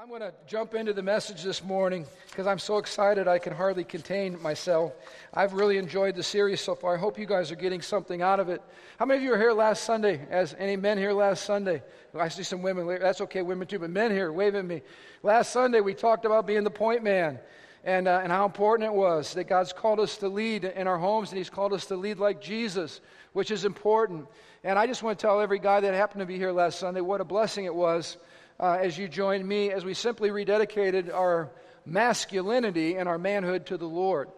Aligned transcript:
I'm 0.00 0.08
going 0.08 0.22
to 0.22 0.32
jump 0.46 0.74
into 0.74 0.94
the 0.94 1.02
message 1.02 1.42
this 1.42 1.62
morning 1.62 2.06
because 2.30 2.46
I'm 2.46 2.58
so 2.58 2.78
excited 2.78 3.28
I 3.28 3.38
can 3.38 3.52
hardly 3.52 3.84
contain 3.84 4.40
myself. 4.40 4.94
I've 5.34 5.52
really 5.52 5.76
enjoyed 5.76 6.14
the 6.16 6.22
series 6.22 6.62
so 6.62 6.74
far. 6.74 6.94
I 6.94 6.98
hope 6.98 7.18
you 7.18 7.26
guys 7.26 7.52
are 7.52 7.56
getting 7.56 7.82
something 7.82 8.22
out 8.22 8.40
of 8.40 8.48
it. 8.48 8.62
How 8.98 9.04
many 9.04 9.18
of 9.18 9.24
you 9.24 9.28
were 9.32 9.36
here 9.36 9.52
last 9.52 9.84
Sunday? 9.84 10.26
As 10.30 10.56
any 10.58 10.74
men 10.74 10.96
here 10.96 11.12
last 11.12 11.44
Sunday? 11.44 11.82
I 12.18 12.28
see 12.28 12.44
some 12.44 12.62
women. 12.62 12.86
That's 12.98 13.20
okay, 13.20 13.42
women 13.42 13.68
too, 13.68 13.78
but 13.78 13.90
men 13.90 14.10
here, 14.10 14.32
wave 14.32 14.54
at 14.54 14.64
me. 14.64 14.80
Last 15.22 15.52
Sunday 15.52 15.82
we 15.82 15.92
talked 15.92 16.24
about 16.24 16.46
being 16.46 16.64
the 16.64 16.70
point 16.70 17.04
man 17.04 17.38
and, 17.84 18.08
uh, 18.08 18.20
and 18.22 18.32
how 18.32 18.46
important 18.46 18.86
it 18.86 18.94
was 18.94 19.34
that 19.34 19.48
God's 19.48 19.74
called 19.74 20.00
us 20.00 20.16
to 20.16 20.28
lead 20.30 20.64
in 20.64 20.86
our 20.86 20.98
homes 20.98 21.28
and 21.28 21.36
He's 21.36 21.50
called 21.50 21.74
us 21.74 21.84
to 21.86 21.96
lead 21.96 22.18
like 22.18 22.40
Jesus, 22.40 23.02
which 23.34 23.50
is 23.50 23.66
important. 23.66 24.26
And 24.64 24.78
I 24.78 24.86
just 24.86 25.02
want 25.02 25.18
to 25.18 25.22
tell 25.26 25.42
every 25.42 25.58
guy 25.58 25.80
that 25.80 25.92
happened 25.92 26.20
to 26.20 26.26
be 26.26 26.38
here 26.38 26.52
last 26.52 26.78
Sunday 26.78 27.02
what 27.02 27.20
a 27.20 27.24
blessing 27.24 27.66
it 27.66 27.74
was 27.74 28.16
uh, 28.60 28.78
as 28.80 28.98
you 28.98 29.08
joined 29.08 29.46
me 29.46 29.70
as 29.70 29.84
we 29.84 29.94
simply 29.94 30.28
rededicated 30.28 31.12
our 31.12 31.50
masculinity 31.86 32.96
and 32.96 33.08
our 33.08 33.18
manhood 33.18 33.66
to 33.66 33.78
the 33.78 33.86
Lord. 33.86 34.28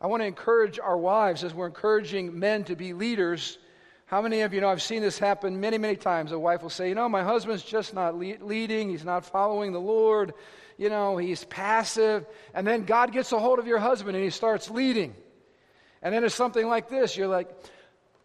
I 0.00 0.06
want 0.06 0.22
to 0.22 0.26
encourage 0.26 0.78
our 0.78 0.96
wives 0.96 1.44
as 1.44 1.52
we're 1.52 1.66
encouraging 1.66 2.38
men 2.38 2.64
to 2.64 2.76
be 2.76 2.94
leaders. 2.94 3.58
How 4.06 4.22
many 4.22 4.40
of 4.40 4.54
you 4.54 4.62
know 4.62 4.70
I've 4.70 4.80
seen 4.80 5.02
this 5.02 5.18
happen 5.18 5.60
many, 5.60 5.76
many 5.76 5.96
times? 5.96 6.32
A 6.32 6.38
wife 6.38 6.62
will 6.62 6.70
say, 6.70 6.88
You 6.88 6.94
know, 6.94 7.08
my 7.08 7.22
husband's 7.22 7.62
just 7.62 7.92
not 7.92 8.16
le- 8.16 8.38
leading, 8.40 8.88
he's 8.88 9.04
not 9.04 9.26
following 9.26 9.72
the 9.72 9.80
Lord, 9.80 10.32
you 10.78 10.88
know, 10.88 11.18
he's 11.18 11.44
passive. 11.44 12.24
And 12.54 12.66
then 12.66 12.84
God 12.84 13.12
gets 13.12 13.32
a 13.32 13.38
hold 13.38 13.58
of 13.58 13.66
your 13.66 13.78
husband 13.78 14.16
and 14.16 14.24
he 14.24 14.30
starts 14.30 14.70
leading. 14.70 15.14
And 16.00 16.14
then 16.14 16.24
it's 16.24 16.34
something 16.34 16.66
like 16.66 16.88
this 16.88 17.16
you're 17.16 17.28
like, 17.28 17.50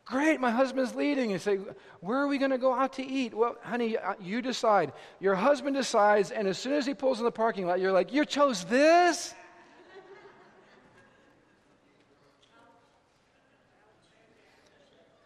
Great, 0.05 0.41
my 0.41 0.51
husband's 0.51 0.93
leading. 0.95 1.31
And 1.31 1.41
say, 1.41 1.59
Where 2.01 2.19
are 2.19 2.27
we 2.27 2.37
going 2.37 2.51
to 2.51 2.57
go 2.57 2.73
out 2.73 2.93
to 2.93 3.05
eat? 3.05 3.33
Well, 3.33 3.55
honey, 3.61 3.97
uh, 3.97 4.15
you 4.21 4.41
decide. 4.41 4.91
Your 5.19 5.35
husband 5.35 5.75
decides, 5.75 6.31
and 6.31 6.47
as 6.47 6.57
soon 6.57 6.73
as 6.73 6.85
he 6.85 6.93
pulls 6.93 7.19
in 7.19 7.25
the 7.25 7.31
parking 7.31 7.65
lot, 7.65 7.79
you're 7.79 7.93
like, 7.93 8.11
You 8.11 8.25
chose 8.25 8.65
this? 8.65 9.33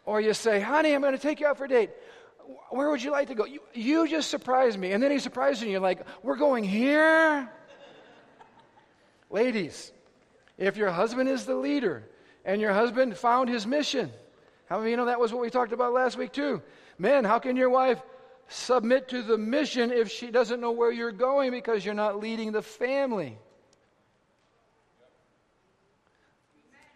or 0.06 0.22
you 0.22 0.34
say, 0.34 0.60
Honey, 0.60 0.94
I'm 0.94 1.02
going 1.02 1.14
to 1.14 1.20
take 1.20 1.40
you 1.40 1.48
out 1.48 1.58
for 1.58 1.66
a 1.66 1.70
date. 1.70 1.90
Where 2.70 2.90
would 2.90 3.02
you 3.02 3.12
like 3.12 3.28
to 3.30 3.36
go? 3.36 3.46
You, 3.46 3.60
you 3.74 4.08
just 4.08 4.30
surprised 4.30 4.80
me. 4.80 4.92
And 4.94 5.02
then 5.02 5.12
he 5.12 5.20
surprises 5.20 5.64
you. 5.64 5.72
You're 5.72 5.80
like, 5.80 6.06
We're 6.22 6.38
going 6.38 6.64
here? 6.64 7.50
Ladies, 9.30 9.92
if 10.58 10.78
your 10.78 10.92
husband 10.92 11.30
is 11.30 11.46
the 11.46 11.56
leader 11.56 12.08
and 12.46 12.62
your 12.62 12.74
husband 12.74 13.18
found 13.18 13.50
his 13.50 13.68
mission, 13.68 14.12
how 14.68 14.80
many 14.80 14.92
you 14.92 14.98
know 14.98 15.06
that 15.06 15.20
was 15.20 15.32
what 15.32 15.42
we 15.42 15.50
talked 15.50 15.72
about 15.72 15.94
last 15.94 16.18
week, 16.18 16.34
too? 16.34 16.62
Men, 16.98 17.24
how 17.24 17.40
can 17.40 17.56
your 17.56 17.70
wife 17.70 18.02
submit 18.50 19.10
to 19.10 19.22
the 19.22 19.38
mission 19.38 19.92
if 19.92 20.12
she 20.12 20.30
doesn't 20.30 20.60
know 20.60 20.72
where 20.72 20.92
you're 20.92 21.12
going 21.12 21.52
because 21.52 21.86
you're 21.86 21.94
not 21.94 22.20
leading 22.20 22.52
the 22.52 22.62
family? 22.62 23.38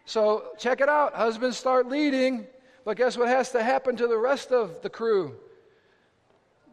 So 0.05 0.49
check 0.57 0.81
it 0.81 0.89
out. 0.89 1.13
Husbands 1.13 1.55
start 1.55 1.87
leading, 1.87 2.45
but 2.83 2.97
guess 2.97 3.17
what 3.17 3.29
has 3.29 3.51
to 3.51 3.63
happen 3.63 3.95
to 3.97 4.07
the 4.07 4.17
rest 4.17 4.51
of 4.51 4.81
the 4.81 4.89
crew? 4.89 5.35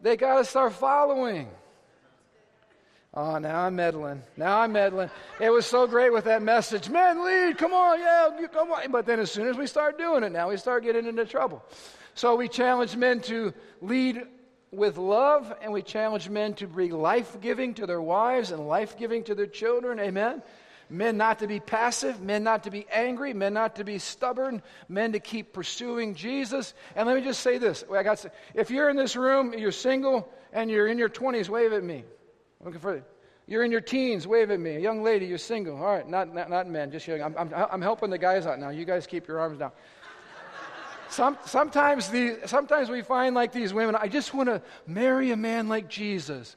They 0.01 0.17
got 0.17 0.39
to 0.39 0.45
start 0.45 0.73
following. 0.73 1.49
Oh, 3.13 3.39
now 3.39 3.61
I'm 3.61 3.75
meddling. 3.75 4.21
Now 4.37 4.59
I'm 4.59 4.71
meddling. 4.71 5.09
It 5.39 5.49
was 5.49 5.65
so 5.65 5.87
great 5.87 6.13
with 6.13 6.25
that 6.25 6.43
message. 6.43 6.89
Men, 6.89 7.25
lead. 7.25 7.57
Come 7.57 7.73
on. 7.73 7.99
Yeah, 7.99 8.47
come 8.53 8.71
on. 8.71 8.91
But 8.91 9.07
then 9.07 9.19
as 9.19 9.31
soon 9.31 9.47
as 9.47 9.57
we 9.57 9.65
start 9.65 9.97
doing 9.97 10.23
it, 10.23 10.31
now 10.31 10.49
we 10.49 10.57
start 10.57 10.83
getting 10.83 11.07
into 11.07 11.25
trouble. 11.25 11.63
So 12.13 12.35
we 12.35 12.47
challenge 12.47 12.95
men 12.95 13.19
to 13.21 13.53
lead 13.81 14.21
with 14.71 14.97
love, 14.97 15.51
and 15.63 15.73
we 15.73 15.81
challenge 15.81 16.29
men 16.29 16.53
to 16.55 16.67
be 16.67 16.91
life 16.91 17.37
giving 17.41 17.73
to 17.75 17.87
their 17.87 18.01
wives 18.01 18.51
and 18.51 18.67
life 18.67 18.95
giving 18.95 19.23
to 19.23 19.33
their 19.33 19.47
children. 19.47 19.99
Amen. 19.99 20.43
Men 20.91 21.17
not 21.17 21.39
to 21.39 21.47
be 21.47 21.59
passive, 21.59 22.21
men 22.21 22.43
not 22.43 22.63
to 22.63 22.71
be 22.71 22.85
angry, 22.91 23.33
men 23.33 23.53
not 23.53 23.75
to 23.77 23.83
be 23.83 23.97
stubborn, 23.97 24.61
men 24.87 25.13
to 25.13 25.19
keep 25.19 25.53
pursuing 25.53 26.13
Jesus. 26.13 26.75
And 26.95 27.07
let 27.07 27.15
me 27.15 27.23
just 27.23 27.41
say 27.41 27.57
this: 27.57 27.83
I 27.91 28.03
got. 28.03 28.23
If 28.53 28.69
you're 28.69 28.89
in 28.89 28.97
this 28.97 29.15
room, 29.15 29.53
you're 29.57 29.71
single, 29.71 30.31
and 30.53 30.69
you're 30.69 30.87
in 30.87 30.99
your 30.99 31.09
20s, 31.09 31.49
wave 31.49 31.73
at 31.73 31.83
me. 31.83 32.03
Looking 32.63 32.79
for 32.79 33.03
you're 33.47 33.63
in 33.63 33.71
your 33.71 33.81
teens, 33.81 34.27
wave 34.27 34.51
at 34.51 34.59
me. 34.59 34.75
A 34.75 34.79
young 34.79 35.01
lady, 35.01 35.25
you're 35.25 35.39
single. 35.39 35.77
All 35.77 35.95
right, 35.95 36.07
not, 36.07 36.33
not, 36.35 36.51
not 36.51 36.69
men, 36.69 36.91
just 36.91 37.07
young. 37.07 37.19
I'm, 37.21 37.35
I'm, 37.35 37.51
I'm 37.53 37.81
helping 37.81 38.11
the 38.11 38.17
guys 38.17 38.45
out 38.45 38.59
now. 38.59 38.69
You 38.69 38.85
guys 38.85 39.07
keep 39.07 39.27
your 39.27 39.39
arms 39.39 39.57
down. 39.57 39.71
Some, 41.09 41.35
sometimes, 41.43 42.09
the, 42.09 42.37
sometimes 42.45 42.89
we 42.89 43.01
find 43.01 43.33
like 43.33 43.51
these 43.51 43.73
women, 43.73 43.95
I 43.99 44.07
just 44.07 44.35
want 44.35 44.49
to 44.49 44.61
marry 44.85 45.31
a 45.31 45.35
man 45.35 45.67
like 45.67 45.89
Jesus. 45.89 46.55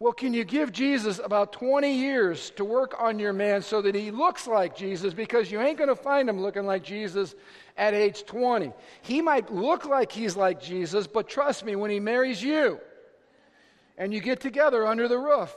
Well, 0.00 0.12
can 0.12 0.34
you 0.34 0.42
give 0.42 0.72
Jesus 0.72 1.20
about 1.22 1.52
20 1.52 1.96
years 1.96 2.50
to 2.56 2.64
work 2.64 2.96
on 2.98 3.20
your 3.20 3.32
man 3.32 3.62
so 3.62 3.80
that 3.82 3.94
he 3.94 4.10
looks 4.10 4.48
like 4.48 4.76
Jesus? 4.76 5.14
Because 5.14 5.52
you 5.52 5.60
ain't 5.60 5.78
going 5.78 5.88
to 5.88 5.94
find 5.94 6.28
him 6.28 6.42
looking 6.42 6.66
like 6.66 6.82
Jesus 6.82 7.36
at 7.76 7.94
age 7.94 8.24
20. 8.26 8.72
He 9.02 9.22
might 9.22 9.54
look 9.54 9.86
like 9.86 10.10
he's 10.10 10.34
like 10.34 10.60
Jesus, 10.60 11.06
but 11.06 11.28
trust 11.28 11.64
me, 11.64 11.76
when 11.76 11.92
he 11.92 12.00
marries 12.00 12.42
you, 12.42 12.80
and 13.98 14.12
you 14.12 14.20
get 14.20 14.40
together 14.40 14.86
under 14.86 15.08
the 15.08 15.18
roof, 15.18 15.54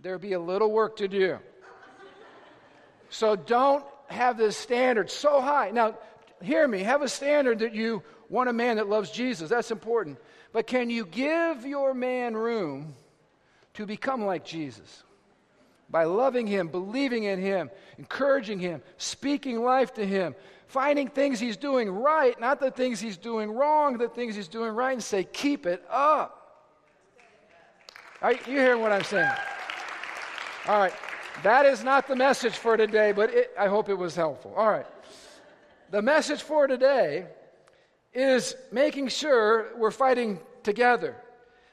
there'll 0.00 0.18
be 0.18 0.32
a 0.32 0.40
little 0.40 0.70
work 0.70 0.96
to 0.98 1.08
do. 1.08 1.38
So 3.10 3.36
don't 3.36 3.84
have 4.06 4.36
this 4.36 4.56
standard 4.56 5.10
so 5.10 5.40
high. 5.40 5.70
Now, 5.70 5.96
hear 6.42 6.66
me, 6.66 6.82
have 6.82 7.02
a 7.02 7.08
standard 7.08 7.60
that 7.60 7.74
you 7.74 8.02
want 8.28 8.48
a 8.48 8.52
man 8.52 8.76
that 8.76 8.88
loves 8.88 9.10
Jesus. 9.10 9.48
That's 9.48 9.70
important. 9.70 10.18
But 10.52 10.66
can 10.66 10.90
you 10.90 11.04
give 11.04 11.64
your 11.64 11.94
man 11.94 12.36
room 12.36 12.94
to 13.74 13.86
become 13.86 14.24
like 14.24 14.44
Jesus? 14.44 15.02
By 15.90 16.04
loving 16.04 16.46
him, 16.46 16.68
believing 16.68 17.24
in 17.24 17.40
him, 17.40 17.70
encouraging 17.96 18.58
him, 18.58 18.82
speaking 18.98 19.62
life 19.62 19.94
to 19.94 20.06
him, 20.06 20.34
finding 20.66 21.08
things 21.08 21.40
he's 21.40 21.56
doing 21.56 21.90
right, 21.90 22.38
not 22.38 22.60
the 22.60 22.70
things 22.70 23.00
he's 23.00 23.16
doing 23.16 23.50
wrong, 23.50 23.96
the 23.96 24.08
things 24.08 24.36
he's 24.36 24.48
doing 24.48 24.72
right, 24.72 24.92
and 24.92 25.02
say, 25.02 25.24
keep 25.24 25.64
it 25.64 25.82
up. 25.90 26.37
Are 28.20 28.32
you 28.32 28.38
hearing 28.44 28.80
what 28.80 28.90
I'm 28.90 29.04
saying? 29.04 29.30
All 30.66 30.80
right. 30.80 30.92
That 31.44 31.66
is 31.66 31.84
not 31.84 32.08
the 32.08 32.16
message 32.16 32.56
for 32.56 32.76
today, 32.76 33.12
but 33.12 33.32
it, 33.32 33.52
I 33.56 33.68
hope 33.68 33.88
it 33.88 33.94
was 33.94 34.16
helpful. 34.16 34.52
All 34.56 34.68
right. 34.68 34.86
The 35.92 36.02
message 36.02 36.42
for 36.42 36.66
today 36.66 37.26
is 38.12 38.56
making 38.72 39.08
sure 39.08 39.68
we're 39.76 39.92
fighting 39.92 40.40
together, 40.64 41.14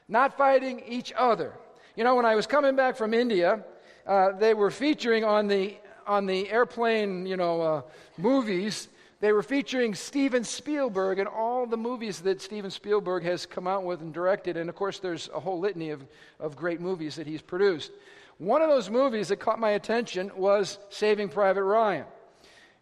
not 0.08 0.38
fighting 0.38 0.84
each 0.86 1.12
other. 1.18 1.52
You 1.96 2.04
know, 2.04 2.14
when 2.14 2.24
I 2.24 2.36
was 2.36 2.46
coming 2.46 2.76
back 2.76 2.96
from 2.96 3.12
India, 3.12 3.64
uh, 4.06 4.30
they 4.38 4.54
were 4.54 4.70
featuring 4.70 5.24
on 5.24 5.48
the 5.48 5.76
on 6.06 6.26
the 6.26 6.48
airplane, 6.48 7.26
you 7.26 7.36
know, 7.36 7.60
uh, 7.60 7.82
movies 8.16 8.86
they 9.20 9.32
were 9.32 9.42
featuring 9.42 9.94
Steven 9.94 10.44
Spielberg 10.44 11.18
and 11.18 11.28
all 11.28 11.66
the 11.66 11.76
movies 11.76 12.20
that 12.20 12.42
Steven 12.42 12.70
Spielberg 12.70 13.22
has 13.24 13.46
come 13.46 13.66
out 13.66 13.84
with 13.84 14.00
and 14.02 14.12
directed. 14.12 14.56
And 14.56 14.68
of 14.68 14.76
course, 14.76 14.98
there's 14.98 15.30
a 15.34 15.40
whole 15.40 15.58
litany 15.58 15.90
of, 15.90 16.04
of 16.38 16.54
great 16.54 16.80
movies 16.80 17.16
that 17.16 17.26
he's 17.26 17.40
produced. 17.40 17.92
One 18.38 18.60
of 18.60 18.68
those 18.68 18.90
movies 18.90 19.28
that 19.28 19.36
caught 19.36 19.58
my 19.58 19.70
attention 19.70 20.30
was 20.36 20.78
Saving 20.90 21.30
Private 21.30 21.64
Ryan. 21.64 22.04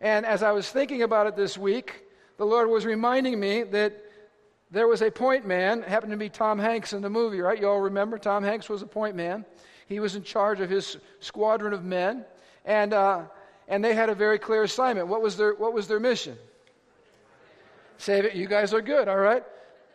And 0.00 0.26
as 0.26 0.42
I 0.42 0.50
was 0.50 0.68
thinking 0.68 1.02
about 1.02 1.28
it 1.28 1.36
this 1.36 1.56
week, 1.56 2.02
the 2.36 2.44
Lord 2.44 2.68
was 2.68 2.84
reminding 2.84 3.38
me 3.38 3.62
that 3.62 3.96
there 4.72 4.88
was 4.88 5.02
a 5.02 5.10
point 5.10 5.46
man, 5.46 5.82
happened 5.82 6.10
to 6.10 6.18
be 6.18 6.28
Tom 6.28 6.58
Hanks 6.58 6.92
in 6.92 7.00
the 7.00 7.10
movie, 7.10 7.40
right? 7.40 7.60
You 7.60 7.68
all 7.68 7.80
remember 7.80 8.18
Tom 8.18 8.42
Hanks 8.42 8.68
was 8.68 8.82
a 8.82 8.86
point 8.86 9.14
man. 9.14 9.44
He 9.86 10.00
was 10.00 10.16
in 10.16 10.24
charge 10.24 10.60
of 10.60 10.68
his 10.68 10.96
squadron 11.20 11.72
of 11.72 11.84
men. 11.84 12.24
And 12.64 12.92
uh, 12.92 13.22
and 13.68 13.84
they 13.84 13.94
had 13.94 14.10
a 14.10 14.14
very 14.14 14.38
clear 14.38 14.62
assignment. 14.62 15.08
What 15.08 15.22
was 15.22 15.36
their, 15.36 15.54
what 15.54 15.72
was 15.72 15.88
their 15.88 16.00
mission? 16.00 16.36
Save 17.98 18.24
it. 18.26 18.34
You 18.34 18.46
guys 18.46 18.74
are 18.74 18.82
good, 18.82 19.08
all 19.08 19.16
right? 19.16 19.44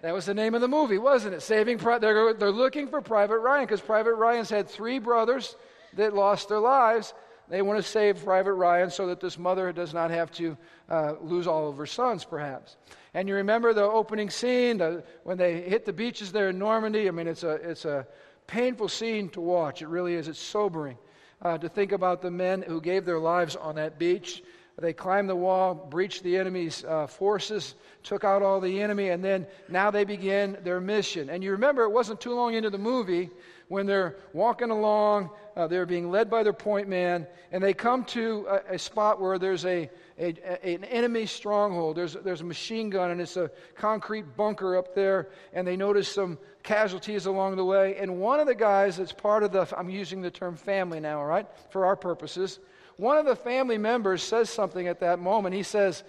That 0.02 0.14
was 0.14 0.26
the 0.26 0.34
name 0.34 0.56
of 0.56 0.62
the 0.62 0.68
movie, 0.68 0.98
wasn't 0.98 1.36
it? 1.36 1.42
Saving. 1.42 1.78
They're, 1.78 2.34
they're 2.34 2.52
looking 2.52 2.88
for 2.88 3.02
Private 3.02 3.40
Ryan 3.40 3.66
because 3.66 3.82
Private 3.82 4.14
Ryan's 4.16 4.50
had 4.50 4.70
three 4.70 5.00
brothers 5.00 5.56
that 5.96 6.14
lost 6.14 6.48
their 6.50 6.60
lives. 6.60 7.14
They 7.50 7.62
want 7.62 7.84
to 7.84 7.84
save 7.84 8.24
Private 8.24 8.54
Ryan 8.54 8.92
so 8.92 9.08
that 9.08 9.20
this 9.20 9.38
mother 9.38 9.74
does 9.74 9.94
not 9.94 10.12
have 10.12 10.32
to 10.34 10.58
uh, 10.88 11.16
lose 11.20 11.48
all 11.48 11.68
of 11.68 11.78
her 11.78 11.86
sons, 11.86 12.24
perhaps. 12.24 12.78
And 13.14 13.28
you 13.28 13.36
remember 13.36 13.74
the 13.74 13.84
opening 13.84 14.30
scene 14.30 14.78
the, 14.78 15.04
when 15.24 15.38
they 15.38 15.62
hit 15.62 15.86
the 15.86 15.94
beaches 15.94 16.32
there 16.32 16.50
in 16.50 16.60
Normandy? 16.60 17.08
I 17.08 17.12
mean, 17.12 17.28
it's 17.28 17.44
a, 17.44 17.56
it's 17.56 17.86
a 17.86 18.08
painful 18.48 18.88
scene 18.88 19.30
to 19.30 19.42
watch. 19.42 19.82
It 19.82 19.88
really 19.88 20.14
is. 20.14 20.28
It's 20.28 20.40
sobering 20.40 20.98
uh, 21.42 21.58
to 21.58 21.70
think 21.70 21.92
about 21.92 22.22
the 22.22 22.32
men 22.32 22.62
who 22.62 22.82
gave 22.82 23.06
their 23.06 23.20
lives 23.20 23.56
on 23.56 23.76
that 23.76 23.98
beach. 23.98 24.44
They 24.78 24.94
climbed 24.94 25.30
the 25.30 25.36
wall, 25.36 25.76
breached 25.76 26.24
the 26.24 26.38
enemy's 26.38 26.86
uh, 26.86 27.08
forces, 27.08 27.76
took 28.04 28.24
out 28.24 28.42
all 28.42 28.62
the 28.62 28.82
enemy, 28.82 29.10
and 29.10 29.24
then 29.24 29.46
now 29.68 29.92
they 29.92 30.06
begin 30.06 30.58
their 30.64 30.80
mission. 30.80 31.30
And 31.30 31.44
you 31.44 31.52
remember, 31.52 31.84
it 31.84 31.92
wasn't 31.92 32.22
too 32.22 32.34
long 32.34 32.54
into 32.54 32.70
the 32.70 32.78
movie 32.78 33.30
when 33.68 33.86
they're 33.86 34.16
walking 34.32 34.72
along, 34.72 35.32
uh, 35.60 35.68
they're 35.68 35.86
being 35.86 36.10
led 36.10 36.30
by 36.30 36.44
their 36.44 36.54
point 36.54 36.88
man, 36.88 37.28
and 37.52 37.64
they 37.64 37.74
come 37.74 38.04
to 38.06 38.48
a, 38.50 38.76
a 38.76 38.80
spot 38.80 39.20
where 39.20 39.38
there's 39.38 39.66
a, 39.66 39.90
a, 40.18 40.34
a, 40.44 40.76
an 40.76 40.84
enemy 40.86 41.26
stronghold. 41.26 41.98
There's, 41.98 42.14
there's 42.14 42.42
a 42.42 42.46
machine 42.46 42.90
gun, 42.90 43.12
and 43.12 43.20
it's 43.20 43.38
a 43.38 43.52
concrete 43.76 44.38
bunker 44.38 44.78
up 44.78 44.96
there, 44.96 45.30
and 45.54 45.68
they 45.68 45.76
notice 45.76 46.08
some 46.08 46.38
casualties 46.64 47.26
along 47.26 47.58
the 47.58 47.66
way. 47.66 47.98
And 47.98 48.20
one 48.20 48.40
of 48.40 48.48
the 48.48 48.56
guys 48.56 48.98
that's 48.98 49.12
part 49.12 49.44
of 49.44 49.52
the, 49.52 49.68
I'm 49.78 49.90
using 49.90 50.22
the 50.22 50.32
term 50.32 50.56
family 50.56 51.00
now, 51.00 51.20
all 51.20 51.26
right, 51.26 51.48
for 51.72 51.86
our 51.86 51.96
purposes 51.96 52.60
one 53.00 53.18
of 53.18 53.26
the 53.26 53.36
family 53.36 53.78
members 53.78 54.22
says 54.22 54.50
something 54.50 54.88
at 54.90 55.00
that 55.00 55.20
moment. 55.20 55.56
He 55.56 55.64
says, 55.64 56.04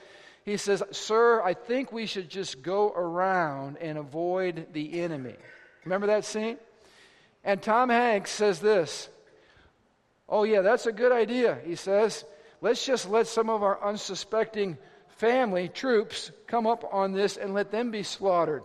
he 0.45 0.57
says, 0.57 0.83
Sir, 0.91 1.41
I 1.41 1.55
think 1.55 1.93
we 1.93 2.05
should 2.05 2.29
just 2.29 2.63
go 2.63 2.91
around 2.91 3.79
and 3.79 3.97
avoid 3.97 4.67
the 4.73 5.01
enemy. 5.01 5.37
Remember 5.85 6.09
that 6.09 6.25
scene? 6.25 6.59
And 7.45 7.63
Tom 7.63 7.91
Hanks 7.91 8.33
says 8.33 8.59
this 8.59 9.09
Oh, 10.31 10.45
yeah, 10.45 10.63
that's 10.63 10.87
a 10.87 10.93
good 10.93 11.13
idea. 11.13 11.59
He 11.67 11.75
says, 11.75 12.25
Let's 12.63 12.85
just 12.85 13.09
let 13.09 13.27
some 13.27 13.51
of 13.51 13.63
our 13.63 13.83
unsuspecting 13.83 14.79
family 15.17 15.69
troops 15.69 16.31
come 16.47 16.67
up 16.67 16.85
on 16.93 17.13
this 17.13 17.37
and 17.37 17.53
let 17.55 17.71
them 17.71 17.91
be 17.91 18.03
slaughtered. 18.03 18.63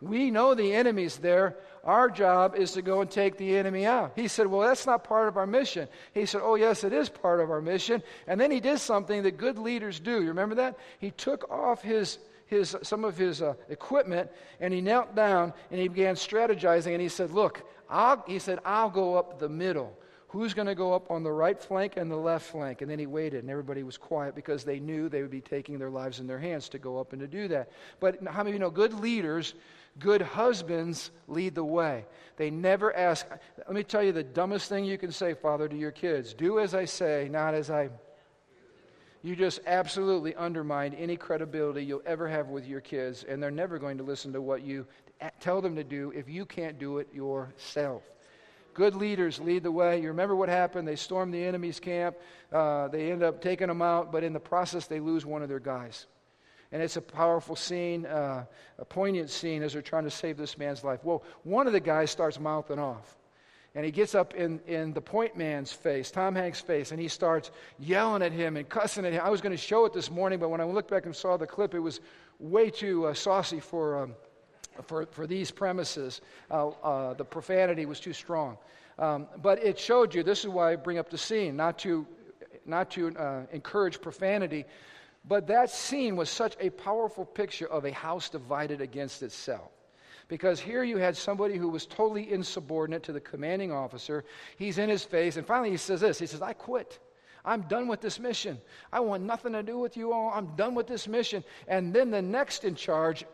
We 0.00 0.30
know 0.30 0.54
the 0.54 0.74
enemy's 0.74 1.16
there. 1.16 1.56
Our 1.82 2.08
job 2.08 2.54
is 2.54 2.72
to 2.72 2.82
go 2.82 3.00
and 3.00 3.10
take 3.10 3.36
the 3.36 3.56
enemy 3.56 3.84
out. 3.84 4.12
He 4.14 4.28
said, 4.28 4.46
Well, 4.46 4.68
that's 4.68 4.86
not 4.86 5.04
part 5.04 5.28
of 5.28 5.36
our 5.36 5.46
mission. 5.46 5.88
He 6.14 6.26
said, 6.26 6.42
Oh, 6.44 6.54
yes, 6.54 6.84
it 6.84 6.92
is 6.92 7.08
part 7.08 7.40
of 7.40 7.50
our 7.50 7.60
mission. 7.60 8.02
And 8.26 8.40
then 8.40 8.50
he 8.50 8.60
did 8.60 8.78
something 8.78 9.22
that 9.24 9.38
good 9.38 9.58
leaders 9.58 9.98
do. 9.98 10.22
You 10.22 10.28
remember 10.28 10.56
that? 10.56 10.78
He 10.98 11.10
took 11.10 11.50
off 11.50 11.82
his 11.82 12.18
his, 12.46 12.74
some 12.82 13.04
of 13.04 13.18
his 13.18 13.42
uh, 13.42 13.54
equipment 13.68 14.30
and 14.58 14.72
he 14.72 14.80
knelt 14.80 15.14
down 15.14 15.52
and 15.70 15.78
he 15.78 15.88
began 15.88 16.14
strategizing 16.14 16.92
and 16.92 17.00
he 17.00 17.08
said, 17.08 17.30
Look, 17.30 17.62
I'll, 17.90 18.24
he 18.26 18.38
said, 18.38 18.58
I'll 18.64 18.90
go 18.90 19.16
up 19.16 19.38
the 19.38 19.48
middle. 19.48 19.96
Who's 20.28 20.52
going 20.52 20.66
to 20.66 20.74
go 20.74 20.92
up 20.92 21.10
on 21.10 21.22
the 21.22 21.32
right 21.32 21.58
flank 21.58 21.96
and 21.96 22.10
the 22.10 22.16
left 22.16 22.50
flank? 22.50 22.82
And 22.82 22.90
then 22.90 22.98
he 22.98 23.06
waited, 23.06 23.42
and 23.42 23.50
everybody 23.50 23.82
was 23.82 23.96
quiet 23.96 24.34
because 24.34 24.62
they 24.62 24.78
knew 24.78 25.08
they 25.08 25.22
would 25.22 25.30
be 25.30 25.40
taking 25.40 25.78
their 25.78 25.90
lives 25.90 26.20
in 26.20 26.26
their 26.26 26.38
hands 26.38 26.68
to 26.70 26.78
go 26.78 26.98
up 26.98 27.12
and 27.12 27.20
to 27.20 27.26
do 27.26 27.48
that. 27.48 27.70
But 27.98 28.22
how 28.26 28.42
many 28.42 28.50
of 28.50 28.54
you 28.54 28.58
know 28.58 28.70
good 28.70 28.92
leaders 28.92 29.54
Good 29.98 30.22
husbands 30.22 31.10
lead 31.26 31.54
the 31.54 31.64
way. 31.64 32.06
They 32.36 32.50
never 32.50 32.94
ask. 32.94 33.26
Let 33.56 33.72
me 33.72 33.82
tell 33.82 34.02
you 34.02 34.12
the 34.12 34.22
dumbest 34.22 34.68
thing 34.68 34.84
you 34.84 34.98
can 34.98 35.10
say, 35.10 35.34
Father, 35.34 35.68
to 35.68 35.76
your 35.76 35.90
kids 35.90 36.34
do 36.34 36.60
as 36.60 36.74
I 36.74 36.84
say, 36.84 37.28
not 37.30 37.54
as 37.54 37.70
I. 37.70 37.90
You 39.22 39.34
just 39.34 39.60
absolutely 39.66 40.36
undermine 40.36 40.94
any 40.94 41.16
credibility 41.16 41.84
you'll 41.84 42.02
ever 42.06 42.28
have 42.28 42.48
with 42.48 42.66
your 42.66 42.80
kids, 42.80 43.24
and 43.24 43.42
they're 43.42 43.50
never 43.50 43.76
going 43.78 43.98
to 43.98 44.04
listen 44.04 44.32
to 44.34 44.40
what 44.40 44.62
you 44.62 44.86
tell 45.40 45.60
them 45.60 45.74
to 45.74 45.82
do 45.82 46.12
if 46.14 46.28
you 46.28 46.46
can't 46.46 46.78
do 46.78 46.98
it 46.98 47.12
yourself. 47.12 48.02
Good 48.78 48.94
leaders 48.94 49.40
lead 49.40 49.64
the 49.64 49.72
way. 49.72 50.00
You 50.00 50.06
remember 50.06 50.36
what 50.36 50.48
happened? 50.48 50.86
They 50.86 50.94
stormed 50.94 51.34
the 51.34 51.42
enemy's 51.42 51.80
camp. 51.80 52.16
Uh, 52.52 52.86
they 52.86 53.10
end 53.10 53.24
up 53.24 53.42
taking 53.42 53.66
them 53.66 53.82
out, 53.82 54.12
but 54.12 54.22
in 54.22 54.32
the 54.32 54.38
process, 54.38 54.86
they 54.86 55.00
lose 55.00 55.26
one 55.26 55.42
of 55.42 55.48
their 55.48 55.58
guys. 55.58 56.06
And 56.70 56.80
it's 56.80 56.96
a 56.96 57.02
powerful 57.02 57.56
scene, 57.56 58.06
uh, 58.06 58.44
a 58.78 58.84
poignant 58.84 59.30
scene 59.30 59.64
as 59.64 59.72
they're 59.72 59.82
trying 59.82 60.04
to 60.04 60.12
save 60.12 60.36
this 60.36 60.56
man's 60.56 60.84
life. 60.84 61.00
Well, 61.02 61.24
one 61.42 61.66
of 61.66 61.72
the 61.72 61.80
guys 61.80 62.12
starts 62.12 62.38
mouthing 62.38 62.78
off. 62.78 63.16
And 63.74 63.84
he 63.84 63.90
gets 63.90 64.14
up 64.14 64.34
in, 64.34 64.60
in 64.68 64.92
the 64.92 65.00
point 65.00 65.36
man's 65.36 65.72
face, 65.72 66.12
Tom 66.12 66.36
Hanks' 66.36 66.60
face, 66.60 66.92
and 66.92 67.00
he 67.00 67.08
starts 67.08 67.50
yelling 67.80 68.22
at 68.22 68.30
him 68.30 68.56
and 68.56 68.68
cussing 68.68 69.04
at 69.04 69.12
him. 69.12 69.22
I 69.24 69.28
was 69.28 69.40
going 69.40 69.50
to 69.50 69.60
show 69.60 69.86
it 69.86 69.92
this 69.92 70.08
morning, 70.08 70.38
but 70.38 70.50
when 70.50 70.60
I 70.60 70.64
looked 70.64 70.88
back 70.88 71.04
and 71.04 71.16
saw 71.16 71.36
the 71.36 71.48
clip, 71.48 71.74
it 71.74 71.80
was 71.80 71.98
way 72.38 72.70
too 72.70 73.06
uh, 73.06 73.14
saucy 73.14 73.58
for, 73.58 74.04
um, 74.04 74.14
for, 74.86 75.06
for 75.06 75.26
these 75.26 75.50
premises. 75.50 76.20
Uh, 76.50 76.68
uh, 76.68 77.14
the 77.14 77.24
profanity 77.24 77.86
was 77.86 78.00
too 78.00 78.12
strong. 78.12 78.56
Um, 78.98 79.26
but 79.42 79.62
it 79.62 79.78
showed 79.78 80.14
you, 80.14 80.22
this 80.22 80.40
is 80.40 80.48
why 80.48 80.72
I 80.72 80.76
bring 80.76 80.98
up 80.98 81.10
the 81.10 81.18
scene, 81.18 81.56
not 81.56 81.78
to, 81.80 82.06
not 82.66 82.90
to 82.92 83.16
uh, 83.16 83.42
encourage 83.52 84.00
profanity, 84.00 84.64
but 85.26 85.46
that 85.46 85.70
scene 85.70 86.16
was 86.16 86.30
such 86.30 86.56
a 86.60 86.70
powerful 86.70 87.24
picture 87.24 87.66
of 87.66 87.84
a 87.84 87.92
house 87.92 88.28
divided 88.28 88.80
against 88.80 89.22
itself. 89.22 89.70
Because 90.26 90.60
here 90.60 90.84
you 90.84 90.98
had 90.98 91.16
somebody 91.16 91.56
who 91.56 91.68
was 91.68 91.86
totally 91.86 92.30
insubordinate 92.30 93.02
to 93.04 93.12
the 93.12 93.20
commanding 93.20 93.72
officer. 93.72 94.24
He's 94.58 94.78
in 94.78 94.88
his 94.88 95.02
face, 95.02 95.36
and 95.36 95.46
finally 95.46 95.70
he 95.70 95.76
says 95.76 96.00
this 96.00 96.18
He 96.18 96.26
says, 96.26 96.42
I 96.42 96.52
quit. 96.52 96.98
I'm 97.44 97.62
done 97.62 97.88
with 97.88 98.00
this 98.00 98.18
mission. 98.18 98.58
I 98.92 99.00
want 99.00 99.22
nothing 99.22 99.52
to 99.52 99.62
do 99.62 99.78
with 99.78 99.96
you 99.96 100.12
all. 100.12 100.30
I'm 100.34 100.54
done 100.56 100.74
with 100.74 100.86
this 100.86 101.08
mission. 101.08 101.42
And 101.66 101.94
then 101.94 102.10
the 102.10 102.20
next 102.20 102.64
in 102.64 102.74
charge 102.74 103.24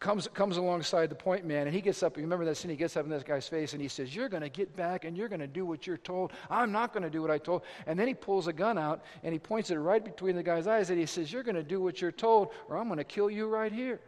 comes, 0.00 0.28
comes 0.28 0.56
alongside 0.56 1.10
the 1.10 1.14
point 1.14 1.44
man, 1.44 1.66
and 1.66 1.74
he 1.74 1.80
gets 1.80 2.02
up. 2.02 2.16
You 2.16 2.22
remember 2.22 2.44
that 2.46 2.56
scene? 2.56 2.70
He 2.70 2.76
gets 2.76 2.96
up 2.96 3.04
in 3.04 3.10
this 3.10 3.22
guy's 3.22 3.48
face 3.48 3.72
and 3.72 3.82
he 3.82 3.88
says, 3.88 4.14
You're 4.14 4.28
going 4.28 4.42
to 4.42 4.48
get 4.48 4.76
back 4.76 5.04
and 5.04 5.16
you're 5.16 5.28
going 5.28 5.40
to 5.40 5.46
do 5.46 5.64
what 5.64 5.86
you're 5.86 5.96
told. 5.96 6.32
I'm 6.50 6.72
not 6.72 6.92
going 6.92 7.02
to 7.02 7.10
do 7.10 7.22
what 7.22 7.30
I 7.30 7.38
told. 7.38 7.62
And 7.86 7.98
then 7.98 8.08
he 8.08 8.14
pulls 8.14 8.46
a 8.46 8.52
gun 8.52 8.78
out 8.78 9.02
and 9.22 9.32
he 9.32 9.38
points 9.38 9.70
it 9.70 9.76
right 9.76 10.04
between 10.04 10.36
the 10.36 10.42
guy's 10.42 10.66
eyes 10.66 10.90
and 10.90 10.98
he 10.98 11.06
says, 11.06 11.32
You're 11.32 11.42
going 11.42 11.56
to 11.56 11.62
do 11.62 11.80
what 11.80 12.00
you're 12.00 12.12
told, 12.12 12.50
or 12.68 12.76
I'm 12.76 12.86
going 12.86 12.98
to 12.98 13.04
kill 13.04 13.30
you 13.30 13.46
right 13.46 13.72
here. 13.72 14.00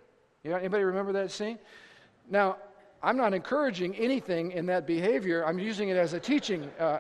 You 0.44 0.50
know, 0.50 0.56
anybody 0.56 0.84
remember 0.84 1.12
that 1.12 1.30
scene? 1.30 1.58
Now, 2.30 2.56
I'm 3.02 3.16
not 3.16 3.34
encouraging 3.34 3.94
anything 3.96 4.52
in 4.52 4.66
that 4.66 4.86
behavior, 4.86 5.44
I'm 5.44 5.58
using 5.58 5.88
it 5.88 5.96
as 5.96 6.12
a 6.12 6.20
teaching. 6.20 6.70
Uh, 6.78 6.98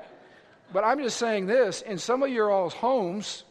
but 0.72 0.84
I'm 0.84 0.98
just 0.98 1.16
saying 1.16 1.46
this 1.46 1.82
in 1.82 1.98
some 1.98 2.22
of 2.22 2.28
your 2.28 2.50
all's 2.50 2.74
homes, 2.74 3.44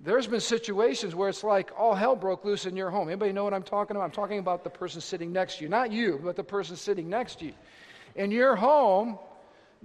there's 0.00 0.28
been 0.28 0.40
situations 0.40 1.14
where 1.14 1.28
it's 1.28 1.42
like 1.42 1.72
all 1.76 1.94
hell 1.94 2.14
broke 2.14 2.44
loose 2.44 2.66
in 2.66 2.76
your 2.76 2.90
home. 2.90 3.08
Anybody 3.08 3.32
know 3.32 3.42
what 3.44 3.52
I'm 3.52 3.64
talking 3.64 3.96
about? 3.96 4.04
I'm 4.04 4.10
talking 4.12 4.38
about 4.38 4.62
the 4.62 4.70
person 4.70 5.00
sitting 5.00 5.32
next 5.32 5.58
to 5.58 5.64
you. 5.64 5.68
Not 5.68 5.90
you, 5.90 6.20
but 6.22 6.36
the 6.36 6.44
person 6.44 6.76
sitting 6.76 7.08
next 7.08 7.40
to 7.40 7.46
you. 7.46 7.54
In 8.14 8.30
your 8.30 8.54
home, 8.54 9.18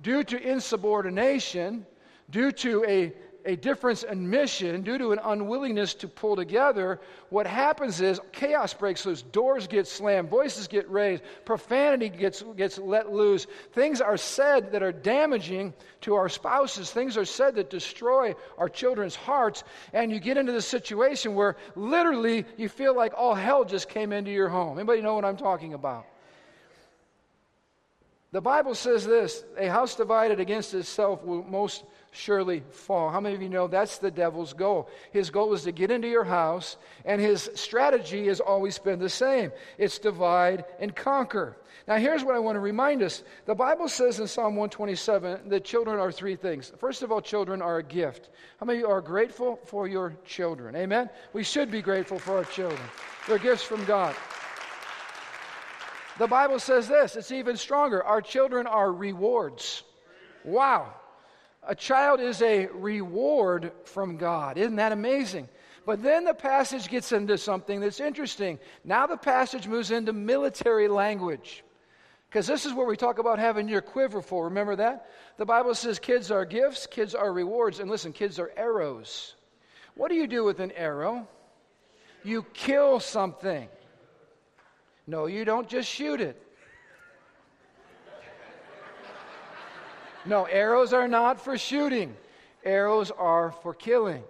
due 0.01 0.23
to 0.23 0.39
insubordination, 0.39 1.85
due 2.29 2.51
to 2.51 2.85
a 2.85 3.13
a 3.45 3.55
difference 3.55 4.03
in 4.03 4.29
mission, 4.29 4.81
due 4.81 4.97
to 4.97 5.11
an 5.11 5.19
unwillingness 5.23 5.93
to 5.95 6.07
pull 6.07 6.35
together, 6.35 6.99
what 7.29 7.45
happens 7.45 8.01
is 8.01 8.19
chaos 8.31 8.73
breaks 8.73 9.05
loose. 9.05 9.21
Doors 9.21 9.67
get 9.67 9.87
slammed, 9.87 10.29
voices 10.29 10.67
get 10.67 10.89
raised, 10.89 11.23
profanity 11.45 12.09
gets, 12.09 12.43
gets 12.55 12.77
let 12.77 13.11
loose. 13.11 13.47
Things 13.73 14.01
are 14.01 14.17
said 14.17 14.71
that 14.71 14.83
are 14.83 14.91
damaging 14.91 15.73
to 16.01 16.15
our 16.15 16.29
spouses, 16.29 16.91
things 16.91 17.17
are 17.17 17.25
said 17.25 17.55
that 17.55 17.69
destroy 17.69 18.33
our 18.57 18.69
children's 18.69 19.15
hearts, 19.15 19.63
and 19.93 20.11
you 20.11 20.19
get 20.19 20.37
into 20.37 20.51
the 20.51 20.61
situation 20.61 21.35
where 21.35 21.57
literally 21.75 22.45
you 22.57 22.69
feel 22.69 22.95
like 22.95 23.13
all 23.15 23.35
hell 23.35 23.65
just 23.65 23.89
came 23.89 24.13
into 24.13 24.31
your 24.31 24.49
home. 24.49 24.77
Anybody 24.77 25.01
know 25.01 25.15
what 25.15 25.25
I'm 25.25 25.37
talking 25.37 25.73
about? 25.73 26.05
The 28.33 28.41
Bible 28.41 28.73
says 28.73 29.05
this 29.05 29.43
a 29.59 29.67
house 29.67 29.95
divided 29.95 30.39
against 30.39 30.73
itself 30.73 31.23
will 31.23 31.43
most 31.43 31.83
surely 32.13 32.63
fall. 32.69 33.09
How 33.09 33.19
many 33.19 33.35
of 33.35 33.41
you 33.41 33.49
know 33.49 33.67
that's 33.67 33.97
the 33.97 34.11
devil's 34.11 34.53
goal? 34.53 34.87
His 35.11 35.29
goal 35.29 35.53
is 35.53 35.63
to 35.63 35.71
get 35.71 35.91
into 35.91 36.07
your 36.07 36.23
house, 36.23 36.77
and 37.03 37.19
his 37.19 37.49
strategy 37.55 38.27
has 38.27 38.39
always 38.39 38.77
been 38.77 38.99
the 38.99 39.09
same 39.09 39.51
it's 39.77 39.99
divide 39.99 40.65
and 40.79 40.95
conquer. 40.95 41.57
Now, 41.87 41.97
here's 41.97 42.23
what 42.23 42.35
I 42.35 42.39
want 42.39 42.55
to 42.55 42.61
remind 42.61 43.03
us. 43.03 43.23
The 43.45 43.55
Bible 43.55 43.89
says 43.89 44.19
in 44.19 44.27
Psalm 44.27 44.55
127 44.55 45.49
that 45.49 45.65
children 45.65 45.99
are 45.99 46.11
three 46.11 46.37
things. 46.37 46.71
First 46.77 47.01
of 47.01 47.11
all, 47.11 47.19
children 47.19 47.61
are 47.61 47.79
a 47.79 47.83
gift. 47.83 48.29
How 48.57 48.65
many 48.65 48.79
of 48.79 48.83
you 48.83 48.89
are 48.89 49.01
grateful 49.01 49.59
for 49.65 49.87
your 49.87 50.15
children? 50.25 50.75
Amen? 50.75 51.09
We 51.33 51.43
should 51.43 51.69
be 51.69 51.81
grateful 51.81 52.19
for 52.19 52.37
our 52.37 52.45
children. 52.45 52.79
They're 53.27 53.37
gifts 53.37 53.63
from 53.63 53.83
God. 53.85 54.15
The 56.19 56.27
Bible 56.27 56.59
says 56.59 56.87
this 56.87 57.15
it's 57.15 57.31
even 57.31 57.57
stronger. 57.57 58.03
Our 58.03 58.21
children 58.21 58.67
are 58.67 58.91
rewards. 58.91 59.83
Wow. 60.45 60.93
A 61.67 61.75
child 61.75 62.19
is 62.19 62.41
a 62.41 62.67
reward 62.67 63.71
from 63.85 64.17
God. 64.17 64.57
Isn't 64.57 64.75
that 64.75 64.91
amazing? 64.91 65.47
But 65.85 66.01
then 66.01 66.23
the 66.23 66.33
passage 66.33 66.89
gets 66.89 67.11
into 67.11 67.37
something 67.37 67.79
that's 67.79 67.99
interesting. 67.99 68.59
Now 68.83 69.05
the 69.05 69.17
passage 69.17 69.67
moves 69.67 69.91
into 69.91 70.13
military 70.13 70.87
language. 70.87 71.63
Because 72.29 72.47
this 72.47 72.65
is 72.65 72.73
where 72.73 72.87
we 72.87 72.97
talk 72.97 73.19
about 73.19 73.37
having 73.37 73.67
your 73.67 73.81
quiver 73.81 74.21
full. 74.21 74.43
Remember 74.43 74.75
that? 74.75 75.09
The 75.37 75.45
Bible 75.45 75.75
says 75.75 75.99
kids 75.99 76.31
are 76.31 76.45
gifts, 76.45 76.87
kids 76.87 77.13
are 77.13 77.31
rewards, 77.31 77.79
and 77.79 77.89
listen, 77.89 78.11
kids 78.11 78.39
are 78.39 78.51
arrows. 78.57 79.35
What 79.95 80.09
do 80.09 80.15
you 80.15 80.25
do 80.25 80.43
with 80.43 80.59
an 80.59 80.71
arrow? 80.71 81.27
You 82.23 82.43
kill 82.53 82.99
something. 82.99 83.67
No, 85.05 85.27
you 85.27 85.45
don't 85.45 85.67
just 85.67 85.89
shoot 85.89 86.21
it. 86.21 86.41
No, 90.25 90.45
arrows 90.45 90.93
are 90.93 91.07
not 91.07 91.41
for 91.41 91.57
shooting, 91.57 92.15
arrows 92.63 93.11
are 93.11 93.51
for 93.51 93.73
killing. 93.73 94.23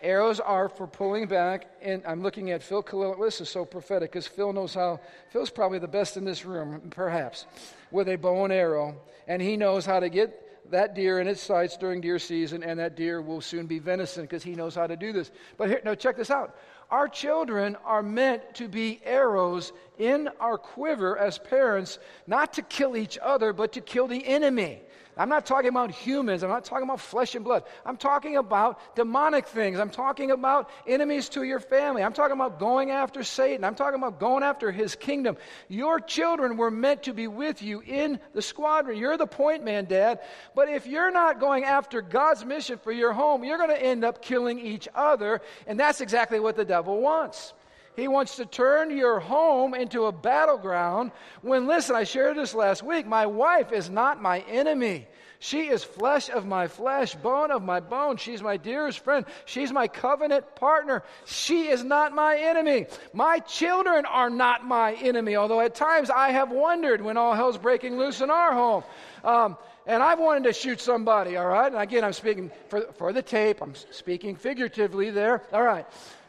Arrows 0.00 0.38
are 0.38 0.68
for 0.68 0.86
pulling 0.86 1.26
back, 1.26 1.66
and 1.82 2.02
I'm 2.06 2.22
looking 2.22 2.52
at 2.52 2.62
Phil 2.62 2.82
Kalil. 2.84 3.16
This 3.20 3.40
is 3.40 3.48
so 3.48 3.64
prophetic 3.64 4.12
because 4.12 4.28
Phil 4.28 4.52
knows 4.52 4.72
how. 4.72 5.00
Phil's 5.30 5.50
probably 5.50 5.80
the 5.80 5.88
best 5.88 6.16
in 6.16 6.24
this 6.24 6.44
room, 6.44 6.82
perhaps, 6.90 7.46
with 7.90 8.08
a 8.08 8.14
bow 8.14 8.44
and 8.44 8.52
arrow, 8.52 8.94
and 9.26 9.42
he 9.42 9.56
knows 9.56 9.84
how 9.84 9.98
to 9.98 10.08
get 10.08 10.70
that 10.70 10.94
deer 10.94 11.18
in 11.18 11.26
its 11.26 11.42
sights 11.42 11.76
during 11.76 12.00
deer 12.00 12.18
season, 12.20 12.62
and 12.62 12.78
that 12.78 12.96
deer 12.96 13.20
will 13.20 13.40
soon 13.40 13.66
be 13.66 13.80
venison 13.80 14.22
because 14.22 14.42
he 14.42 14.54
knows 14.54 14.74
how 14.74 14.86
to 14.86 14.96
do 14.96 15.12
this. 15.12 15.32
But 15.56 15.68
here, 15.68 15.80
no, 15.84 15.96
check 15.96 16.16
this 16.16 16.30
out. 16.30 16.56
Our 16.90 17.08
children 17.08 17.76
are 17.84 18.02
meant 18.02 18.54
to 18.54 18.68
be 18.68 19.00
arrows 19.04 19.72
in 19.98 20.28
our 20.40 20.56
quiver 20.56 21.18
as 21.18 21.38
parents, 21.38 21.98
not 22.26 22.54
to 22.54 22.62
kill 22.62 22.96
each 22.96 23.18
other, 23.20 23.52
but 23.52 23.72
to 23.72 23.80
kill 23.80 24.06
the 24.06 24.26
enemy. 24.26 24.80
I'm 25.18 25.28
not 25.28 25.46
talking 25.46 25.68
about 25.68 25.90
humans. 25.90 26.44
I'm 26.44 26.50
not 26.50 26.64
talking 26.64 26.84
about 26.84 27.00
flesh 27.00 27.34
and 27.34 27.44
blood. 27.44 27.64
I'm 27.84 27.96
talking 27.96 28.36
about 28.36 28.94
demonic 28.94 29.48
things. 29.48 29.80
I'm 29.80 29.90
talking 29.90 30.30
about 30.30 30.70
enemies 30.86 31.28
to 31.30 31.42
your 31.42 31.58
family. 31.58 32.04
I'm 32.04 32.12
talking 32.12 32.36
about 32.36 32.60
going 32.60 32.92
after 32.92 33.24
Satan. 33.24 33.64
I'm 33.64 33.74
talking 33.74 33.98
about 33.98 34.20
going 34.20 34.44
after 34.44 34.70
his 34.70 34.94
kingdom. 34.94 35.36
Your 35.68 35.98
children 35.98 36.56
were 36.56 36.70
meant 36.70 37.02
to 37.04 37.12
be 37.12 37.26
with 37.26 37.62
you 37.62 37.80
in 37.80 38.20
the 38.32 38.42
squadron. 38.42 38.96
You're 38.96 39.16
the 39.16 39.26
point 39.26 39.64
man, 39.64 39.86
Dad. 39.86 40.20
But 40.54 40.68
if 40.68 40.86
you're 40.86 41.10
not 41.10 41.40
going 41.40 41.64
after 41.64 42.00
God's 42.00 42.44
mission 42.44 42.78
for 42.78 42.92
your 42.92 43.12
home, 43.12 43.42
you're 43.42 43.58
going 43.58 43.70
to 43.70 43.82
end 43.82 44.04
up 44.04 44.22
killing 44.22 44.60
each 44.60 44.88
other. 44.94 45.40
And 45.66 45.80
that's 45.80 46.00
exactly 46.00 46.38
what 46.38 46.54
the 46.54 46.64
devil 46.64 47.00
wants. 47.00 47.52
He 47.98 48.06
wants 48.06 48.36
to 48.36 48.46
turn 48.46 48.96
your 48.96 49.18
home 49.18 49.74
into 49.74 50.04
a 50.04 50.12
battleground 50.12 51.10
when, 51.42 51.66
listen, 51.66 51.96
I 51.96 52.04
shared 52.04 52.36
this 52.36 52.54
last 52.54 52.80
week. 52.80 53.08
My 53.08 53.26
wife 53.26 53.72
is 53.72 53.90
not 53.90 54.22
my 54.22 54.38
enemy. 54.48 55.08
She 55.40 55.66
is 55.66 55.82
flesh 55.82 56.30
of 56.30 56.46
my 56.46 56.68
flesh, 56.68 57.16
bone 57.16 57.50
of 57.50 57.62
my 57.62 57.80
bone. 57.80 58.16
She's 58.16 58.40
my 58.40 58.56
dearest 58.56 59.00
friend. 59.00 59.26
She's 59.46 59.72
my 59.72 59.88
covenant 59.88 60.54
partner. 60.54 61.02
She 61.26 61.66
is 61.66 61.82
not 61.82 62.14
my 62.14 62.36
enemy. 62.36 62.86
My 63.12 63.40
children 63.40 64.06
are 64.06 64.30
not 64.30 64.64
my 64.64 64.94
enemy, 64.94 65.34
although 65.34 65.60
at 65.60 65.74
times 65.74 66.08
I 66.08 66.30
have 66.30 66.52
wondered 66.52 67.00
when 67.00 67.16
all 67.16 67.34
hell's 67.34 67.58
breaking 67.58 67.98
loose 67.98 68.20
in 68.20 68.30
our 68.30 68.52
home. 68.52 68.84
Um, 69.24 69.56
and 69.86 70.04
I've 70.04 70.20
wanted 70.20 70.44
to 70.44 70.52
shoot 70.52 70.80
somebody, 70.80 71.36
all 71.36 71.46
right? 71.46 71.72
And 71.72 71.80
again, 71.80 72.04
I'm 72.04 72.12
speaking 72.12 72.52
for, 72.68 72.82
for 72.92 73.12
the 73.12 73.22
tape, 73.22 73.60
I'm 73.60 73.74
speaking 73.90 74.36
figuratively 74.36 75.10
there, 75.10 75.42
all 75.52 75.62
right. 75.62 75.86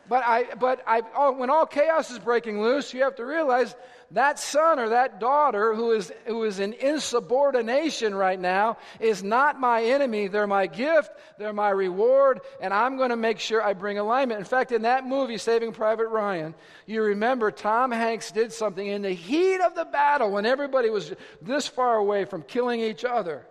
But, 0.10 0.24
I, 0.26 0.56
but 0.56 0.82
I, 0.88 1.04
oh, 1.16 1.34
when 1.34 1.52
all 1.52 1.68
chaos 1.68 2.10
is 2.10 2.18
breaking 2.18 2.62
loose, 2.62 2.94
you 2.96 3.04
have 3.04 3.16
to 3.18 3.26
realize 3.26 3.76
that 4.12 4.40
son 4.40 4.80
or 4.80 4.90
that 4.90 5.20
daughter 5.20 5.76
who 5.76 5.92
is, 5.92 6.12
who 6.26 6.44
is 6.46 6.60
in 6.60 6.74
insubordination 6.74 8.16
right 8.16 8.40
now 8.40 8.78
is 9.00 9.22
not 9.24 9.60
my 9.60 9.84
enemy. 9.84 10.28
They're 10.28 10.48
my 10.48 10.66
gift, 10.66 11.12
they're 11.38 11.54
my 11.54 11.70
reward, 11.70 12.42
and 12.60 12.74
I'm 12.74 12.98
going 12.98 13.12
to 13.12 13.16
make 13.16 13.40
sure 13.40 13.62
I 13.62 13.74
bring 13.74 14.00
alignment. 14.00 14.40
In 14.40 14.46
fact, 14.46 14.72
in 14.72 14.82
that 14.82 15.06
movie, 15.06 15.38
Saving 15.38 15.74
Private 15.74 16.08
Ryan, 16.08 16.56
you 16.88 17.04
remember 17.04 17.52
Tom 17.52 17.92
Hanks 17.92 18.32
did 18.32 18.52
something 18.52 18.88
in 18.88 19.04
the 19.04 19.12
heat 19.12 19.62
of 19.62 19.76
the 19.76 19.86
battle 19.86 20.32
when 20.32 20.48
everybody 20.48 20.90
was 20.90 21.14
this 21.40 21.68
far 21.68 21.98
away 21.98 22.26
from 22.26 22.42
killing 22.42 22.80
each 22.80 23.06
other. 23.06 23.46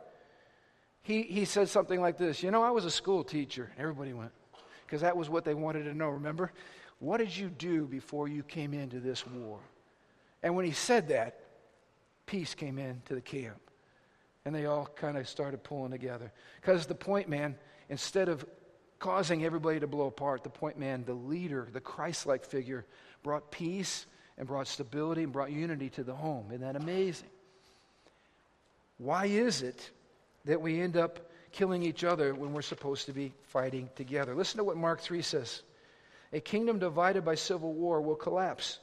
He, 1.02 1.22
he 1.22 1.44
said 1.44 1.68
something 1.68 2.00
like 2.00 2.18
this 2.18 2.42
You 2.42 2.50
know, 2.50 2.64
I 2.64 2.70
was 2.70 2.84
a 2.84 2.90
school 2.90 3.22
teacher. 3.22 3.70
Everybody 3.78 4.12
went, 4.12 4.32
because 4.88 5.02
that 5.02 5.16
was 5.16 5.28
what 5.28 5.44
they 5.44 5.52
wanted 5.52 5.84
to 5.84 5.92
know, 5.92 6.08
remember? 6.08 6.50
What 6.98 7.18
did 7.18 7.36
you 7.36 7.48
do 7.50 7.84
before 7.84 8.26
you 8.26 8.42
came 8.42 8.72
into 8.72 9.00
this 9.00 9.26
war? 9.26 9.58
And 10.42 10.56
when 10.56 10.64
he 10.64 10.72
said 10.72 11.08
that, 11.08 11.40
peace 12.24 12.54
came 12.54 12.78
into 12.78 13.14
the 13.14 13.20
camp. 13.20 13.60
And 14.46 14.54
they 14.54 14.64
all 14.64 14.88
kind 14.96 15.18
of 15.18 15.28
started 15.28 15.62
pulling 15.62 15.90
together. 15.90 16.32
Because 16.60 16.86
the 16.86 16.94
point 16.94 17.28
man, 17.28 17.54
instead 17.90 18.30
of 18.30 18.46
causing 18.98 19.44
everybody 19.44 19.78
to 19.78 19.86
blow 19.86 20.06
apart, 20.06 20.42
the 20.42 20.48
point 20.48 20.78
man, 20.78 21.04
the 21.04 21.12
leader, 21.12 21.68
the 21.70 21.80
Christ 21.80 22.26
like 22.26 22.46
figure, 22.46 22.86
brought 23.22 23.50
peace 23.50 24.06
and 24.38 24.48
brought 24.48 24.68
stability 24.68 25.22
and 25.22 25.32
brought 25.32 25.52
unity 25.52 25.90
to 25.90 26.02
the 26.02 26.14
home. 26.14 26.46
Isn't 26.48 26.62
that 26.62 26.76
amazing? 26.76 27.28
Why 28.96 29.26
is 29.26 29.60
it 29.60 29.90
that 30.46 30.62
we 30.62 30.80
end 30.80 30.96
up 30.96 31.27
killing 31.52 31.82
each 31.82 32.04
other 32.04 32.34
when 32.34 32.52
we're 32.52 32.62
supposed 32.62 33.06
to 33.06 33.12
be 33.12 33.32
fighting 33.42 33.88
together. 33.96 34.34
Listen 34.34 34.58
to 34.58 34.64
what 34.64 34.76
Mark 34.76 35.00
3 35.00 35.22
says 35.22 35.62
A 36.32 36.40
kingdom 36.40 36.78
divided 36.78 37.24
by 37.24 37.34
civil 37.34 37.72
war 37.72 38.00
will 38.00 38.16
collapse. 38.16 38.78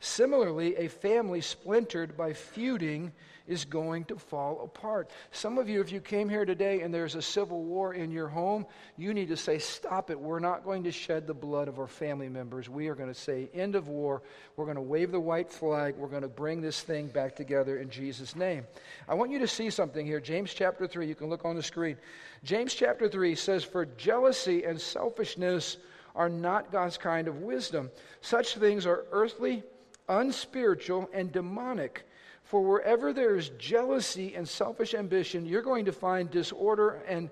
Similarly, 0.00 0.76
a 0.76 0.88
family 0.88 1.40
splintered 1.40 2.16
by 2.16 2.32
feuding 2.32 3.12
is 3.46 3.64
going 3.64 4.04
to 4.06 4.16
fall 4.16 4.60
apart. 4.62 5.10
Some 5.30 5.56
of 5.56 5.68
you, 5.68 5.80
if 5.80 5.92
you 5.92 6.00
came 6.00 6.28
here 6.28 6.44
today 6.44 6.82
and 6.82 6.92
there's 6.92 7.14
a 7.14 7.22
civil 7.22 7.62
war 7.62 7.94
in 7.94 8.10
your 8.10 8.28
home, 8.28 8.66
you 8.96 9.14
need 9.14 9.28
to 9.28 9.36
say, 9.36 9.58
Stop 9.58 10.10
it. 10.10 10.18
We're 10.18 10.40
not 10.40 10.64
going 10.64 10.84
to 10.84 10.92
shed 10.92 11.26
the 11.26 11.34
blood 11.34 11.68
of 11.68 11.78
our 11.78 11.86
family 11.86 12.28
members. 12.28 12.68
We 12.68 12.88
are 12.88 12.94
going 12.94 13.08
to 13.08 13.18
say, 13.18 13.48
End 13.54 13.74
of 13.74 13.88
war. 13.88 14.22
We're 14.56 14.64
going 14.64 14.76
to 14.76 14.82
wave 14.82 15.12
the 15.12 15.20
white 15.20 15.50
flag. 15.50 15.94
We're 15.96 16.08
going 16.08 16.22
to 16.22 16.28
bring 16.28 16.60
this 16.60 16.82
thing 16.82 17.06
back 17.06 17.36
together 17.36 17.78
in 17.78 17.88
Jesus' 17.88 18.36
name. 18.36 18.66
I 19.08 19.14
want 19.14 19.30
you 19.30 19.38
to 19.38 19.48
see 19.48 19.70
something 19.70 20.04
here. 20.04 20.20
James 20.20 20.52
chapter 20.52 20.86
3, 20.86 21.06
you 21.06 21.14
can 21.14 21.28
look 21.28 21.44
on 21.44 21.56
the 21.56 21.62
screen. 21.62 21.96
James 22.44 22.74
chapter 22.74 23.08
3 23.08 23.34
says, 23.34 23.64
For 23.64 23.86
jealousy 23.86 24.64
and 24.64 24.80
selfishness 24.80 25.78
are 26.14 26.28
not 26.28 26.72
God's 26.72 26.96
kind 26.98 27.28
of 27.28 27.42
wisdom. 27.42 27.90
Such 28.22 28.56
things 28.56 28.86
are 28.86 29.04
earthly, 29.12 29.62
unspiritual, 30.08 31.08
and 31.12 31.32
demonic. 31.32 32.06
For 32.44 32.62
wherever 32.62 33.12
there 33.12 33.36
is 33.36 33.48
jealousy 33.58 34.34
and 34.34 34.48
selfish 34.48 34.94
ambition, 34.94 35.46
you're 35.46 35.62
going 35.62 35.84
to 35.86 35.92
find 35.92 36.30
disorder 36.30 37.02
and 37.08 37.28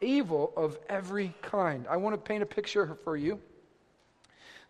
evil 0.00 0.52
of 0.56 0.78
every 0.88 1.34
kind. 1.42 1.86
I 1.88 1.96
want 1.96 2.14
to 2.14 2.18
paint 2.18 2.42
a 2.42 2.46
picture 2.46 2.98
for 3.04 3.16
you. 3.16 3.40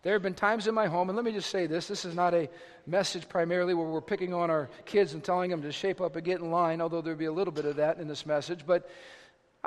There 0.03 0.13
have 0.13 0.21
been 0.21 0.35
times 0.35 0.67
in 0.67 0.75
my 0.75 0.85
home, 0.85 1.09
and 1.09 1.15
let 1.15 1.25
me 1.25 1.31
just 1.31 1.49
say 1.49 1.65
this 1.65 1.87
this 1.87 2.05
is 2.05 2.15
not 2.15 2.33
a 2.33 2.47
message 2.85 3.27
primarily 3.27 3.73
where 3.73 3.87
we're 3.87 3.99
picking 3.99 4.33
on 4.33 4.49
our 4.49 4.69
kids 4.85 5.13
and 5.13 5.23
telling 5.23 5.49
them 5.49 5.61
to 5.63 5.71
shape 5.71 5.99
up 5.99 6.15
and 6.15 6.23
get 6.23 6.39
in 6.39 6.51
line, 6.51 6.79
although 6.79 7.01
there'll 7.01 7.19
be 7.19 7.25
a 7.25 7.31
little 7.31 7.51
bit 7.51 7.65
of 7.65 7.75
that 7.77 7.99
in 7.99 8.07
this 8.07 8.25
message. 8.25 8.65
But 8.65 8.89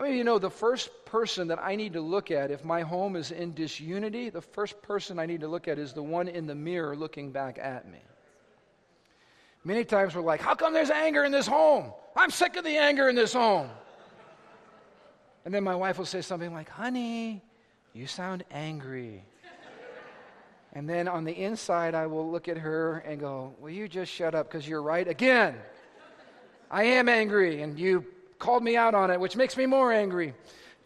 I 0.00 0.04
mean, 0.04 0.16
you 0.16 0.25
know, 0.25 0.38
the 0.38 0.49
first 0.49 0.88
person 1.04 1.49
that 1.49 1.62
I 1.62 1.76
need 1.76 1.92
to 1.92 2.00
look 2.00 2.30
at 2.30 2.50
if 2.50 2.64
my 2.64 2.80
home 2.80 3.16
is 3.16 3.33
in 3.33 3.52
disunity, 3.52 4.30
the 4.30 4.40
first 4.40 4.80
person 4.80 5.19
I 5.19 5.26
need 5.26 5.40
to 5.42 5.49
look 5.49 5.69
at 5.69 5.78
is 5.78 5.92
the 5.92 6.02
one 6.02 6.26
in 6.26 6.47
the 6.47 6.54
mirror 6.54 6.97
looking 6.97 7.33
back 7.33 7.59
at 7.59 7.87
me. 7.87 7.99
Many 9.62 9.85
times 9.85 10.14
we're 10.14 10.23
like, 10.23 10.40
How 10.40 10.54
come 10.54 10.73
there's 10.73 10.88
anger 10.88 11.25
in 11.25 11.33
this 11.33 11.47
home? 11.47 11.92
I'm 12.16 12.30
sick 12.30 12.57
of 12.57 12.64
the 12.64 12.78
anger 12.78 13.11
in 13.11 13.14
this 13.14 13.35
home. 13.35 13.69
And 15.45 15.52
then 15.52 15.64
my 15.64 15.75
wife 15.75 15.99
will 15.99 16.07
say 16.07 16.23
something 16.23 16.54
like, 16.54 16.71
Honey, 16.71 17.42
you 17.92 18.07
sound 18.07 18.42
angry. 18.50 19.23
And 20.73 20.88
then 20.88 21.09
on 21.09 21.25
the 21.25 21.33
inside, 21.33 21.95
I 21.95 22.07
will 22.07 22.30
look 22.30 22.49
at 22.49 22.57
her 22.57 23.00
and 23.00 23.21
go, 23.21 23.54
Will 23.61 23.69
you 23.69 23.87
just 23.87 24.11
shut 24.11 24.35
up 24.35 24.50
because 24.50 24.66
you're 24.66 24.83
right 24.83 25.07
again? 25.07 25.57
I 26.71 26.85
am 26.85 27.07
angry, 27.07 27.61
and 27.61 27.78
you 27.78 28.07
called 28.40 28.64
me 28.64 28.76
out 28.76 28.94
on 28.94 29.12
it, 29.12 29.20
which 29.20 29.37
makes 29.37 29.56
me 29.56 29.66
more 29.66 29.92
angry. 29.92 30.35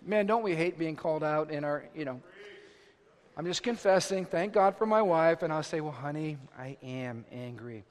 Man, 0.04 0.26
don't 0.26 0.42
we 0.42 0.54
hate 0.54 0.78
being 0.78 0.96
called 0.96 1.24
out 1.24 1.50
in 1.50 1.64
our, 1.64 1.84
you 1.94 2.04
know. 2.04 2.20
I'm 3.36 3.46
just 3.46 3.62
confessing, 3.62 4.26
thank 4.26 4.52
God 4.52 4.76
for 4.76 4.84
my 4.84 5.00
wife, 5.00 5.42
and 5.42 5.52
I'll 5.52 5.62
say, 5.62 5.80
Well, 5.80 5.90
honey, 5.90 6.36
I 6.56 6.76
am 6.82 7.24
angry 7.32 7.84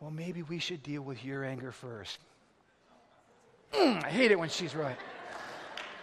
well, 0.00 0.10
maybe 0.10 0.42
we 0.42 0.58
should 0.58 0.82
deal 0.82 1.02
with 1.02 1.22
your 1.24 1.44
anger 1.44 1.72
first. 1.72 2.18
Mm, 3.74 4.02
I 4.02 4.08
hate 4.08 4.30
it 4.30 4.38
when 4.38 4.48
she's 4.48 4.74
right. 4.74 4.96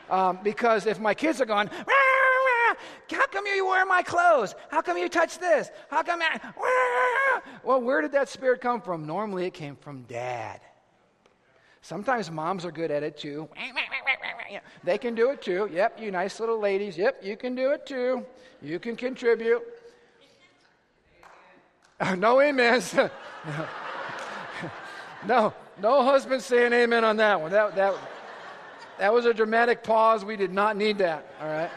Um, 0.10 0.40
because 0.44 0.86
if 0.86 1.00
my 1.00 1.14
kids 1.14 1.42
are 1.42 1.46
rah, 1.48 1.66
how 3.12 3.28
come 3.28 3.46
you 3.48 3.66
wear 3.66 3.86
my 3.86 4.04
clothes? 4.04 4.54
How 4.70 4.82
come 4.82 4.98
you 4.98 5.10
touch 5.10 5.40
this? 5.40 5.70
How 5.90 6.04
come 6.04 6.22
I, 6.22 6.40
well, 7.64 7.82
where 7.82 8.02
did 8.02 8.12
that 8.12 8.30
spirit 8.30 8.62
come 8.62 8.82
from? 8.82 9.06
Normally 9.06 9.48
it 9.48 9.54
came 9.54 9.76
from 9.76 10.04
dad. 10.04 10.62
Sometimes 11.88 12.30
moms 12.30 12.66
are 12.66 12.72
good 12.72 12.92
at 12.92 13.02
it 13.02 13.16
too. 13.16 13.48
They 14.84 14.98
can 14.98 15.16
do 15.16 15.32
it 15.32 15.42
too. 15.42 15.70
Yep, 15.72 16.02
you 16.02 16.12
nice 16.12 16.38
little 16.38 16.60
ladies. 16.60 16.98
Yep, 16.98 17.24
you 17.24 17.38
can 17.38 17.56
do 17.56 17.72
it 17.72 17.86
too. 17.86 18.26
You 18.62 18.78
can 18.78 18.98
contribute. 18.98 19.62
Uh, 21.98 22.16
no 22.16 22.42
amens. 22.42 22.94
no, 25.26 25.54
no 25.82 26.04
husband 26.04 26.42
saying 26.42 26.74
amen 26.74 27.06
on 27.06 27.16
that 27.18 27.40
one. 27.40 27.52
That, 27.52 27.78
that, 27.78 27.96
that 29.00 29.14
was 29.14 29.26
a 29.26 29.34
dramatic 29.34 29.82
pause. 29.82 30.26
We 30.26 30.36
did 30.36 30.52
not 30.52 30.76
need 30.76 30.98
that, 30.98 31.26
all 31.40 31.48
right? 31.48 31.72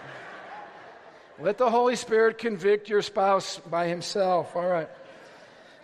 Let 1.39 1.57
the 1.57 1.71
Holy 1.71 1.95
Spirit 1.95 2.37
convict 2.37 2.89
your 2.89 3.03
spouse 3.03 3.59
by 3.59 3.87
himself, 3.87 4.57
all 4.57 4.67
right? 4.67 4.89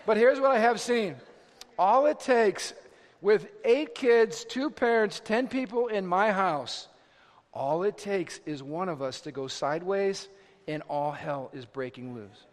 But 0.05 0.17
here's 0.17 0.41
what 0.41 0.51
I 0.51 0.59
have 0.59 0.81
seen 0.81 1.15
all 1.79 2.07
it 2.07 2.19
takes 2.19 2.73
with 3.27 3.49
eight 3.65 3.93
kids, 3.93 4.45
two 4.45 4.71
parents, 4.71 5.21
ten 5.25 5.49
people 5.49 5.89
in 5.89 6.07
my 6.07 6.31
house, 6.31 6.87
all 7.53 7.83
it 7.83 7.99
takes 7.99 8.39
is 8.47 8.63
one 8.63 8.89
of 8.89 9.03
us 9.03 9.23
to 9.23 9.33
go 9.33 9.49
sideways 9.49 10.29
and 10.69 10.81
all 10.89 11.11
hell 11.11 11.51
is 11.53 11.67
breaking 11.67 12.15
loose. 12.15 12.47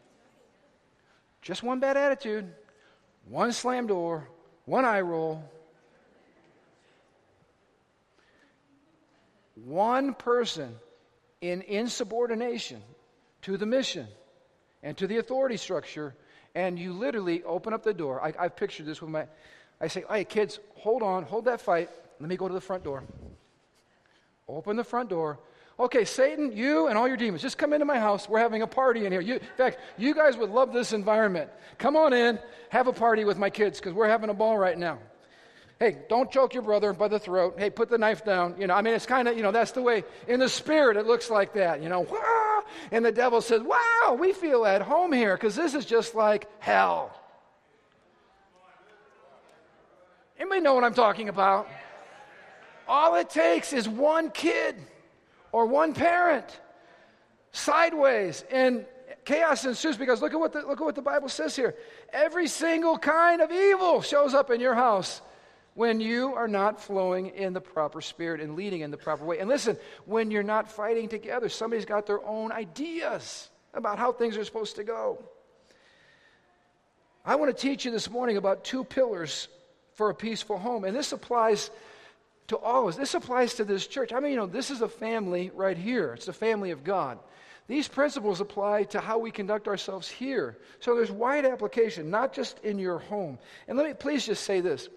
Just 1.43 1.61
one 1.61 1.79
bad 1.79 1.95
attitude, 1.95 2.51
one 3.29 3.51
slam 3.51 3.85
door, 3.85 4.27
one 4.65 4.83
eye 4.83 5.01
roll. 5.01 5.43
One 9.65 10.15
person 10.15 10.73
in 11.39 11.61
insubordination 11.61 12.81
to 13.43 13.57
the 13.57 13.67
mission 13.67 14.07
and 14.81 14.97
to 14.97 15.05
the 15.05 15.17
authority 15.17 15.57
structure, 15.57 16.15
and 16.55 16.79
you 16.79 16.93
literally 16.93 17.43
open 17.43 17.73
up 17.73 17.83
the 17.83 17.93
door. 17.93 18.19
I, 18.23 18.33
I've 18.39 18.55
pictured 18.55 18.87
this 18.87 19.03
with 19.03 19.11
my, 19.11 19.27
I 19.81 19.87
say, 19.87 20.03
hey, 20.09 20.23
kids, 20.23 20.59
hold 20.75 21.03
on, 21.03 21.23
hold 21.23 21.45
that 21.45 21.61
fight. 21.61 21.89
Let 22.19 22.29
me 22.29 22.37
go 22.37 22.47
to 22.47 22.53
the 22.53 22.61
front 22.61 22.83
door. 22.83 23.03
Open 24.47 24.75
the 24.75 24.83
front 24.83 25.09
door. 25.09 25.39
Okay, 25.79 26.05
Satan, 26.05 26.51
you 26.51 26.87
and 26.87 26.97
all 26.97 27.07
your 27.07 27.17
demons, 27.17 27.41
just 27.41 27.57
come 27.57 27.73
into 27.73 27.85
my 27.85 27.99
house. 27.99 28.29
We're 28.29 28.39
having 28.39 28.61
a 28.61 28.67
party 28.67 29.05
in 29.05 29.11
here. 29.11 29.21
You, 29.21 29.35
in 29.35 29.41
fact, 29.57 29.79
you 29.97 30.13
guys 30.13 30.37
would 30.37 30.51
love 30.51 30.71
this 30.71 30.93
environment. 30.93 31.49
Come 31.79 31.95
on 31.95 32.13
in, 32.13 32.37
have 32.69 32.87
a 32.87 32.93
party 32.93 33.25
with 33.25 33.39
my 33.39 33.49
kids 33.49 33.79
because 33.79 33.93
we're 33.93 34.07
having 34.07 34.29
a 34.29 34.33
ball 34.33 34.57
right 34.57 34.77
now. 34.77 34.99
Hey, 35.79 35.97
don't 36.07 36.31
choke 36.31 36.53
your 36.53 36.61
brother 36.63 36.93
by 36.93 37.07
the 37.07 37.19
throat. 37.19 37.55
Hey, 37.57 37.69
put 37.71 37.89
the 37.89 37.97
knife 37.97 38.23
down. 38.23 38.55
You 38.59 38.67
know, 38.67 38.75
I 38.75 38.81
mean, 38.81 38.93
it's 38.93 39.07
kind 39.07 39.27
of, 39.27 39.35
you 39.35 39.41
know, 39.41 39.51
that's 39.51 39.71
the 39.71 39.81
way 39.81 40.03
in 40.27 40.39
the 40.39 40.47
spirit 40.47 40.95
it 40.95 41.07
looks 41.07 41.29
like 41.31 41.53
that. 41.55 41.81
You 41.81 41.89
know, 41.89 42.01
Wah! 42.01 42.61
and 42.91 43.03
the 43.03 43.11
devil 43.11 43.41
says, 43.41 43.61
wow, 43.61 44.15
we 44.17 44.31
feel 44.31 44.65
at 44.65 44.81
home 44.81 45.11
here 45.11 45.35
because 45.35 45.55
this 45.55 45.73
is 45.73 45.85
just 45.85 46.13
like 46.13 46.47
hell. 46.59 47.11
Anybody 50.43 50.59
know 50.59 50.73
what 50.73 50.83
I'm 50.83 50.93
talking 50.93 51.29
about? 51.29 51.69
All 52.85 53.15
it 53.15 53.29
takes 53.29 53.71
is 53.71 53.87
one 53.87 54.29
kid 54.29 54.75
or 55.53 55.65
one 55.65 55.93
parent 55.93 56.59
sideways 57.53 58.43
and 58.51 58.85
chaos 59.23 59.63
ensues 59.63 59.95
because 59.95 60.21
look 60.21 60.33
at 60.33 60.39
what 60.41 60.51
the, 60.51 60.59
look 60.63 60.81
at 60.81 60.83
what 60.83 60.95
the 60.95 61.01
Bible 61.01 61.29
says 61.29 61.55
here. 61.55 61.75
Every 62.11 62.47
single 62.47 62.97
kind 62.97 63.39
of 63.39 63.53
evil 63.53 64.01
shows 64.01 64.33
up 64.33 64.51
in 64.51 64.59
your 64.59 64.75
house 64.75 65.21
when 65.75 66.01
you 66.01 66.33
are 66.33 66.49
not 66.49 66.81
flowing 66.81 67.27
in 67.27 67.53
the 67.53 67.61
proper 67.61 68.01
spirit 68.01 68.41
and 68.41 68.57
leading 68.57 68.81
in 68.81 68.91
the 68.91 68.97
proper 68.97 69.23
way. 69.23 69.39
And 69.39 69.47
listen, 69.47 69.77
when 70.03 70.29
you're 70.29 70.43
not 70.43 70.69
fighting 70.69 71.07
together, 71.07 71.47
somebody's 71.47 71.85
got 71.85 72.05
their 72.05 72.21
own 72.25 72.51
ideas 72.51 73.49
about 73.73 73.97
how 73.97 74.11
things 74.11 74.35
are 74.35 74.43
supposed 74.43 74.75
to 74.75 74.83
go. 74.83 75.23
I 77.23 77.35
want 77.35 77.55
to 77.55 77.61
teach 77.61 77.85
you 77.85 77.91
this 77.91 78.09
morning 78.09 78.35
about 78.35 78.65
two 78.65 78.83
pillars 78.83 79.47
for 79.95 80.09
a 80.09 80.15
peaceful 80.15 80.57
home. 80.57 80.83
And 80.83 80.95
this 80.95 81.11
applies 81.11 81.71
to 82.47 82.57
all 82.57 82.83
of 82.83 82.89
us. 82.89 82.95
This 82.95 83.13
applies 83.13 83.55
to 83.55 83.65
this 83.65 83.87
church. 83.87 84.13
I 84.13 84.19
mean, 84.19 84.31
you 84.31 84.37
know, 84.37 84.45
this 84.45 84.71
is 84.71 84.81
a 84.81 84.89
family 84.89 85.51
right 85.53 85.77
here, 85.77 86.13
it's 86.13 86.25
the 86.25 86.33
family 86.33 86.71
of 86.71 86.83
God. 86.83 87.19
These 87.67 87.87
principles 87.87 88.41
apply 88.41 88.83
to 88.85 88.99
how 88.99 89.19
we 89.19 89.31
conduct 89.31 89.69
ourselves 89.69 90.09
here. 90.09 90.57
So 90.81 90.95
there's 90.95 91.11
wide 91.11 91.45
application, 91.45 92.09
not 92.09 92.33
just 92.33 92.59
in 92.59 92.77
your 92.77 92.99
home. 92.99 93.39
And 93.69 93.77
let 93.77 93.87
me 93.87 93.93
please 93.93 94.25
just 94.25 94.43
say 94.43 94.59
this. 94.59 94.89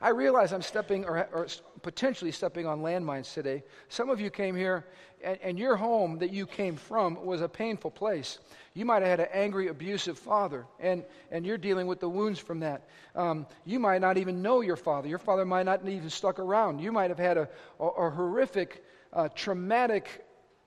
I 0.00 0.10
realize 0.10 0.52
I'm 0.52 0.62
stepping 0.62 1.04
or, 1.04 1.28
or 1.32 1.46
potentially 1.82 2.32
stepping 2.32 2.66
on 2.66 2.80
landmines 2.80 3.34
today. 3.34 3.62
Some 3.90 4.08
of 4.08 4.18
you 4.18 4.30
came 4.30 4.56
here, 4.56 4.86
and, 5.22 5.38
and 5.42 5.58
your 5.58 5.76
home 5.76 6.18
that 6.18 6.32
you 6.32 6.46
came 6.46 6.76
from 6.76 7.22
was 7.24 7.42
a 7.42 7.48
painful 7.48 7.90
place. 7.90 8.38
You 8.72 8.86
might 8.86 9.02
have 9.02 9.18
had 9.18 9.20
an 9.20 9.28
angry, 9.32 9.68
abusive 9.68 10.18
father, 10.18 10.66
and, 10.78 11.04
and 11.30 11.44
you're 11.44 11.58
dealing 11.58 11.86
with 11.86 12.00
the 12.00 12.08
wounds 12.08 12.38
from 12.38 12.60
that. 12.60 12.88
Um, 13.14 13.46
you 13.66 13.78
might 13.78 14.00
not 14.00 14.16
even 14.16 14.40
know 14.40 14.62
your 14.62 14.76
father. 14.76 15.06
Your 15.06 15.18
father 15.18 15.44
might 15.44 15.64
not 15.66 15.86
even 15.86 16.08
stuck 16.08 16.38
around. 16.38 16.80
You 16.80 16.92
might 16.92 17.10
have 17.10 17.18
had 17.18 17.36
a, 17.36 17.48
a, 17.78 17.86
a 17.86 18.10
horrific, 18.10 18.84
uh, 19.12 19.28
traumatic 19.34 20.24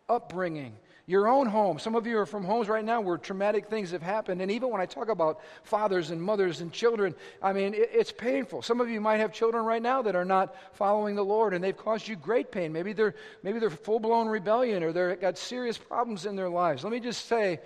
upbringing 0.09 0.75
your 1.05 1.27
own 1.27 1.48
home. 1.48 1.79
Some 1.79 1.95
of 1.95 2.07
you 2.07 2.17
are 2.17 2.25
from 2.25 2.45
homes 2.45 2.69
right 2.69 2.83
now 2.83 3.01
where 3.01 3.17
traumatic 3.17 3.67
things 3.67 3.91
have 3.91 4.01
happened. 4.01 4.41
And 4.41 4.50
even 4.50 4.69
when 4.69 4.79
I 4.79 4.86
talk 4.86 5.10
about 5.10 5.41
fathers 5.63 6.12
and 6.12 6.22
mothers 6.22 6.62
and 6.62 6.72
children, 6.72 7.13
I 7.41 7.51
mean, 7.51 7.74
it, 7.74 7.89
it's 7.91 8.12
painful. 8.12 8.62
Some 8.62 8.79
of 8.79 8.89
you 8.89 9.01
might 9.01 9.17
have 9.17 9.33
children 9.33 9.65
right 9.65 9.81
now 9.81 10.01
that 10.01 10.15
are 10.15 10.24
not 10.24 10.55
following 10.74 11.15
the 11.15 11.25
Lord 11.25 11.53
and 11.53 11.62
they've 11.62 11.75
caused 11.75 12.07
you 12.07 12.15
great 12.15 12.51
pain. 12.51 12.72
Maybe 12.72 12.93
they're, 12.93 13.15
maybe 13.43 13.60
they're 13.60 13.69
full 13.69 14.00
blown 14.00 14.27
rebellion 14.27 14.81
or 14.81 14.93
they've 14.93 15.19
got 15.19 15.38
serious 15.38 15.77
problems 15.77 16.25
in 16.25 16.38
their 16.38 16.50
lives. 16.50 16.83
Let 16.83 16.93
me 16.93 17.01
just 17.01 17.25
say, 17.25 17.60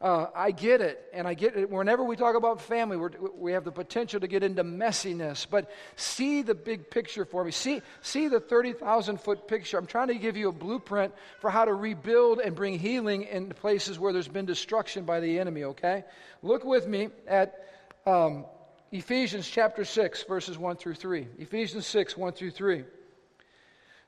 uh, 0.00 0.28
I 0.34 0.50
get 0.50 0.80
it, 0.80 1.04
and 1.12 1.28
I 1.28 1.34
get 1.34 1.56
it. 1.56 1.68
Whenever 1.68 2.02
we 2.02 2.16
talk 2.16 2.34
about 2.34 2.62
family, 2.62 2.96
we 3.36 3.52
have 3.52 3.64
the 3.64 3.70
potential 3.70 4.18
to 4.20 4.26
get 4.26 4.42
into 4.42 4.64
messiness. 4.64 5.46
But 5.48 5.70
see 5.96 6.40
the 6.40 6.54
big 6.54 6.88
picture 6.88 7.26
for 7.26 7.44
me. 7.44 7.50
See, 7.50 7.82
see 8.00 8.28
the 8.28 8.40
30,000 8.40 9.20
foot 9.20 9.46
picture. 9.46 9.76
I'm 9.76 9.86
trying 9.86 10.08
to 10.08 10.14
give 10.14 10.38
you 10.38 10.48
a 10.48 10.52
blueprint 10.52 11.12
for 11.40 11.50
how 11.50 11.66
to 11.66 11.74
rebuild 11.74 12.40
and 12.40 12.54
bring 12.54 12.78
healing 12.78 13.24
in 13.24 13.50
places 13.50 13.98
where 13.98 14.14
there's 14.14 14.26
been 14.26 14.46
destruction 14.46 15.04
by 15.04 15.20
the 15.20 15.38
enemy, 15.38 15.64
okay? 15.64 16.04
Look 16.42 16.64
with 16.64 16.86
me 16.86 17.10
at 17.26 17.66
um, 18.06 18.46
Ephesians 18.92 19.46
chapter 19.46 19.84
6, 19.84 20.22
verses 20.22 20.56
1 20.56 20.76
through 20.76 20.94
3. 20.94 21.28
Ephesians 21.38 21.86
6, 21.86 22.16
1 22.16 22.32
through 22.32 22.52
3. 22.52 22.84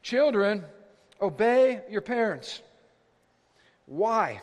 Children, 0.03 0.65
obey 1.21 1.83
your 1.91 2.01
parents. 2.01 2.63
Why? 3.85 4.41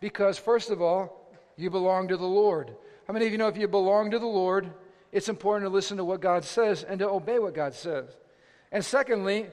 Because, 0.00 0.38
first 0.38 0.70
of 0.70 0.80
all, 0.80 1.30
you 1.56 1.70
belong 1.70 2.08
to 2.08 2.16
the 2.16 2.26
Lord. 2.26 2.74
How 3.06 3.12
many 3.12 3.26
of 3.26 3.32
you 3.32 3.38
know 3.38 3.48
if 3.48 3.56
you 3.56 3.68
belong 3.68 4.10
to 4.12 4.18
the 4.18 4.26
Lord, 4.26 4.72
it's 5.12 5.28
important 5.28 5.68
to 5.68 5.74
listen 5.74 5.98
to 5.98 6.04
what 6.04 6.20
God 6.20 6.44
says 6.44 6.82
and 6.82 6.98
to 7.00 7.08
obey 7.08 7.38
what 7.38 7.54
God 7.54 7.74
says? 7.74 8.06
And 8.72 8.84
secondly, 8.84 9.46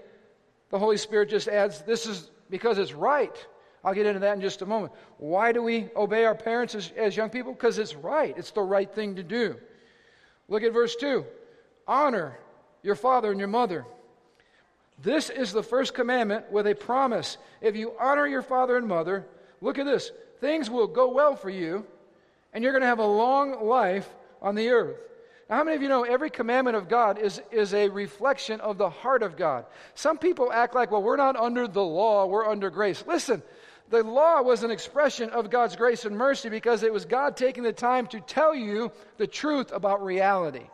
the 0.70 0.80
Holy 0.80 0.98
Spirit 0.98 1.30
just 1.30 1.48
adds, 1.48 1.82
this 1.82 2.06
is 2.06 2.30
because 2.50 2.78
it's 2.78 2.93
right. 2.93 3.36
I'll 3.84 3.93
get 3.93 4.06
into 4.06 4.19
that 4.19 4.36
in 4.36 4.41
just 4.41 4.62
a 4.62 4.65
moment. 4.65 4.93
Why 5.17 5.52
do 5.52 5.62
we 5.62 5.89
obey 5.95 6.26
our 6.26 6.36
parents 6.36 6.76
as, 6.76 6.91
as 6.95 7.15
young 7.15 7.30
people? 7.30 7.54
Because 7.54 7.78
it's 7.78 7.95
right. 7.95 8.34
It's 8.38 8.52
the 8.52 8.62
right 8.62 8.93
thing 8.93 9.15
to 9.15 9.24
do. 9.24 9.56
Look 10.48 10.63
at 10.63 10.74
verse 10.74 10.95
2 10.95 11.26
Honor 11.88 12.38
your 12.84 12.95
father 12.95 13.32
and 13.32 13.39
your 13.39 13.48
mother. 13.48 13.86
This 15.02 15.30
is 15.30 15.52
the 15.52 15.63
first 15.63 15.93
commandment 15.93 16.52
with 16.52 16.67
a 16.67 16.74
promise. 16.74 17.38
If 17.62 17.76
you 17.76 17.93
honor 18.00 18.26
your 18.26 18.41
father 18.41 18.78
and 18.78 18.88
mother, 18.88 19.26
look 19.62 19.78
at 19.78 19.86
this 19.86 20.12
things 20.39 20.69
will 20.69 20.88
go 20.88 21.12
well 21.12 21.36
for 21.36 21.50
you, 21.50 21.86
and 22.54 22.63
you're 22.63 22.73
going 22.73 22.82
to 22.82 22.88
have 22.88 23.00
a 23.00 23.06
long 23.06 23.65
life 23.65 24.10
on 24.41 24.56
the 24.56 24.69
earth. 24.69 24.97
Now, 25.50 25.58
how 25.58 25.63
many 25.63 25.78
of 25.78 25.82
you 25.82 25.89
know 25.89 26.04
every 26.04 26.30
commandment 26.30 26.76
of 26.76 26.89
God 26.89 27.19
is, 27.19 27.41
is 27.52 27.73
a 27.73 27.88
reflection 27.89 28.60
of 28.60 28.78
the 28.78 28.89
heart 28.89 29.23
of 29.23 29.38
God? 29.38 29.65
Some 29.95 30.17
people 30.17 30.52
act 30.52 30.76
like, 30.76 30.91
well, 30.91 31.02
we're 31.02 31.15
not 31.15 31.36
under 31.36 31.67
the 31.67 31.84
law, 31.84 32.26
we're 32.26 32.47
under 32.47 32.69
grace. 32.69 33.04
Listen, 33.08 33.41
the 33.89 34.04
law 34.04 34.41
was 34.41 34.63
an 34.63 34.71
expression 34.71 35.30
of 35.30 35.50
God's 35.50 35.76
grace 35.76 36.04
and 36.04 36.17
mercy 36.17 36.50
because 36.50 36.84
it 36.84 36.91
was 36.91 37.06
God 37.06 37.38
taking 37.38 37.63
the 37.63 37.71
time 37.71 38.08
to 38.08 38.19
tell 38.19 38.54
you 38.54 38.91
the 39.17 39.28
truth 39.28 39.71
about 39.71 40.04
reality. 40.04 40.65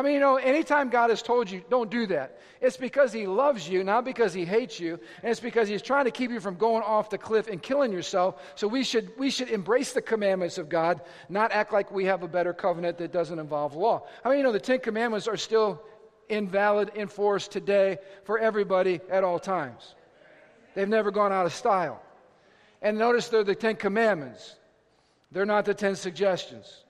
I 0.00 0.02
mean, 0.02 0.14
you 0.14 0.20
know, 0.20 0.36
anytime 0.36 0.88
God 0.88 1.10
has 1.10 1.20
told 1.20 1.50
you, 1.50 1.62
don't 1.68 1.90
do 1.90 2.06
that, 2.06 2.40
it's 2.62 2.78
because 2.78 3.12
He 3.12 3.26
loves 3.26 3.68
you, 3.68 3.84
not 3.84 4.02
because 4.02 4.32
He 4.32 4.46
hates 4.46 4.80
you. 4.80 4.98
And 5.22 5.30
it's 5.30 5.40
because 5.40 5.68
He's 5.68 5.82
trying 5.82 6.06
to 6.06 6.10
keep 6.10 6.30
you 6.30 6.40
from 6.40 6.54
going 6.54 6.82
off 6.82 7.10
the 7.10 7.18
cliff 7.18 7.48
and 7.48 7.60
killing 7.60 7.92
yourself. 7.92 8.40
So 8.54 8.66
we 8.66 8.82
should, 8.82 9.10
we 9.18 9.28
should 9.28 9.50
embrace 9.50 9.92
the 9.92 10.00
commandments 10.00 10.56
of 10.56 10.70
God, 10.70 11.02
not 11.28 11.52
act 11.52 11.74
like 11.74 11.92
we 11.92 12.06
have 12.06 12.22
a 12.22 12.28
better 12.28 12.54
covenant 12.54 12.96
that 12.96 13.12
doesn't 13.12 13.38
involve 13.38 13.74
law. 13.74 14.06
I 14.24 14.30
mean, 14.30 14.38
you 14.38 14.44
know, 14.44 14.52
the 14.52 14.58
Ten 14.58 14.80
Commandments 14.80 15.28
are 15.28 15.36
still 15.36 15.82
invalid, 16.30 16.92
enforced 16.96 17.50
today 17.50 17.98
for 18.24 18.38
everybody 18.38 19.02
at 19.10 19.22
all 19.22 19.38
times. 19.38 19.96
They've 20.74 20.88
never 20.88 21.10
gone 21.10 21.30
out 21.30 21.44
of 21.44 21.52
style. 21.52 22.00
And 22.80 22.96
notice 22.96 23.28
they're 23.28 23.44
the 23.44 23.54
Ten 23.54 23.76
Commandments, 23.76 24.56
they're 25.30 25.44
not 25.44 25.66
the 25.66 25.74
Ten 25.74 25.94
Suggestions 25.94 26.84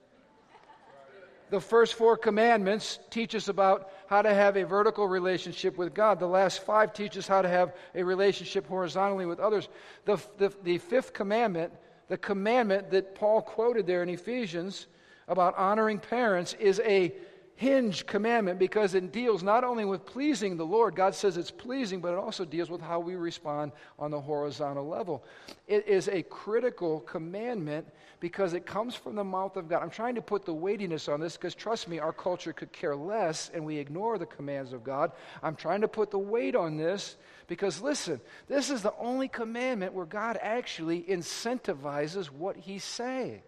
the 1.51 1.61
first 1.61 1.95
four 1.95 2.17
commandments 2.17 3.01
teach 3.11 3.35
us 3.35 3.49
about 3.49 3.91
how 4.07 4.23
to 4.23 4.33
have 4.33 4.57
a 4.57 4.65
vertical 4.65 5.07
relationship 5.07 5.77
with 5.77 5.93
God. 5.93 6.19
The 6.19 6.27
last 6.27 6.65
five 6.65 6.93
teach 6.93 7.17
us 7.17 7.27
how 7.27 7.43
to 7.43 7.49
have 7.49 7.75
a 7.95 8.03
relationship 8.03 8.67
horizontally 8.67 9.27
with 9.27 9.41
others. 9.41 9.69
The, 10.05 10.19
the, 10.39 10.53
the 10.63 10.79
fifth 10.79 11.13
commandment, 11.13 11.73
the 12.09 12.17
commandment 12.17 12.91
that 12.91 13.15
Paul 13.15 13.43
quoted 13.43 13.87
there 13.87 14.03
in 14.03 14.09
Ephesians 14.09 14.87
about 15.29 15.57
honoring 15.59 15.99
parents, 15.99 16.55
is 16.55 16.81
a 16.85 17.13
hinge 17.61 18.07
commandment 18.07 18.59
because 18.59 18.95
it 18.95 19.13
deals 19.13 19.43
not 19.43 19.65
only 19.65 19.85
with 19.85 20.07
pleasing 20.07 20.57
the 20.57 20.65
Lord, 20.65 20.97
God 20.97 21.15
says 21.15 21.37
it's 21.37 21.51
pleasing, 21.51 22.01
but 22.01 22.15
it 22.15 22.19
also 22.19 22.47
deals 22.47 22.71
with 22.71 22.81
how 22.81 23.01
we 23.01 23.17
respond 23.17 23.73
on 23.99 24.11
the 24.11 24.19
horizontal 24.19 24.89
level. 24.89 25.23
It 25.69 25.87
is 25.87 26.09
a 26.09 26.23
critical 26.23 27.01
commandment 27.01 27.87
because 28.19 28.55
it 28.55 28.65
comes 28.65 28.95
from 28.95 29.15
the 29.15 29.25
mouth 29.25 29.59
of 29.59 29.69
God. 29.69 29.83
I'm 29.83 29.91
trying 29.91 30.15
to 30.15 30.23
put 30.23 30.47
the 30.47 30.55
weightiness 30.55 31.07
on 31.07 31.21
this 31.21 31.37
because 31.37 31.55
trust 31.55 31.87
me, 31.87 31.99
our 31.99 32.15
culture 32.15 32.55
could 32.55 32.73
care 32.73 32.97
less 32.97 33.51
and 33.53 33.63
we 33.63 33.77
ignore 33.77 34.17
the 34.17 34.25
commands 34.25 34.73
of 34.73 34.83
God. 34.83 35.13
I'm 35.43 35.55
trying 35.55 35.83
to 35.83 35.89
put 35.89 36.11
the 36.11 36.19
weight 36.19 36.57
on 36.57 36.79
this 36.79 37.19
because 37.47 37.83
listen, 37.83 38.23
this 38.49 38.71
is 38.71 38.81
the 38.81 38.95
only 38.99 39.29
commandment 39.29 39.93
where 39.93 40.07
God 40.07 40.39
actually 40.41 41.03
incentivizes 41.03 42.29
what 42.29 42.57
He's 42.57 42.85
saying. 42.85 43.43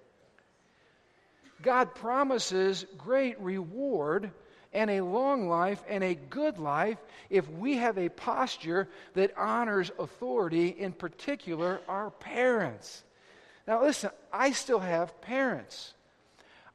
God 1.62 1.94
promises 1.94 2.84
great 2.98 3.40
reward 3.40 4.30
and 4.72 4.90
a 4.90 5.02
long 5.02 5.48
life 5.48 5.82
and 5.88 6.02
a 6.02 6.14
good 6.14 6.58
life 6.58 6.98
if 7.30 7.48
we 7.48 7.76
have 7.76 7.98
a 7.98 8.08
posture 8.08 8.88
that 9.14 9.36
honors 9.36 9.90
authority, 9.98 10.68
in 10.68 10.92
particular, 10.92 11.80
our 11.88 12.10
parents. 12.10 13.04
Now, 13.66 13.82
listen, 13.82 14.10
I 14.32 14.52
still 14.52 14.80
have 14.80 15.20
parents. 15.20 15.94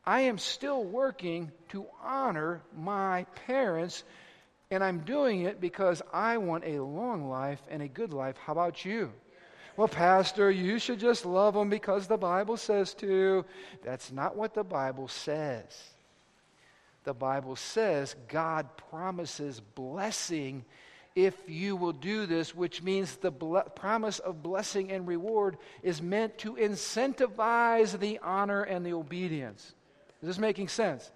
I 0.05 0.21
am 0.21 0.37
still 0.37 0.83
working 0.83 1.51
to 1.69 1.85
honor 2.01 2.61
my 2.75 3.25
parents, 3.45 4.03
and 4.71 4.83
I'm 4.83 4.99
doing 4.99 5.41
it 5.41 5.59
because 5.59 6.01
I 6.13 6.37
want 6.37 6.63
a 6.65 6.79
long 6.79 7.29
life 7.29 7.61
and 7.69 7.81
a 7.81 7.87
good 7.89 8.13
life. 8.13 8.37
How 8.37 8.53
about 8.53 8.85
you? 8.85 9.11
Well, 9.77 9.87
Pastor, 9.87 10.49
you 10.49 10.79
should 10.79 10.99
just 10.99 11.23
love 11.23 11.53
them 11.53 11.69
because 11.69 12.07
the 12.07 12.17
Bible 12.17 12.57
says 12.57 12.95
to. 12.95 13.45
That's 13.83 14.11
not 14.11 14.35
what 14.35 14.55
the 14.55 14.63
Bible 14.63 15.07
says. 15.07 15.65
The 17.03 17.13
Bible 17.13 17.55
says 17.55 18.15
God 18.27 18.75
promises 18.89 19.61
blessing 19.75 20.65
if 21.15 21.35
you 21.47 21.75
will 21.75 21.93
do 21.93 22.25
this, 22.25 22.55
which 22.55 22.81
means 22.81 23.17
the 23.17 23.29
ble- 23.29 23.61
promise 23.75 24.17
of 24.19 24.41
blessing 24.41 24.91
and 24.91 25.07
reward 25.07 25.57
is 25.83 26.01
meant 26.01 26.39
to 26.39 26.55
incentivize 26.55 27.99
the 27.99 28.19
honor 28.23 28.63
and 28.63 28.83
the 28.83 28.93
obedience. 28.93 29.73
Is 30.21 30.27
this 30.27 30.39
making 30.39 30.69
sense? 30.69 31.11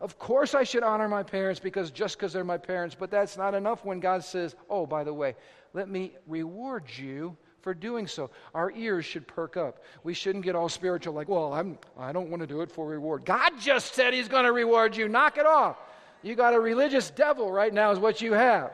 Of 0.00 0.18
course, 0.18 0.54
I 0.54 0.64
should 0.64 0.82
honor 0.82 1.08
my 1.08 1.22
parents 1.22 1.60
because 1.60 1.92
just 1.92 2.18
because 2.18 2.32
they're 2.32 2.44
my 2.44 2.58
parents, 2.58 2.96
but 2.98 3.10
that's 3.10 3.36
not 3.36 3.54
enough 3.54 3.84
when 3.84 4.00
God 4.00 4.24
says, 4.24 4.56
Oh, 4.68 4.84
by 4.84 5.04
the 5.04 5.14
way, 5.14 5.36
let 5.72 5.88
me 5.88 6.16
reward 6.26 6.84
you 6.96 7.36
for 7.64 7.74
doing 7.74 8.06
so. 8.06 8.30
Our 8.54 8.70
ears 8.72 9.06
should 9.06 9.26
perk 9.26 9.56
up. 9.56 9.82
We 10.04 10.12
shouldn't 10.12 10.44
get 10.44 10.54
all 10.54 10.68
spiritual, 10.68 11.14
like, 11.14 11.28
Well, 11.28 11.52
I'm, 11.54 11.78
I 11.98 12.12
don't 12.12 12.30
want 12.30 12.42
to 12.42 12.46
do 12.46 12.60
it 12.60 12.70
for 12.70 12.86
reward. 12.86 13.24
God 13.24 13.52
just 13.58 13.94
said 13.94 14.12
He's 14.12 14.28
going 14.28 14.44
to 14.44 14.52
reward 14.52 14.94
you. 14.96 15.08
Knock 15.08 15.38
it 15.38 15.46
off. 15.46 15.78
You 16.22 16.34
got 16.34 16.54
a 16.54 16.60
religious 16.60 17.10
devil 17.10 17.50
right 17.50 17.72
now, 17.72 17.90
is 17.90 17.98
what 17.98 18.20
you 18.20 18.34
have. 18.34 18.70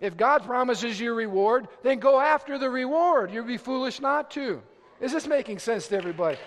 If 0.00 0.16
God 0.16 0.44
promises 0.44 0.98
you 0.98 1.12
reward, 1.12 1.68
then 1.82 1.98
go 1.98 2.20
after 2.20 2.56
the 2.56 2.70
reward. 2.70 3.32
You'd 3.32 3.46
be 3.46 3.58
foolish 3.58 4.00
not 4.00 4.30
to. 4.32 4.62
Is 5.00 5.12
this 5.12 5.26
making 5.26 5.58
sense 5.58 5.88
to 5.88 5.96
everybody? 5.96 6.38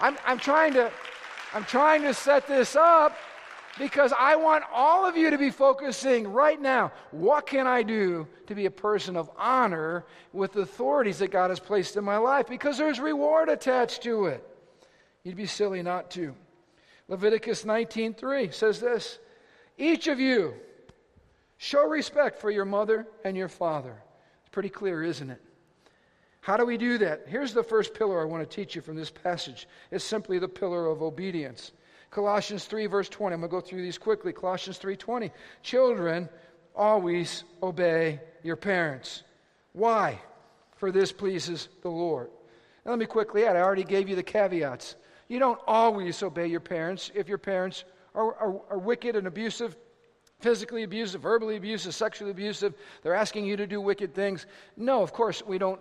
I'm, 0.00 0.16
I'm, 0.24 0.38
trying 0.38 0.74
to, 0.74 0.90
I'm 1.52 1.64
trying 1.64 2.02
to 2.02 2.14
set 2.14 2.46
this 2.46 2.76
up 2.76 3.16
because 3.78 4.12
I 4.18 4.36
want 4.36 4.64
all 4.72 5.06
of 5.06 5.16
you 5.16 5.30
to 5.30 5.38
be 5.38 5.50
focusing 5.50 6.32
right 6.32 6.60
now. 6.60 6.92
What 7.10 7.46
can 7.46 7.66
I 7.66 7.82
do 7.82 8.26
to 8.46 8.54
be 8.54 8.66
a 8.66 8.70
person 8.70 9.16
of 9.16 9.30
honor 9.36 10.04
with 10.32 10.52
the 10.52 10.60
authorities 10.60 11.18
that 11.18 11.30
God 11.30 11.50
has 11.50 11.60
placed 11.60 11.96
in 11.96 12.04
my 12.04 12.18
life? 12.18 12.46
Because 12.48 12.78
there's 12.78 13.00
reward 13.00 13.48
attached 13.48 14.02
to 14.02 14.26
it. 14.26 14.46
You'd 15.24 15.36
be 15.36 15.46
silly 15.46 15.82
not 15.82 16.10
to. 16.12 16.34
Leviticus 17.08 17.64
19:3 17.64 18.52
says 18.52 18.80
this: 18.80 19.18
Each 19.78 20.06
of 20.06 20.20
you 20.20 20.54
Show 21.62 21.86
respect 21.86 22.40
for 22.40 22.50
your 22.50 22.64
mother 22.64 23.06
and 23.24 23.36
your 23.36 23.48
father. 23.48 23.94
It's 24.40 24.48
pretty 24.50 24.68
clear, 24.68 25.04
isn't 25.04 25.30
it? 25.30 25.40
How 26.40 26.56
do 26.56 26.66
we 26.66 26.76
do 26.76 26.98
that? 26.98 27.26
Here's 27.28 27.54
the 27.54 27.62
first 27.62 27.94
pillar 27.94 28.20
I 28.20 28.24
want 28.24 28.42
to 28.42 28.56
teach 28.56 28.74
you 28.74 28.82
from 28.82 28.96
this 28.96 29.10
passage. 29.10 29.68
It's 29.92 30.02
simply 30.02 30.40
the 30.40 30.48
pillar 30.48 30.86
of 30.86 31.02
obedience. 31.02 31.70
Colossians 32.12 32.66
3 32.66 32.86
verse 32.86 33.08
20. 33.08 33.34
I'm 33.34 33.40
going 33.40 33.50
to 33.50 33.56
go 33.56 33.60
through 33.60 33.82
these 33.82 33.98
quickly. 33.98 34.32
Colossians 34.32 34.78
3:20. 34.78 35.32
Children, 35.62 36.28
always 36.76 37.42
obey 37.62 38.20
your 38.44 38.56
parents. 38.56 39.24
Why? 39.72 40.20
For 40.76 40.92
this 40.92 41.10
pleases 41.10 41.68
the 41.82 41.88
Lord. 41.88 42.30
Now, 42.84 42.92
let 42.92 42.98
me 42.98 43.06
quickly 43.06 43.44
add, 43.44 43.56
I 43.56 43.60
already 43.60 43.84
gave 43.84 44.08
you 44.08 44.16
the 44.16 44.22
caveats. 44.22 44.96
You 45.28 45.38
don't 45.38 45.58
always 45.66 46.22
obey 46.22 46.48
your 46.48 46.60
parents 46.60 47.10
if 47.14 47.28
your 47.28 47.38
parents 47.38 47.84
are, 48.14 48.34
are, 48.34 48.60
are 48.70 48.78
wicked 48.78 49.16
and 49.16 49.26
abusive 49.26 49.76
physically 50.42 50.82
abusive, 50.82 51.22
verbally 51.22 51.56
abusive, 51.56 51.94
sexually 51.94 52.32
abusive. 52.32 52.74
They're 53.02 53.14
asking 53.14 53.46
you 53.46 53.56
to 53.56 53.66
do 53.66 53.80
wicked 53.80 54.12
things. 54.12 54.44
No, 54.76 55.02
of 55.02 55.12
course, 55.12 55.42
we 55.46 55.56
don't 55.56 55.80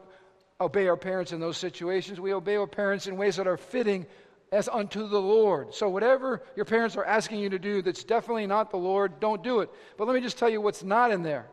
obey 0.61 0.87
our 0.87 0.95
parents 0.95 1.31
in 1.31 1.39
those 1.39 1.57
situations. 1.57 2.19
We 2.19 2.33
obey 2.33 2.55
our 2.55 2.67
parents 2.67 3.07
in 3.07 3.17
ways 3.17 3.37
that 3.37 3.47
are 3.47 3.57
fitting 3.57 4.05
as 4.51 4.67
unto 4.67 5.07
the 5.07 5.21
Lord. 5.21 5.73
So, 5.73 5.89
whatever 5.89 6.41
your 6.55 6.65
parents 6.65 6.97
are 6.97 7.05
asking 7.05 7.39
you 7.39 7.49
to 7.49 7.59
do 7.59 7.81
that's 7.81 8.03
definitely 8.03 8.47
not 8.47 8.69
the 8.69 8.77
Lord, 8.77 9.19
don't 9.19 9.41
do 9.41 9.61
it. 9.61 9.69
But 9.97 10.07
let 10.07 10.13
me 10.13 10.21
just 10.21 10.37
tell 10.37 10.49
you 10.49 10.59
what's 10.59 10.83
not 10.83 11.11
in 11.11 11.23
there. 11.23 11.47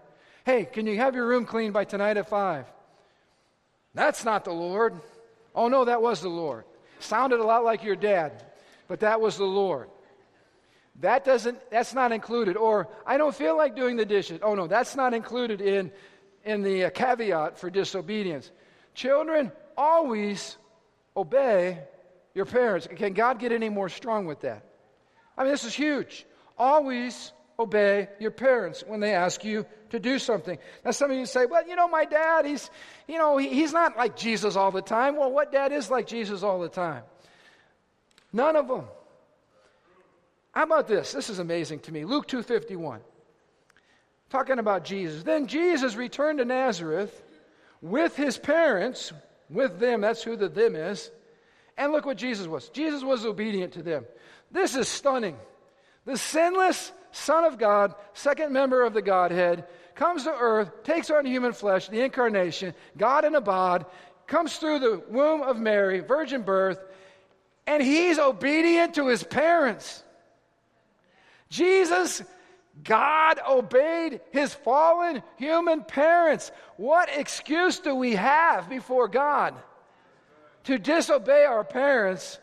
Hey, 0.45 0.65
can 0.65 0.87
you 0.87 0.97
have 0.97 1.15
your 1.15 1.27
room 1.27 1.45
cleaned 1.45 1.73
by 1.73 1.85
tonight 1.85 2.17
at 2.17 2.29
5? 2.29 2.67
That's 3.95 4.25
not 4.25 4.45
the 4.45 4.53
Lord. 4.53 5.01
Oh, 5.55 5.69
no, 5.69 5.85
that 5.85 6.03
was 6.03 6.21
the 6.21 6.29
Lord. 6.29 6.65
Sounded 6.99 7.41
a 7.41 7.45
lot 7.45 7.65
like 7.65 7.85
your 7.85 7.97
dad, 7.97 8.45
but 8.89 9.01
that 9.01 9.21
was 9.21 9.37
the 9.37 9.45
Lord. 9.45 9.89
That 11.01 11.25
doesn't, 11.25 11.59
that's 11.71 11.95
not 11.95 12.11
included. 12.11 12.57
Or, 12.57 12.89
I 13.07 13.19
don't 13.19 13.35
feel 13.35 13.57
like 13.57 13.77
doing 13.77 13.97
the 13.97 14.05
dishes. 14.05 14.41
Oh, 14.43 14.57
no, 14.57 14.67
that's 14.67 14.97
not 14.97 15.15
included 15.15 15.61
in, 15.61 15.93
in 16.45 16.63
the 16.63 16.87
uh, 16.87 16.91
caveat 16.91 17.59
for 17.59 17.71
disobedience. 17.71 18.51
Children, 18.95 19.53
always 19.77 20.57
obey 21.17 21.79
your 22.39 22.47
parents. 22.47 22.87
Can 22.95 23.15
God 23.15 23.41
get 23.41 23.51
any 23.51 23.69
more 23.69 23.89
strong 23.89 24.25
with 24.25 24.43
that? 24.43 24.65
I 25.37 25.43
mean, 25.43 25.51
this 25.51 25.65
is 25.65 25.75
huge. 25.75 26.25
Always 26.57 27.33
obey 27.59 28.09
your 28.21 28.31
parents 28.31 28.85
when 28.87 29.01
they 29.01 29.13
ask 29.13 29.45
you 29.45 29.67
to 29.91 29.99
do 29.99 30.21
something. 30.21 30.57
Now, 30.85 30.93
some 30.93 31.11
of 31.11 31.17
you 31.17 31.27
say, 31.27 31.47
well, 31.47 31.67
you 31.67 31.75
know, 31.75 31.89
my 31.89 32.05
dad, 32.05 32.47
he's, 32.47 32.71
you 33.09 33.19
know, 33.19 33.39
he, 33.39 33.49
he's 33.49 33.73
not 33.73 33.97
like 33.97 34.17
Jesus 34.17 34.55
all 34.55 34.71
the 34.71 34.83
time. 34.83 35.17
Well, 35.17 35.33
what 35.33 35.51
dad 35.51 35.73
is 35.73 35.91
like 35.91 36.07
Jesus 36.07 36.45
all 36.45 36.61
the 36.61 36.69
time? 36.69 37.03
None 38.33 38.55
of 38.55 38.69
them. 38.69 38.85
How 40.53 40.63
about 40.63 40.87
this? 40.87 41.11
This 41.11 41.31
is 41.31 41.41
amazing 41.41 41.81
to 41.81 41.93
me. 41.93 42.05
Luke 42.05 42.29
2:51. 42.29 43.01
Talking 44.31 44.61
about 44.61 44.85
Jesus. 44.85 45.25
Then 45.25 45.49
Jesus 45.49 45.97
returned 45.97 46.39
to 46.39 46.45
Nazareth 46.45 47.21
with 47.81 48.15
his 48.15 48.39
parents, 48.39 49.13
with 49.51 49.81
them, 49.81 50.03
that's 50.03 50.23
who 50.23 50.37
the 50.37 50.49
them 50.49 50.77
is. 50.77 51.11
And 51.79 51.93
look 51.93 52.05
what 52.05 52.19
Jesus 52.19 52.49
was. 52.49 52.69
Jesus 52.71 53.05
was 53.05 53.25
obedient 53.25 53.75
to 53.75 53.83
them. 53.83 54.05
This 54.51 54.75
is 54.75 54.89
stunning. 54.89 55.37
The 56.05 56.19
sinless 56.19 56.93
Son 57.13 57.45
of 57.45 57.57
God, 57.57 57.95
second 58.13 58.53
member 58.53 58.85
of 58.85 58.93
the 58.93 59.01
Godhead, 59.01 59.65
comes 59.95 60.25
to 60.25 60.31
earth, 60.31 60.83
takes 60.83 61.11
on 61.11 61.25
human 61.25 61.53
flesh, 61.53 61.89
the 61.89 62.03
incarnation, 62.03 62.75
God 62.97 63.25
in 63.25 63.35
a 63.35 63.41
bod, 63.41 63.87
comes 64.27 64.57
through 64.57 64.81
the 64.81 65.03
womb 65.09 65.43
of 65.43 65.59
Mary, 65.59 66.01
virgin 66.01 66.43
birth, 66.43 66.79
and 67.67 67.83
he's 67.83 68.19
obedient 68.19 68.95
to 68.95 69.07
his 69.07 69.23
parents. 69.23 70.03
Jesus, 71.49 72.23
God 72.83 73.39
obeyed 73.49 74.21
his 74.33 74.53
fallen 74.53 75.23
human 75.37 75.83
parents. 75.83 76.51
What 76.77 77.09
excuse 77.09 77.79
do 77.79 77.95
we 77.95 78.15
have 78.17 78.69
before 78.69 79.09
God 79.09 79.55
to 80.69 80.79
disobey 80.79 81.47
our 81.47 81.65
parents 81.65 82.39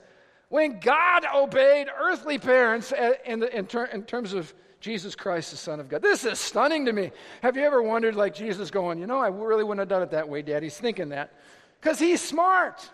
when 0.50 0.80
God 0.80 1.26
obeyed 1.32 1.90
earthly 1.96 2.40
parents 2.40 2.92
in, 3.24 3.40
the, 3.40 3.56
in, 3.56 3.68
ter- 3.68 3.86
in 3.86 4.02
terms 4.02 4.34
of 4.34 4.52
Jesus 4.82 5.14
Christ, 5.14 5.52
the 5.52 5.58
Son 5.58 5.80
of 5.80 5.90
God? 5.90 6.02
This 6.02 6.26
is 6.26 6.40
stunning 6.40 6.86
to 6.86 6.92
me. 6.92 7.12
Have 7.44 7.56
you 7.56 7.62
ever 7.62 7.84
wondered, 7.84 8.16
like 8.16 8.34
Jesus, 8.34 8.72
going, 8.72 8.98
You 8.98 9.06
know, 9.06 9.20
I 9.20 9.28
really 9.28 9.64
wouldn't 9.64 9.80
have 9.80 9.90
done 9.90 10.02
it 10.02 10.10
that 10.10 10.28
way, 10.28 10.42
Dad? 10.42 10.64
He's 10.64 10.76
thinking 10.76 11.10
that. 11.10 11.36
Because 11.80 12.00
he's 12.00 12.20
smart, 12.20 12.90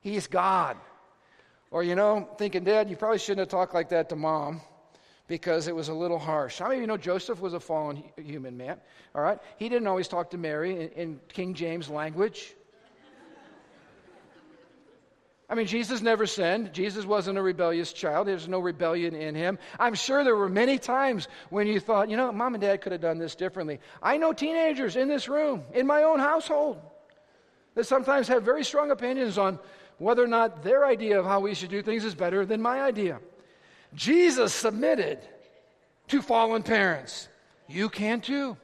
he's 0.00 0.26
God. 0.26 0.78
Or, 1.70 1.82
you 1.82 1.94
know, 1.94 2.26
thinking, 2.38 2.64
Dad, 2.64 2.88
you 2.88 2.96
probably 2.96 3.18
shouldn't 3.18 3.40
have 3.40 3.48
talked 3.48 3.74
like 3.74 3.90
that 3.90 4.08
to 4.08 4.16
mom 4.16 4.62
because 5.28 5.68
it 5.68 5.76
was 5.76 5.88
a 5.88 5.94
little 5.94 6.18
harsh. 6.18 6.60
How 6.60 6.68
many 6.68 6.76
of 6.76 6.80
you 6.80 6.86
know 6.86 6.96
Joseph 6.96 7.42
was 7.42 7.52
a 7.52 7.60
fallen 7.60 8.02
human 8.16 8.56
man? 8.56 8.78
All 9.14 9.20
right? 9.20 9.38
He 9.58 9.68
didn't 9.68 9.86
always 9.86 10.08
talk 10.08 10.30
to 10.30 10.38
Mary 10.38 10.84
in, 10.84 10.88
in 10.92 11.20
King 11.28 11.52
James 11.52 11.90
language. 11.90 12.54
I 15.50 15.56
mean, 15.56 15.66
Jesus 15.66 16.00
never 16.00 16.26
sinned. 16.26 16.72
Jesus 16.72 17.04
wasn't 17.04 17.36
a 17.36 17.42
rebellious 17.42 17.92
child. 17.92 18.28
There's 18.28 18.46
no 18.46 18.60
rebellion 18.60 19.16
in 19.16 19.34
him. 19.34 19.58
I'm 19.80 19.94
sure 19.94 20.22
there 20.22 20.36
were 20.36 20.48
many 20.48 20.78
times 20.78 21.26
when 21.50 21.66
you 21.66 21.80
thought, 21.80 22.08
you 22.08 22.16
know, 22.16 22.30
mom 22.30 22.54
and 22.54 22.62
dad 22.62 22.80
could 22.80 22.92
have 22.92 23.00
done 23.00 23.18
this 23.18 23.34
differently. 23.34 23.80
I 24.00 24.16
know 24.16 24.32
teenagers 24.32 24.94
in 24.94 25.08
this 25.08 25.28
room, 25.28 25.64
in 25.74 25.88
my 25.88 26.04
own 26.04 26.20
household, 26.20 26.80
that 27.74 27.84
sometimes 27.84 28.28
have 28.28 28.44
very 28.44 28.62
strong 28.62 28.92
opinions 28.92 29.38
on 29.38 29.58
whether 29.98 30.22
or 30.22 30.28
not 30.28 30.62
their 30.62 30.86
idea 30.86 31.18
of 31.18 31.26
how 31.26 31.40
we 31.40 31.54
should 31.54 31.70
do 31.70 31.82
things 31.82 32.04
is 32.04 32.14
better 32.14 32.46
than 32.46 32.62
my 32.62 32.82
idea. 32.82 33.18
Jesus 33.92 34.54
submitted 34.54 35.18
to 36.08 36.22
fallen 36.22 36.62
parents. 36.62 37.28
You 37.68 37.88
can 37.88 38.20
too. 38.20 38.56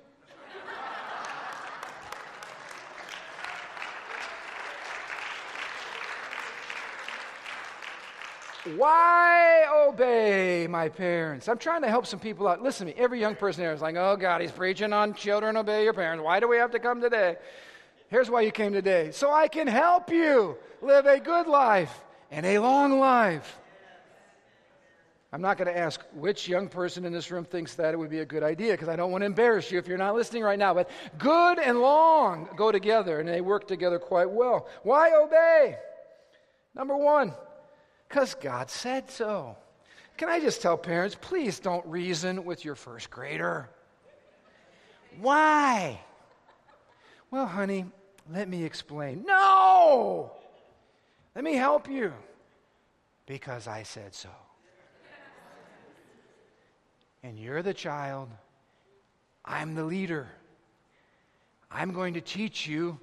Why 8.74 9.66
obey 9.88 10.66
my 10.66 10.88
parents? 10.88 11.48
I'm 11.48 11.59
trying 11.59 11.83
to 11.83 11.88
help 11.88 12.07
some 12.07 12.18
people 12.18 12.48
out. 12.48 12.62
Listen 12.62 12.88
to 12.88 12.92
me. 12.92 13.00
Every 13.00 13.20
young 13.20 13.37
person 13.37 13.62
here 13.62 13.72
is 13.72 13.81
like, 13.81 13.94
oh 13.96 14.16
God, 14.16 14.40
he's 14.40 14.50
preaching 14.50 14.92
on 14.92 15.14
children 15.14 15.57
obey 15.57 15.85
your 15.85 15.92
parents. 15.92 16.24
Why 16.24 16.40
do 16.40 16.48
we 16.48 16.57
have 16.57 16.72
to 16.72 16.81
come 16.81 17.00
today? 17.00 17.37
Here's 18.09 18.29
why 18.29 18.40
you 18.40 18.50
came 18.50 18.72
today 18.72 19.11
so 19.12 19.33
I 19.33 19.46
can 19.46 19.68
help 19.68 20.11
you 20.11 20.57
live 20.83 21.07
a 21.07 21.20
good 21.20 21.46
life 21.46 22.00
and 22.31 22.44
a 22.44 22.59
long 22.59 22.98
life. 22.98 23.57
I'm 25.33 25.42
not 25.42 25.59
going 25.59 25.72
to 25.72 25.79
ask 25.79 26.00
which 26.14 26.48
young 26.48 26.68
person 26.68 27.05
in 27.05 27.12
this 27.12 27.31
room 27.31 27.44
thinks 27.44 27.74
that 27.74 27.94
it 27.94 27.96
would 27.96 28.11
be 28.11 28.20
a 28.20 28.24
good 28.24 28.42
idea 28.42 28.72
because 28.72 28.88
I 28.88 28.96
don't 28.96 29.11
want 29.11 29.22
to 29.22 29.26
embarrass 29.26 29.70
you 29.70 29.79
if 29.79 29.87
you're 29.87 29.98
not 29.98 30.14
listening 30.14 30.42
right 30.42 30.59
now. 30.59 30.72
But 30.72 30.88
good 31.18 31.59
and 31.59 31.81
long 31.81 32.48
go 32.57 32.72
together 32.72 33.20
and 33.20 33.29
they 33.29 33.40
work 33.40 33.68
together 33.68 33.98
quite 33.98 34.31
well. 34.31 34.66
Why 34.83 35.12
obey? 35.14 35.76
Number 36.74 36.96
one, 36.96 37.35
because 38.09 38.35
God 38.35 38.71
said 38.71 39.11
so. 39.11 39.57
Can 40.16 40.29
I 40.29 40.40
just 40.40 40.62
tell 40.62 40.79
parents, 40.79 41.16
please 41.21 41.59
don't 41.59 41.85
reason 41.87 42.45
with 42.45 42.64
your 42.64 42.75
first 42.75 43.11
grader? 43.11 43.69
Why? 45.21 46.01
Well, 47.31 47.47
honey, 47.47 47.87
let 48.33 48.49
me 48.49 48.64
explain. 48.64 49.25
No! 49.27 50.33
Let 51.35 51.45
me 51.45 51.55
help 51.55 51.88
you. 51.88 52.12
Because 53.27 53.66
I 53.66 53.83
said 53.83 54.14
so 54.14 54.31
and 57.27 57.37
you're 57.40 57.61
the 57.61 57.75
child, 57.75 58.29
I'm 59.45 59.75
the 59.75 59.83
leader. 59.83 60.29
I'm 61.73 61.92
going 61.92 62.14
to 62.14 62.21
teach 62.21 62.69
you 62.69 63.01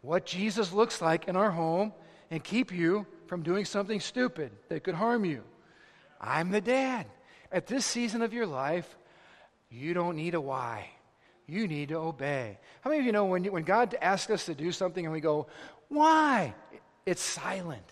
what 0.00 0.24
Jesus 0.24 0.72
looks 0.72 1.02
like 1.02 1.26
in 1.26 1.34
our 1.34 1.50
home 1.50 1.92
and 2.30 2.42
keep 2.42 2.72
you 2.72 3.04
from 3.26 3.42
doing 3.42 3.64
something 3.64 4.00
stupid 4.00 4.52
that 4.68 4.84
could 4.84 4.94
harm 4.94 5.24
you. 5.24 5.42
I'm 6.20 6.50
the 6.50 6.60
dad. 6.60 7.06
At 7.52 7.66
this 7.66 7.86
season 7.86 8.22
of 8.22 8.32
your 8.32 8.46
life, 8.46 8.96
you 9.70 9.94
don't 9.94 10.16
need 10.16 10.34
a 10.34 10.40
why. 10.40 10.88
You 11.46 11.68
need 11.68 11.90
to 11.90 11.96
obey. 11.96 12.58
How 12.80 12.90
many 12.90 13.00
of 13.00 13.06
you 13.06 13.12
know 13.12 13.26
when, 13.26 13.44
when 13.44 13.64
God 13.64 13.96
asks 14.00 14.30
us 14.30 14.46
to 14.46 14.54
do 14.54 14.72
something 14.72 15.04
and 15.04 15.12
we 15.12 15.20
go, 15.20 15.46
why? 15.88 16.54
It's 17.06 17.22
silent. 17.22 17.86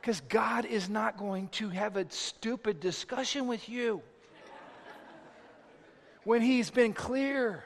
Because 0.00 0.20
God 0.20 0.64
is 0.64 0.88
not 0.88 1.16
going 1.16 1.48
to 1.48 1.68
have 1.70 1.96
a 1.96 2.10
stupid 2.10 2.80
discussion 2.80 3.46
with 3.46 3.68
you 3.68 4.02
when 6.24 6.42
He's 6.42 6.70
been 6.70 6.92
clear. 6.92 7.64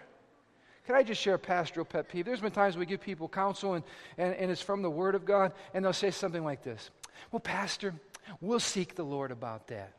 Can 0.87 0.95
I 0.95 1.03
just 1.03 1.21
share 1.21 1.35
a 1.35 1.39
pastoral 1.39 1.85
pet 1.85 2.09
peeve? 2.09 2.25
There's 2.25 2.41
been 2.41 2.53
times 2.53 2.77
we 2.77 2.87
give 2.87 3.01
people 3.01 3.29
counsel 3.29 3.75
and, 3.75 3.85
and, 4.17 4.35
and 4.35 4.51
it's 4.53 4.63
from 4.63 4.83
the 4.83 4.91
Word 4.91 5.17
of 5.17 5.25
God, 5.25 5.53
and 5.75 5.85
they'll 5.85 5.93
say 5.93 6.13
something 6.13 6.45
like 6.45 6.63
this 6.63 6.91
Well, 7.33 7.41
Pastor, 7.41 7.93
we'll 8.41 8.61
seek 8.61 8.95
the 8.95 9.03
Lord 9.03 9.33
about 9.33 9.67
that. 9.69 9.93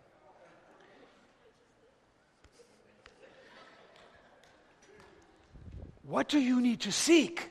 What 6.03 6.29
do 6.29 6.39
you 6.39 6.61
need 6.61 6.81
to 6.81 6.91
seek? 6.93 7.49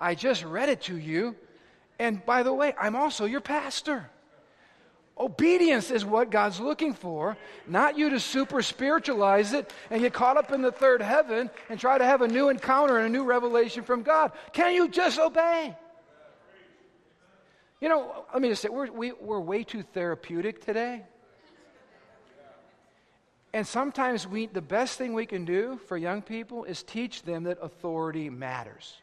I 0.00 0.14
just 0.14 0.44
read 0.44 0.68
it 0.68 0.82
to 0.82 0.96
you. 0.96 1.34
And 1.98 2.24
by 2.24 2.44
the 2.44 2.52
way, 2.52 2.72
I'm 2.80 2.94
also 2.94 3.24
your 3.24 3.40
pastor. 3.40 4.08
Obedience 5.18 5.90
is 5.90 6.04
what 6.04 6.30
God's 6.30 6.60
looking 6.60 6.94
for, 6.94 7.36
not 7.66 7.98
you 7.98 8.10
to 8.10 8.20
super 8.20 8.62
spiritualize 8.62 9.52
it 9.52 9.70
and 9.90 10.00
get 10.00 10.14
caught 10.14 10.38
up 10.38 10.50
in 10.50 10.62
the 10.62 10.72
third 10.72 11.02
heaven 11.02 11.50
and 11.68 11.78
try 11.78 11.98
to 11.98 12.04
have 12.04 12.22
a 12.22 12.28
new 12.28 12.48
encounter 12.48 12.96
and 12.96 13.06
a 13.06 13.10
new 13.10 13.24
revelation 13.24 13.82
from 13.82 14.02
God. 14.02 14.32
Can 14.52 14.74
you 14.74 14.88
just 14.88 15.18
obey? 15.18 15.76
You 17.80 17.88
know, 17.88 18.24
let 18.32 18.40
me 18.40 18.48
just 18.48 18.62
say, 18.62 18.68
we're, 18.68 18.90
we, 18.90 19.10
are 19.10 19.14
we 19.20 19.34
are 19.34 19.40
way 19.40 19.62
too 19.64 19.82
therapeutic 19.82 20.64
today. 20.64 21.02
And 23.52 23.66
sometimes 23.66 24.26
we, 24.26 24.46
the 24.46 24.62
best 24.62 24.96
thing 24.96 25.12
we 25.12 25.26
can 25.26 25.44
do 25.44 25.80
for 25.86 25.96
young 25.96 26.22
people 26.22 26.64
is 26.64 26.82
teach 26.82 27.22
them 27.22 27.44
that 27.44 27.58
authority 27.60 28.30
matters. 28.30 28.94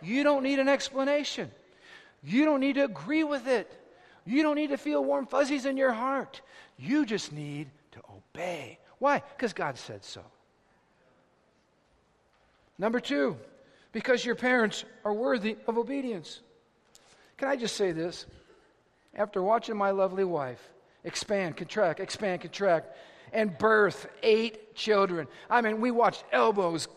You 0.00 0.22
don't 0.22 0.42
need 0.42 0.58
an 0.58 0.68
explanation, 0.68 1.50
you 2.22 2.44
don't 2.44 2.60
need 2.60 2.74
to 2.74 2.84
agree 2.84 3.24
with 3.24 3.46
it. 3.48 3.70
You 4.24 4.42
don't 4.42 4.56
need 4.56 4.70
to 4.70 4.76
feel 4.76 5.04
warm 5.04 5.26
fuzzies 5.26 5.66
in 5.66 5.76
your 5.76 5.92
heart. 5.92 6.40
You 6.78 7.04
just 7.04 7.32
need 7.32 7.68
to 7.92 8.00
obey. 8.10 8.78
Why? 8.98 9.22
Because 9.36 9.52
God 9.52 9.76
said 9.76 10.04
so. 10.04 10.22
Number 12.78 13.00
two, 13.00 13.36
because 13.92 14.24
your 14.24 14.34
parents 14.34 14.84
are 15.04 15.12
worthy 15.12 15.56
of 15.66 15.76
obedience. 15.78 16.40
Can 17.36 17.48
I 17.48 17.56
just 17.56 17.76
say 17.76 17.92
this? 17.92 18.26
After 19.14 19.42
watching 19.42 19.76
my 19.76 19.90
lovely 19.90 20.24
wife 20.24 20.72
expand, 21.04 21.56
contract, 21.56 22.00
expand, 22.00 22.40
contract, 22.40 22.96
and 23.32 23.56
birth 23.58 24.08
eight 24.22 24.74
children, 24.74 25.26
I 25.50 25.60
mean, 25.60 25.80
we 25.80 25.90
watched 25.90 26.24
elbows 26.32 26.88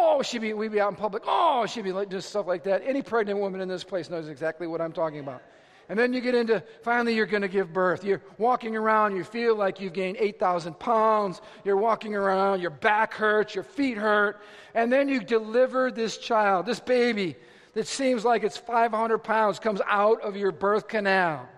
Oh, 0.00 0.22
she'd 0.22 0.42
be, 0.42 0.52
we'd 0.52 0.70
be 0.70 0.80
out 0.80 0.90
in 0.90 0.96
public. 0.96 1.24
Oh, 1.26 1.66
she'd 1.66 1.82
be 1.82 1.90
like, 1.90 2.08
just 2.08 2.28
stuff 2.28 2.46
like 2.46 2.62
that. 2.64 2.82
Any 2.86 3.02
pregnant 3.02 3.40
woman 3.40 3.60
in 3.60 3.68
this 3.68 3.82
place 3.82 4.08
knows 4.08 4.28
exactly 4.28 4.68
what 4.68 4.80
I'm 4.80 4.92
talking 4.92 5.18
about. 5.18 5.42
And 5.88 5.98
then 5.98 6.12
you 6.12 6.20
get 6.20 6.36
into 6.36 6.62
finally 6.82 7.16
you're 7.16 7.26
going 7.26 7.42
to 7.42 7.48
give 7.48 7.72
birth. 7.72 8.04
You're 8.04 8.22
walking 8.36 8.76
around, 8.76 9.16
you 9.16 9.24
feel 9.24 9.56
like 9.56 9.80
you've 9.80 9.94
gained 9.94 10.18
8,000 10.20 10.78
pounds. 10.78 11.40
You're 11.64 11.76
walking 11.76 12.14
around, 12.14 12.60
your 12.60 12.70
back 12.70 13.12
hurts, 13.14 13.56
your 13.56 13.64
feet 13.64 13.96
hurt. 13.96 14.40
And 14.74 14.92
then 14.92 15.08
you 15.08 15.20
deliver 15.20 15.90
this 15.90 16.16
child, 16.16 16.66
this 16.66 16.78
baby 16.78 17.34
that 17.74 17.88
seems 17.88 18.24
like 18.24 18.44
it's 18.44 18.56
500 18.56 19.18
pounds 19.18 19.58
comes 19.58 19.80
out 19.86 20.20
of 20.22 20.36
your 20.36 20.52
birth 20.52 20.86
canal. 20.86 21.48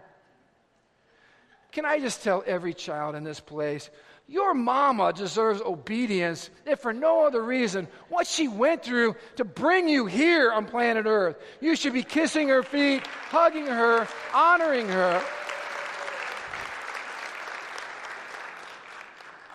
Can 1.72 1.85
I 1.85 2.00
just 2.00 2.22
tell 2.22 2.42
every 2.46 2.74
child 2.74 3.14
in 3.14 3.24
this 3.24 3.40
place 3.40 3.90
your 4.31 4.55
mama 4.55 5.12
deserves 5.12 5.61
obedience, 5.61 6.51
if 6.64 6.79
for 6.79 6.93
no 6.93 7.27
other 7.27 7.43
reason, 7.43 7.88
what 8.09 8.29
she 8.29 8.47
went 8.47 8.81
through 8.81 9.16
to 9.35 9.45
bring 9.45 9.88
you 9.88 10.07
here 10.07 10.53
on 10.53 10.66
planet 10.66 11.05
Earth. 11.05 11.37
You 11.61 11.75
should 11.75 11.93
be 11.93 12.05
kissing 12.05 12.49
her 12.49 12.62
feet, 12.62 13.05
hugging 13.29 13.66
her, 13.66 14.07
honoring 14.33 14.87
her. 14.87 15.21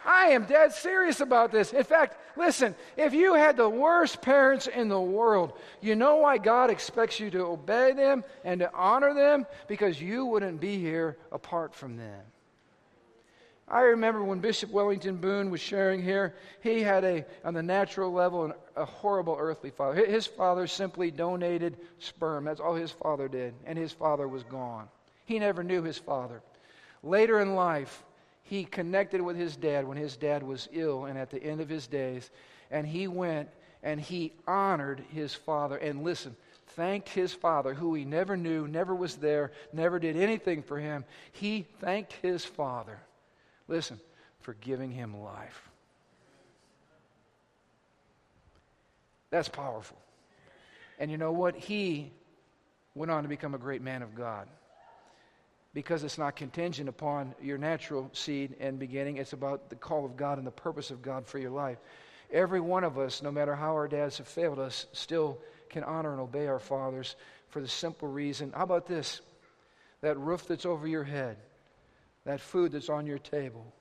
I 0.06 0.26
am 0.32 0.44
dead 0.44 0.74
serious 0.74 1.22
about 1.22 1.54
this. 1.54 1.72
In 1.72 1.84
fact, 1.86 2.18
listen, 2.36 2.76
if 2.98 3.14
you 3.14 3.34
had 3.34 3.56
the 3.56 3.70
worst 3.70 4.22
parents 4.22 4.68
in 4.68 4.90
the 4.90 5.00
world, 5.00 5.54
you 5.80 5.96
know 5.96 6.18
why 6.18 6.38
God 6.38 6.70
expects 6.70 7.18
you 7.18 7.32
to 7.32 7.46
obey 7.46 7.94
them 7.94 8.26
and 8.44 8.60
to 8.60 8.74
honor 8.74 9.14
them? 9.14 9.46
Because 9.70 10.02
you 10.02 10.26
wouldn't 10.26 10.60
be 10.60 10.78
here 10.78 11.18
apart 11.32 11.74
from 11.74 11.96
them. 11.96 12.22
I 13.67 13.82
remember 13.82 14.23
when 14.23 14.39
Bishop 14.39 14.69
Wellington 14.69 15.17
Boone 15.17 15.49
was 15.49 15.60
sharing 15.60 16.04
here, 16.04 16.36
he 16.62 16.84
had 16.84 17.04
a, 17.04 17.25
on 17.43 17.56
the 17.56 17.63
natural 17.63 18.12
level, 18.12 18.54
a 18.75 18.86
horrible 18.86 19.36
earthly 19.39 19.71
father. 19.71 20.06
His 20.06 20.28
father 20.28 20.67
simply 20.67 21.10
donated 21.10 21.78
sperm. 21.97 22.43
That's 22.43 22.60
all 22.60 22.75
his 22.75 22.91
father 22.91 23.28
did. 23.28 23.56
And 23.65 23.75
his 23.75 23.91
father 23.91 24.28
was 24.28 24.43
gone. 24.43 24.88
He 25.25 25.39
never 25.39 25.63
knew 25.63 25.82
his 25.82 25.97
father. 25.97 26.43
Later 27.01 27.39
in 27.41 27.56
life, 27.56 28.04
he 28.43 28.65
connected 28.65 29.19
with 29.19 29.36
his 29.36 29.56
dad 29.56 29.88
when 29.88 29.97
his 29.97 30.15
dad 30.15 30.43
was 30.43 30.69
ill 30.71 31.06
and 31.06 31.17
at 31.17 31.32
the 31.32 31.43
end 31.43 31.60
of 31.60 31.69
his 31.69 31.88
days. 31.88 32.30
And 32.69 32.86
he 32.86 33.08
went 33.08 33.49
and 33.82 33.99
he 33.99 34.34
honored 34.47 35.04
his 35.12 35.34
father. 35.34 35.78
And 35.78 36.04
listen, 36.04 36.36
thanked 36.67 37.10
his 37.10 37.34
father, 37.34 37.73
who 37.73 37.95
he 37.95 38.06
never 38.06 38.38
knew, 38.38 38.67
never 38.67 38.93
was 38.93 39.15
there, 39.15 39.51
never 39.73 39.97
did 39.97 40.15
anything 40.15 40.62
for 40.62 40.78
him. 40.78 41.04
He 41.32 41.65
thanked 41.80 42.13
his 42.21 42.45
father 42.45 42.99
Listen, 43.67 43.99
for 44.41 44.54
giving 44.56 44.91
him 44.91 45.21
life. 45.21 45.69
That's 49.32 49.49
powerful. 49.49 49.97
And 50.99 51.12
you 51.12 51.17
know 51.17 51.32
what? 51.32 51.56
He 51.56 52.12
went 52.93 53.12
on 53.12 53.23
to 53.23 53.30
become 53.30 53.54
a 53.54 53.58
great 53.58 53.82
man 53.82 54.01
of 54.01 54.15
God. 54.15 54.47
Because 55.73 56.04
it's 56.04 56.17
not 56.17 56.38
contingent 56.38 56.88
upon 56.88 57.36
your 57.41 57.58
natural 57.58 58.10
seed 58.13 58.56
and 58.62 58.80
beginning, 58.80 59.17
it's 59.17 59.34
about 59.34 59.69
the 59.69 59.75
call 59.75 60.06
of 60.06 60.15
God 60.15 60.38
and 60.38 60.47
the 60.47 60.51
purpose 60.51 60.89
of 60.89 61.01
God 61.01 61.28
for 61.28 61.38
your 61.38 61.51
life. 61.51 61.80
Every 62.32 62.62
one 62.62 62.86
of 62.86 62.97
us, 62.97 63.21
no 63.21 63.32
matter 63.32 63.56
how 63.56 63.73
our 63.73 63.88
dads 63.88 64.19
have 64.19 64.28
failed 64.28 64.58
us, 64.58 64.86
still 64.93 65.38
can 65.69 65.84
honor 65.84 66.12
and 66.12 66.21
obey 66.21 66.47
our 66.47 66.60
fathers 66.60 67.15
for 67.49 67.62
the 67.62 67.67
simple 67.67 68.08
reason. 68.08 68.54
How 68.56 68.63
about 68.63 68.88
this? 68.88 69.19
That 70.01 70.17
roof 70.17 70.47
that's 70.47 70.65
over 70.65 70.88
your 70.88 71.04
head 71.04 71.38
that 72.26 72.42
food 72.42 72.72
that's 72.72 72.90
on 72.90 73.06
your 73.06 73.20
table, 73.20 73.74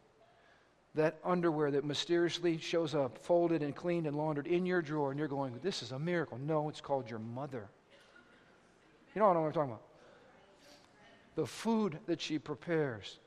that 0.95 1.19
underwear 1.25 1.71
that 1.73 1.85
mysteriously 1.85 2.59
shows 2.59 2.95
up, 2.95 3.19
folded 3.19 3.63
and 3.63 3.75
cleaned 3.75 4.07
and 4.07 4.17
laundered 4.17 4.47
in 4.47 4.65
your 4.65 4.81
drawer, 4.81 5.11
and 5.11 5.19
you're 5.19 5.29
going, 5.29 5.59
This 5.63 5.83
is 5.83 5.93
a 5.93 5.99
miracle. 5.99 6.39
No, 6.39 6.69
it's 6.69 6.81
called 6.81 7.11
your 7.11 7.19
mother. 7.19 7.69
You 9.15 9.21
know 9.21 9.29
what 9.29 9.37
I'm 9.37 9.53
talking 9.53 9.71
about? 9.71 9.83
The 11.37 11.47
food 11.47 11.99
that 12.07 12.21
she 12.21 12.39
prepares. 12.39 13.19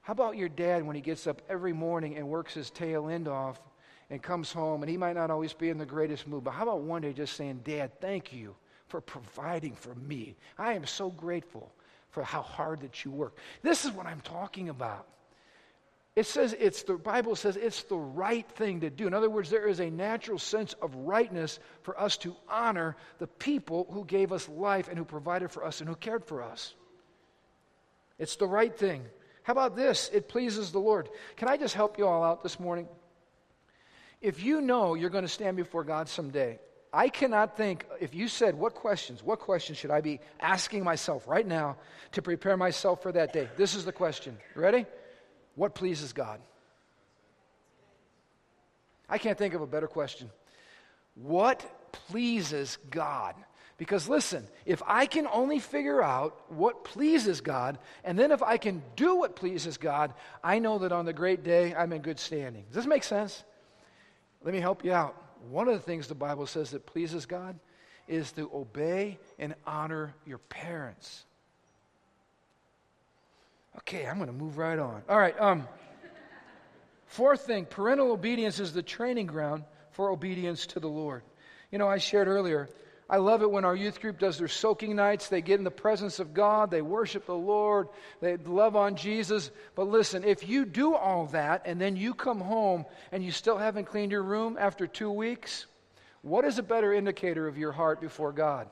How 0.00 0.12
about 0.12 0.36
your 0.36 0.48
dad 0.48 0.84
when 0.84 0.96
he 0.96 1.02
gets 1.02 1.26
up 1.26 1.42
every 1.48 1.72
morning 1.72 2.16
and 2.16 2.28
works 2.28 2.54
his 2.54 2.70
tail 2.70 3.08
end 3.08 3.28
off 3.28 3.60
and 4.08 4.22
comes 4.22 4.52
home, 4.52 4.82
and 4.82 4.90
he 4.90 4.96
might 4.96 5.16
not 5.16 5.30
always 5.30 5.52
be 5.52 5.68
in 5.68 5.78
the 5.78 5.86
greatest 5.86 6.28
mood, 6.28 6.44
but 6.44 6.52
how 6.52 6.62
about 6.62 6.80
one 6.80 7.02
day 7.02 7.12
just 7.12 7.34
saying, 7.34 7.60
Dad, 7.64 8.00
thank 8.00 8.32
you 8.32 8.54
for 8.86 9.00
providing 9.00 9.74
for 9.74 9.94
me? 9.96 10.36
I 10.58 10.74
am 10.74 10.86
so 10.86 11.10
grateful 11.10 11.72
for 12.16 12.22
how 12.22 12.40
hard 12.40 12.80
that 12.80 13.04
you 13.04 13.10
work. 13.10 13.36
This 13.60 13.84
is 13.84 13.92
what 13.92 14.06
I'm 14.06 14.22
talking 14.22 14.70
about. 14.70 15.06
It 16.14 16.24
says 16.24 16.56
it's 16.58 16.82
the 16.82 16.94
Bible 16.94 17.36
says 17.36 17.58
it's 17.58 17.82
the 17.82 17.98
right 17.98 18.48
thing 18.52 18.80
to 18.80 18.88
do. 18.88 19.06
In 19.06 19.12
other 19.12 19.28
words, 19.28 19.50
there 19.50 19.68
is 19.68 19.80
a 19.80 19.90
natural 19.90 20.38
sense 20.38 20.72
of 20.80 20.94
rightness 20.94 21.58
for 21.82 22.00
us 22.00 22.16
to 22.18 22.34
honor 22.48 22.96
the 23.18 23.26
people 23.26 23.86
who 23.90 24.06
gave 24.06 24.32
us 24.32 24.48
life 24.48 24.88
and 24.88 24.96
who 24.96 25.04
provided 25.04 25.50
for 25.50 25.62
us 25.62 25.80
and 25.80 25.90
who 25.90 25.94
cared 25.94 26.24
for 26.24 26.42
us. 26.42 26.74
It's 28.18 28.36
the 28.36 28.48
right 28.48 28.74
thing. 28.74 29.04
How 29.42 29.52
about 29.52 29.76
this? 29.76 30.08
It 30.10 30.26
pleases 30.26 30.72
the 30.72 30.78
Lord. 30.78 31.10
Can 31.36 31.48
I 31.48 31.58
just 31.58 31.74
help 31.74 31.98
you 31.98 32.06
all 32.06 32.24
out 32.24 32.42
this 32.42 32.58
morning? 32.58 32.88
If 34.22 34.42
you 34.42 34.62
know 34.62 34.94
you're 34.94 35.10
going 35.10 35.24
to 35.24 35.28
stand 35.28 35.58
before 35.58 35.84
God 35.84 36.08
someday, 36.08 36.60
I 36.96 37.10
cannot 37.10 37.58
think, 37.58 37.84
if 38.00 38.14
you 38.14 38.26
said, 38.26 38.54
what 38.54 38.74
questions, 38.74 39.22
what 39.22 39.38
questions 39.38 39.76
should 39.76 39.90
I 39.90 40.00
be 40.00 40.18
asking 40.40 40.82
myself 40.82 41.28
right 41.28 41.46
now 41.46 41.76
to 42.12 42.22
prepare 42.22 42.56
myself 42.56 43.02
for 43.02 43.12
that 43.12 43.34
day? 43.34 43.50
This 43.58 43.74
is 43.74 43.84
the 43.84 43.92
question. 43.92 44.38
Ready? 44.54 44.86
What 45.56 45.74
pleases 45.74 46.14
God? 46.14 46.40
I 49.10 49.18
can't 49.18 49.36
think 49.36 49.52
of 49.52 49.60
a 49.60 49.66
better 49.66 49.86
question. 49.86 50.30
What 51.16 51.92
pleases 51.92 52.78
God? 52.88 53.34
Because 53.76 54.08
listen, 54.08 54.48
if 54.64 54.82
I 54.86 55.04
can 55.04 55.26
only 55.26 55.58
figure 55.58 56.02
out 56.02 56.50
what 56.50 56.82
pleases 56.82 57.42
God, 57.42 57.78
and 58.04 58.18
then 58.18 58.32
if 58.32 58.42
I 58.42 58.56
can 58.56 58.82
do 58.96 59.16
what 59.16 59.36
pleases 59.36 59.76
God, 59.76 60.14
I 60.42 60.60
know 60.60 60.78
that 60.78 60.92
on 60.92 61.04
the 61.04 61.12
great 61.12 61.44
day 61.44 61.74
I'm 61.74 61.92
in 61.92 62.00
good 62.00 62.18
standing. 62.18 62.64
Does 62.68 62.76
this 62.76 62.86
make 62.86 63.04
sense? 63.04 63.44
Let 64.42 64.54
me 64.54 64.60
help 64.60 64.82
you 64.82 64.94
out. 64.94 65.25
One 65.50 65.68
of 65.68 65.74
the 65.74 65.80
things 65.80 66.06
the 66.06 66.14
Bible 66.14 66.46
says 66.46 66.70
that 66.70 66.86
pleases 66.86 67.26
God 67.26 67.58
is 68.08 68.32
to 68.32 68.50
obey 68.54 69.18
and 69.38 69.54
honor 69.66 70.14
your 70.26 70.38
parents. 70.38 71.24
Okay, 73.78 74.06
I'm 74.06 74.16
going 74.16 74.28
to 74.28 74.32
move 74.32 74.58
right 74.58 74.78
on. 74.78 75.02
All 75.08 75.18
right. 75.18 75.38
Um, 75.40 75.66
fourth 77.06 77.42
thing 77.42 77.66
parental 77.66 78.10
obedience 78.12 78.58
is 78.58 78.72
the 78.72 78.82
training 78.82 79.26
ground 79.26 79.64
for 79.90 80.10
obedience 80.10 80.66
to 80.66 80.80
the 80.80 80.88
Lord. 80.88 81.22
You 81.70 81.78
know, 81.78 81.88
I 81.88 81.98
shared 81.98 82.28
earlier, 82.28 82.68
I 83.08 83.18
love 83.18 83.42
it 83.42 83.50
when 83.50 83.64
our 83.64 83.76
youth 83.76 84.00
group 84.00 84.18
does 84.18 84.38
their 84.38 84.48
soaking 84.48 84.96
nights. 84.96 85.28
They 85.28 85.40
get 85.40 85.58
in 85.58 85.64
the 85.64 85.70
presence 85.70 86.18
of 86.18 86.34
God, 86.34 86.70
they 86.70 86.82
worship 86.82 87.26
the 87.26 87.34
Lord, 87.34 87.88
they 88.20 88.36
love 88.36 88.74
on 88.74 88.96
Jesus. 88.96 89.50
But 89.76 89.88
listen, 89.88 90.24
if 90.24 90.48
you 90.48 90.64
do 90.64 90.94
all 90.94 91.26
that 91.26 91.62
and 91.66 91.80
then 91.80 91.94
you 91.94 92.14
come 92.14 92.40
home 92.40 92.84
and 93.12 93.24
you 93.24 93.30
still 93.30 93.58
haven't 93.58 93.84
cleaned 93.84 94.10
your 94.10 94.24
room 94.24 94.56
after 94.58 94.88
two 94.88 95.10
weeks, 95.10 95.66
what 96.22 96.44
is 96.44 96.58
a 96.58 96.62
better 96.62 96.92
indicator 96.92 97.46
of 97.46 97.56
your 97.56 97.70
heart 97.70 98.00
before 98.00 98.32
God? 98.32 98.68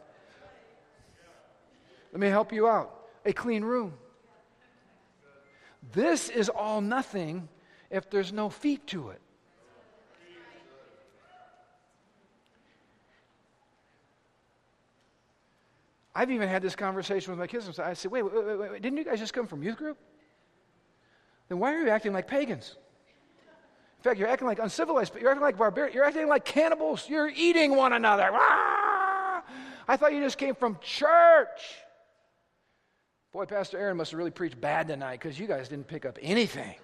Let 2.12 2.20
me 2.20 2.29
help 2.29 2.53
you 2.53 2.66
out 2.66 3.07
a 3.25 3.33
clean 3.33 3.64
room. 3.64 3.94
This 5.92 6.29
is 6.29 6.49
all 6.49 6.81
nothing 6.81 7.49
if 7.90 8.11
there's 8.11 8.33
no 8.33 8.49
feet 8.49 8.87
to 8.88 9.11
it. 9.11 9.20
I've 16.14 16.31
even 16.31 16.48
had 16.48 16.62
this 16.62 16.77
conversation 16.77 17.33
with 17.33 17.40
my 17.40 17.46
kids. 17.46 17.79
I 17.79 17.94
said, 17.94 18.11
wait, 18.11 18.22
wait, 18.22 18.33
wait, 18.35 18.59
wait, 18.59 18.83
didn't 18.83 18.98
you 18.98 19.05
guys 19.05 19.18
just 19.18 19.33
come 19.33 19.46
from 19.46 19.62
youth 19.62 19.77
group? 19.77 19.98
Then 21.48 21.59
why 21.59 21.74
are 21.74 21.83
you 21.83 21.88
acting 21.88 22.12
like 22.12 22.29
pagans? 22.29 22.77
In 23.98 24.11
fact, 24.11 24.20
you're 24.20 24.29
acting 24.29 24.46
like 24.46 24.59
uncivilized, 24.59 25.12
but 25.12 25.22
you're 25.22 25.31
acting 25.31 25.42
like 25.42 25.59
barbarians. 25.59 25.94
You're 25.94 26.05
acting 26.05 26.29
like 26.29 26.44
cannibals. 26.44 27.09
You're 27.09 27.31
eating 27.35 27.74
one 27.74 27.92
another. 27.92 28.29
Ah! 28.33 29.42
I 29.88 29.96
thought 29.96 30.12
you 30.12 30.20
just 30.20 30.38
came 30.38 30.55
from 30.55 30.79
church. 30.81 31.61
Boy, 33.33 33.46
Pastor 33.46 33.79
Aaron 33.79 33.96
must 33.96 34.12
have 34.12 34.18
really 34.18 34.31
preached 34.31 34.61
bad 34.61 34.87
tonight 34.87 35.20
because 35.20 35.38
you 35.38 35.46
guys 35.46 35.68
didn't 35.68 35.88
pick 35.88 36.05
up 36.07 36.18
anything. 36.22 36.74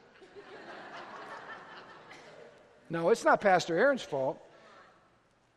no, 2.91 3.11
it's 3.11 3.25
not 3.25 3.41
Pastor 3.41 3.79
Aaron's 3.79 4.03
fault. 4.03 4.43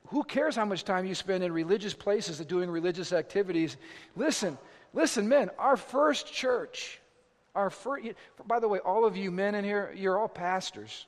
Who 0.08 0.24
cares 0.24 0.56
how 0.56 0.66
much 0.66 0.84
time 0.84 1.06
you 1.06 1.16
spend 1.16 1.44
in 1.44 1.52
religious 1.52 1.94
places 1.94 2.40
and 2.40 2.48
doing 2.48 2.70
religious 2.70 3.14
activities? 3.14 3.78
Listen, 4.16 4.58
listen, 4.94 5.28
men, 5.28 5.50
our 5.58 5.78
first 5.78 6.32
church, 6.32 7.00
our 7.56 7.70
first, 7.70 8.06
by 8.46 8.60
the 8.60 8.68
way, 8.68 8.80
all 8.80 9.06
of 9.06 9.16
you 9.16 9.32
men 9.32 9.56
in 9.56 9.64
here, 9.64 9.94
you're 9.96 10.20
all 10.20 10.28
pastors. 10.28 11.08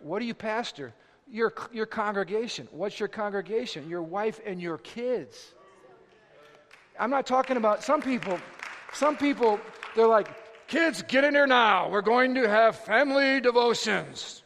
What 0.00 0.20
do 0.20 0.24
you 0.24 0.34
pastor? 0.34 0.94
Your, 1.30 1.52
your 1.72 1.86
congregation. 1.86 2.68
What's 2.70 2.98
your 2.98 3.08
congregation? 3.08 3.88
Your 3.88 4.02
wife 4.02 4.40
and 4.46 4.62
your 4.62 4.78
kids. 4.78 5.54
I'm 6.98 7.10
not 7.10 7.26
talking 7.26 7.56
about 7.56 7.82
some 7.82 8.00
people. 8.00 8.38
Some 8.92 9.16
people, 9.16 9.60
they're 9.94 10.06
like, 10.06 10.28
kids, 10.68 11.02
get 11.02 11.24
in 11.24 11.34
here 11.34 11.46
now. 11.46 11.90
We're 11.90 12.00
going 12.02 12.34
to 12.36 12.48
have 12.48 12.76
family 12.76 13.40
devotions. 13.40 14.42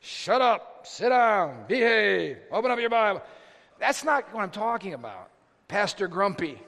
Shut 0.00 0.40
up, 0.40 0.75
sit 0.86 1.08
down, 1.08 1.64
behave, 1.66 2.38
open 2.50 2.70
up 2.70 2.78
your 2.78 2.90
Bible. 2.90 3.22
That's 3.78 4.04
not 4.04 4.32
what 4.32 4.42
I'm 4.42 4.50
talking 4.50 4.94
about. 4.94 5.30
Pastor 5.68 6.08
Grumpy. 6.08 6.60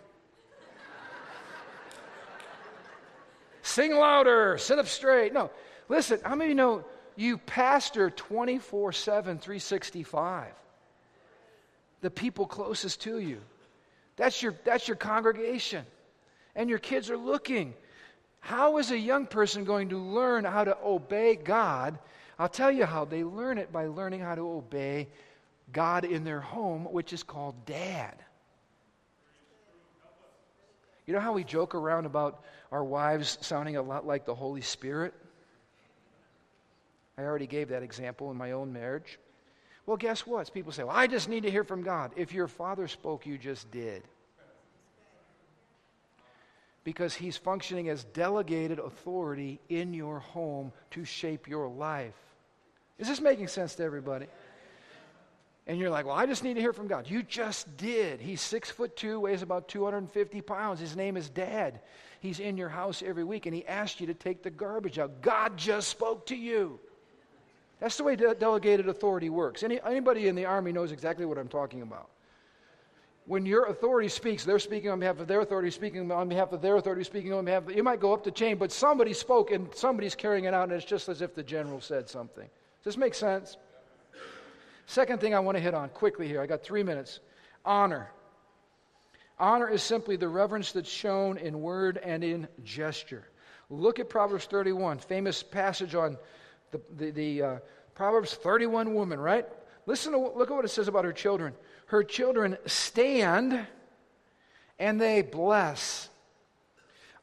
Sing 3.62 3.94
louder, 3.94 4.58
sit 4.58 4.78
up 4.78 4.88
straight. 4.88 5.32
No, 5.32 5.50
listen, 5.88 6.20
how 6.24 6.34
many 6.34 6.46
of 6.46 6.48
you 6.50 6.54
know 6.54 6.84
you 7.16 7.38
pastor 7.38 8.10
24 8.10 8.92
7, 8.92 9.38
365? 9.38 10.46
The 12.00 12.10
people 12.10 12.46
closest 12.46 13.02
to 13.02 13.18
you. 13.18 13.40
That's 14.16 14.42
your, 14.42 14.54
that's 14.64 14.88
your 14.88 14.96
congregation 14.96 15.84
and 16.56 16.68
your 16.68 16.78
kids 16.78 17.08
are 17.08 17.16
looking. 17.16 17.74
How 18.40 18.78
is 18.78 18.90
a 18.90 18.98
young 18.98 19.26
person 19.26 19.64
going 19.64 19.90
to 19.90 19.98
learn 19.98 20.44
how 20.44 20.64
to 20.64 20.76
obey 20.82 21.36
God? 21.36 21.98
I'll 22.38 22.48
tell 22.48 22.70
you 22.70 22.84
how. 22.84 23.04
They 23.04 23.24
learn 23.24 23.58
it 23.58 23.72
by 23.72 23.86
learning 23.86 24.20
how 24.20 24.34
to 24.34 24.48
obey 24.48 25.08
God 25.72 26.04
in 26.04 26.24
their 26.24 26.40
home, 26.40 26.84
which 26.84 27.12
is 27.12 27.22
called 27.22 27.54
dad. 27.66 28.14
You 31.06 31.14
know 31.14 31.20
how 31.20 31.32
we 31.32 31.42
joke 31.42 31.74
around 31.74 32.04
about 32.04 32.44
our 32.70 32.84
wives 32.84 33.38
sounding 33.40 33.76
a 33.76 33.82
lot 33.82 34.06
like 34.06 34.26
the 34.26 34.34
Holy 34.34 34.60
Spirit? 34.60 35.14
I 37.16 37.22
already 37.22 37.46
gave 37.46 37.70
that 37.70 37.82
example 37.82 38.30
in 38.30 38.36
my 38.36 38.52
own 38.52 38.72
marriage. 38.72 39.18
Well, 39.86 39.96
guess 39.96 40.26
what? 40.26 40.52
People 40.52 40.70
say, 40.70 40.84
Well, 40.84 40.94
I 40.94 41.06
just 41.06 41.28
need 41.28 41.44
to 41.44 41.50
hear 41.50 41.64
from 41.64 41.82
God. 41.82 42.12
If 42.14 42.32
your 42.32 42.46
father 42.46 42.86
spoke, 42.86 43.26
you 43.26 43.38
just 43.38 43.70
did 43.70 44.02
because 46.88 47.14
he's 47.14 47.36
functioning 47.36 47.90
as 47.90 48.04
delegated 48.04 48.78
authority 48.78 49.60
in 49.68 49.92
your 49.92 50.20
home 50.20 50.72
to 50.90 51.04
shape 51.04 51.46
your 51.46 51.68
life. 51.68 52.14
Is 52.98 53.08
this 53.08 53.20
making 53.20 53.48
sense 53.48 53.74
to 53.76 53.84
everybody? 53.84 54.26
And 55.66 55.78
you're 55.78 55.90
like, 55.90 56.06
well, 56.06 56.14
I 56.14 56.26
just 56.26 56.42
need 56.42 56.54
to 56.54 56.60
hear 56.60 56.72
from 56.72 56.88
God. 56.88 57.08
You 57.08 57.22
just 57.22 57.76
did. 57.76 58.20
He's 58.20 58.40
six 58.40 58.70
foot 58.70 58.96
two, 58.96 59.20
weighs 59.20 59.42
about 59.42 59.68
250 59.68 60.40
pounds. 60.40 60.80
His 60.80 60.96
name 60.96 61.16
is 61.16 61.28
Dad. 61.28 61.80
He's 62.20 62.40
in 62.40 62.56
your 62.56 62.70
house 62.70 63.02
every 63.04 63.24
week, 63.24 63.46
and 63.46 63.54
he 63.54 63.66
asked 63.66 64.00
you 64.00 64.06
to 64.06 64.14
take 64.14 64.42
the 64.42 64.50
garbage 64.50 64.98
out. 64.98 65.20
God 65.20 65.56
just 65.56 65.88
spoke 65.88 66.26
to 66.26 66.36
you. 66.36 66.80
That's 67.80 67.96
the 67.96 68.04
way 68.04 68.16
de- 68.16 68.34
delegated 68.34 68.88
authority 68.88 69.30
works. 69.30 69.62
Any, 69.62 69.80
anybody 69.82 70.26
in 70.26 70.34
the 70.34 70.46
army 70.46 70.72
knows 70.72 70.90
exactly 70.90 71.26
what 71.26 71.38
I'm 71.38 71.48
talking 71.48 71.82
about 71.82 72.08
when 73.28 73.44
your 73.44 73.66
authority 73.66 74.08
speaks, 74.08 74.44
they're 74.44 74.58
speaking 74.58 74.88
on 74.88 74.98
behalf 74.98 75.20
of 75.20 75.28
their 75.28 75.42
authority, 75.42 75.70
speaking 75.70 76.10
on 76.10 76.28
behalf 76.30 76.52
of 76.52 76.62
their 76.62 76.76
authority, 76.76 77.04
speaking 77.04 77.34
on 77.34 77.44
behalf 77.44 77.68
of, 77.68 77.76
you 77.76 77.82
might 77.82 78.00
go 78.00 78.14
up 78.14 78.24
the 78.24 78.30
chain, 78.30 78.56
but 78.56 78.72
somebody 78.72 79.12
spoke 79.12 79.50
and 79.50 79.68
somebody's 79.74 80.14
carrying 80.14 80.44
it 80.44 80.54
out, 80.54 80.64
and 80.64 80.72
it's 80.72 80.84
just 80.84 81.10
as 81.10 81.20
if 81.20 81.34
the 81.34 81.42
general 81.42 81.80
said 81.80 82.08
something. 82.08 82.48
Does 82.78 82.94
this 82.94 82.96
make 82.96 83.14
sense? 83.14 83.56
Second 84.86 85.20
thing 85.20 85.34
I 85.34 85.40
want 85.40 85.56
to 85.56 85.62
hit 85.62 85.74
on 85.74 85.88
quickly 85.90 86.26
here, 86.26 86.40
I 86.40 86.46
got 86.46 86.62
three 86.62 86.82
minutes 86.82 87.20
honor. 87.64 88.10
Honor 89.38 89.68
is 89.68 89.82
simply 89.82 90.16
the 90.16 90.28
reverence 90.28 90.72
that's 90.72 90.90
shown 90.90 91.36
in 91.38 91.60
word 91.60 91.98
and 91.98 92.24
in 92.24 92.48
gesture. 92.64 93.28
Look 93.70 93.98
at 93.98 94.08
Proverbs 94.08 94.46
31, 94.46 94.98
famous 94.98 95.42
passage 95.42 95.94
on 95.94 96.16
the, 96.70 96.80
the, 96.96 97.10
the 97.10 97.42
uh, 97.42 97.58
Proverbs 97.94 98.34
31 98.34 98.94
woman, 98.94 99.20
right? 99.20 99.46
Listen 99.86 100.12
to 100.12 100.18
look 100.18 100.50
at 100.50 100.54
what 100.54 100.64
it 100.64 100.68
says 100.68 100.88
about 100.88 101.04
her 101.04 101.12
children 101.12 101.54
her 101.88 102.04
children 102.04 102.56
stand 102.66 103.66
and 104.78 105.00
they 105.00 105.22
bless. 105.22 106.08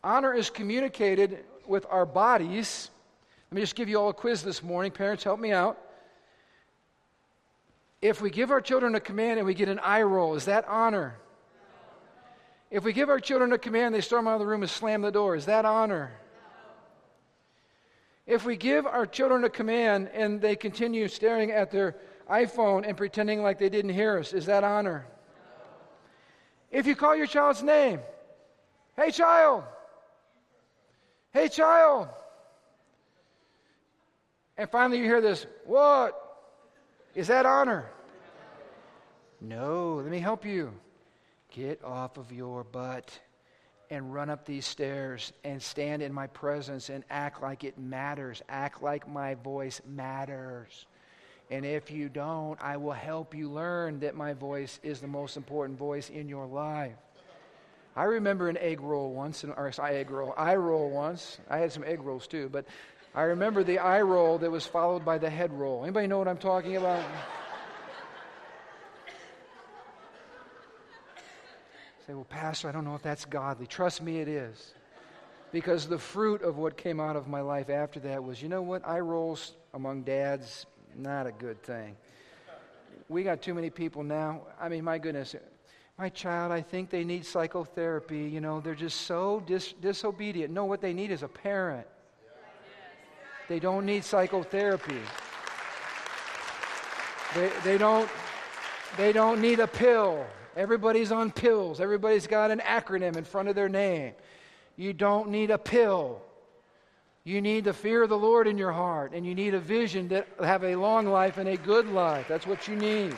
Honor 0.03 0.33
is 0.33 0.49
communicated 0.49 1.45
with 1.67 1.85
our 1.89 2.05
bodies. 2.05 2.89
Let 3.51 3.55
me 3.55 3.61
just 3.61 3.75
give 3.75 3.89
you 3.89 3.99
all 3.99 4.09
a 4.09 4.13
quiz 4.13 4.43
this 4.43 4.63
morning. 4.63 4.91
Parents, 4.91 5.23
help 5.23 5.39
me 5.39 5.51
out. 5.51 5.77
If 8.01 8.21
we 8.21 8.29
give 8.29 8.51
our 8.51 8.61
children 8.61 8.95
a 8.95 8.99
command 8.99 9.39
and 9.39 9.47
we 9.47 9.53
get 9.53 9.69
an 9.69 9.79
eye 9.79 10.01
roll, 10.01 10.35
is 10.35 10.45
that 10.45 10.67
honor? 10.67 11.15
If 12.69 12.83
we 12.83 12.93
give 12.93 13.09
our 13.09 13.19
children 13.19 13.53
a 13.53 13.57
command, 13.57 13.95
they 13.95 14.01
storm 14.01 14.27
out 14.27 14.33
of 14.33 14.39
the 14.39 14.45
room 14.45 14.61
and 14.61 14.69
slam 14.69 15.01
the 15.01 15.11
door, 15.11 15.35
is 15.35 15.45
that 15.45 15.65
honor? 15.65 16.11
If 18.27 18.43
we 18.43 18.57
give 18.57 18.85
our 18.85 19.05
children 19.05 19.43
a 19.43 19.49
command 19.49 20.09
and 20.13 20.41
they 20.41 20.55
continue 20.55 21.07
staring 21.07 21.51
at 21.51 21.71
their 21.71 21.95
iPhone 22.29 22.87
and 22.87 22.97
pretending 22.97 23.41
like 23.41 23.59
they 23.59 23.69
didn't 23.69 23.93
hear 23.93 24.17
us. 24.17 24.33
Is 24.33 24.45
that 24.47 24.63
honor? 24.63 25.05
If 26.71 26.87
you 26.87 26.95
call 26.95 27.15
your 27.15 27.27
child's 27.27 27.63
name, 27.63 27.99
hey, 28.97 29.11
child, 29.11 29.63
hey, 31.31 31.47
child, 31.47 32.09
and 34.57 34.69
finally 34.69 34.99
you 34.99 35.05
hear 35.05 35.21
this, 35.21 35.45
what? 35.65 36.21
Is 37.13 37.27
that 37.27 37.45
honor? 37.45 37.89
No, 39.41 39.95
let 39.95 40.11
me 40.11 40.19
help 40.19 40.45
you. 40.45 40.73
Get 41.51 41.83
off 41.83 42.17
of 42.17 42.31
your 42.31 42.63
butt 42.63 43.19
and 43.89 44.13
run 44.13 44.29
up 44.29 44.45
these 44.45 44.65
stairs 44.65 45.31
and 45.43 45.61
stand 45.61 46.01
in 46.01 46.11
my 46.11 46.27
presence 46.27 46.89
and 46.89 47.03
act 47.09 47.41
like 47.41 47.63
it 47.63 47.77
matters. 47.77 48.41
Act 48.49 48.81
like 48.81 49.07
my 49.07 49.35
voice 49.35 49.81
matters. 49.87 50.85
And 51.51 51.65
if 51.65 51.91
you 51.91 52.09
don't, 52.09 52.59
I 52.61 52.77
will 52.77 52.91
help 52.91 53.35
you 53.35 53.49
learn 53.49 53.99
that 53.99 54.15
my 54.15 54.33
voice 54.33 54.79
is 54.83 54.99
the 54.99 55.07
most 55.07 55.37
important 55.37 55.77
voice 55.77 56.09
in 56.09 56.27
your 56.27 56.47
life. 56.47 56.95
I 57.95 58.03
remember 58.03 58.49
an 58.49 58.57
egg 58.57 58.81
roll 58.81 59.13
once, 59.13 59.43
or 59.43 59.71
I 59.79 59.93
egg 59.93 60.09
roll, 60.09 60.33
eye 60.35 60.55
roll 60.55 60.89
once. 60.89 61.37
I 61.49 61.59
had 61.59 61.71
some 61.71 61.83
egg 61.85 62.01
rolls 62.01 62.27
too, 62.27 62.49
but 62.51 62.65
I 63.15 63.23
remember 63.23 63.63
the 63.63 63.79
eye 63.79 64.01
roll 64.01 64.37
that 64.39 64.51
was 64.51 64.65
followed 64.65 65.05
by 65.05 65.17
the 65.17 65.29
head 65.29 65.53
roll. 65.53 65.83
Anybody 65.83 66.07
know 66.07 66.19
what 66.19 66.27
I'm 66.27 66.37
talking 66.37 66.75
about? 66.75 67.03
Say, 72.05 72.13
well, 72.13 72.25
Pastor, 72.25 72.67
I 72.67 72.73
don't 72.73 72.83
know 72.83 72.93
if 72.93 73.01
that's 73.01 73.23
godly. 73.23 73.67
Trust 73.67 74.01
me, 74.01 74.19
it 74.19 74.27
is. 74.27 74.73
Because 75.53 75.87
the 75.87 75.97
fruit 75.97 76.41
of 76.41 76.57
what 76.57 76.75
came 76.75 76.99
out 76.99 77.15
of 77.15 77.27
my 77.29 77.39
life 77.39 77.69
after 77.69 78.01
that 78.01 78.21
was, 78.21 78.41
you 78.41 78.49
know 78.49 78.61
what? 78.61 78.85
Eye 78.85 78.99
rolls 78.99 79.55
among 79.73 80.03
dads 80.03 80.65
not 80.97 81.27
a 81.27 81.31
good 81.31 81.61
thing. 81.63 81.95
we 83.09 83.23
got 83.23 83.41
too 83.41 83.53
many 83.53 83.69
people 83.69 84.03
now. 84.03 84.41
I 84.59 84.69
mean, 84.69 84.83
my 84.83 84.97
goodness. 84.97 85.35
My 85.97 86.09
child, 86.09 86.51
I 86.51 86.61
think 86.61 86.89
they 86.89 87.03
need 87.03 87.25
psychotherapy. 87.25 88.23
You 88.23 88.41
know, 88.41 88.59
they're 88.59 88.75
just 88.75 89.01
so 89.01 89.43
dis- 89.45 89.73
disobedient. 89.81 90.53
No, 90.53 90.65
what 90.65 90.81
they 90.81 90.93
need 90.93 91.11
is 91.11 91.23
a 91.23 91.27
parent. 91.27 91.87
They 93.47 93.59
don't 93.59 93.85
need 93.85 94.03
psychotherapy. 94.03 95.01
They, 97.35 97.51
they, 97.63 97.77
don't, 97.77 98.09
they 98.97 99.11
don't 99.11 99.41
need 99.41 99.59
a 99.59 99.67
pill. 99.67 100.25
Everybody's 100.55 101.11
on 101.11 101.31
pills. 101.31 101.79
Everybody's 101.79 102.27
got 102.27 102.49
an 102.49 102.59
acronym 102.59 103.17
in 103.17 103.23
front 103.23 103.49
of 103.49 103.55
their 103.55 103.69
name. 103.69 104.13
You 104.77 104.93
don't 104.93 105.29
need 105.29 105.51
a 105.51 105.57
pill. 105.57 106.21
You 107.23 107.41
need 107.41 107.63
the 107.63 107.73
fear 107.73 108.03
of 108.03 108.09
the 108.09 108.17
Lord 108.17 108.47
in 108.47 108.57
your 108.57 108.71
heart, 108.71 109.13
and 109.13 109.25
you 109.25 109.33
need 109.33 109.55
a 109.55 109.59
vision 109.59 110.09
that 110.09 110.27
have 110.39 110.63
a 110.63 110.75
long 110.75 111.07
life 111.07 111.37
and 111.37 111.49
a 111.49 111.57
good 111.57 111.89
life. 111.89 112.27
That's 112.27 112.45
what 112.45 112.67
you 112.67 112.75
need. 112.75 113.15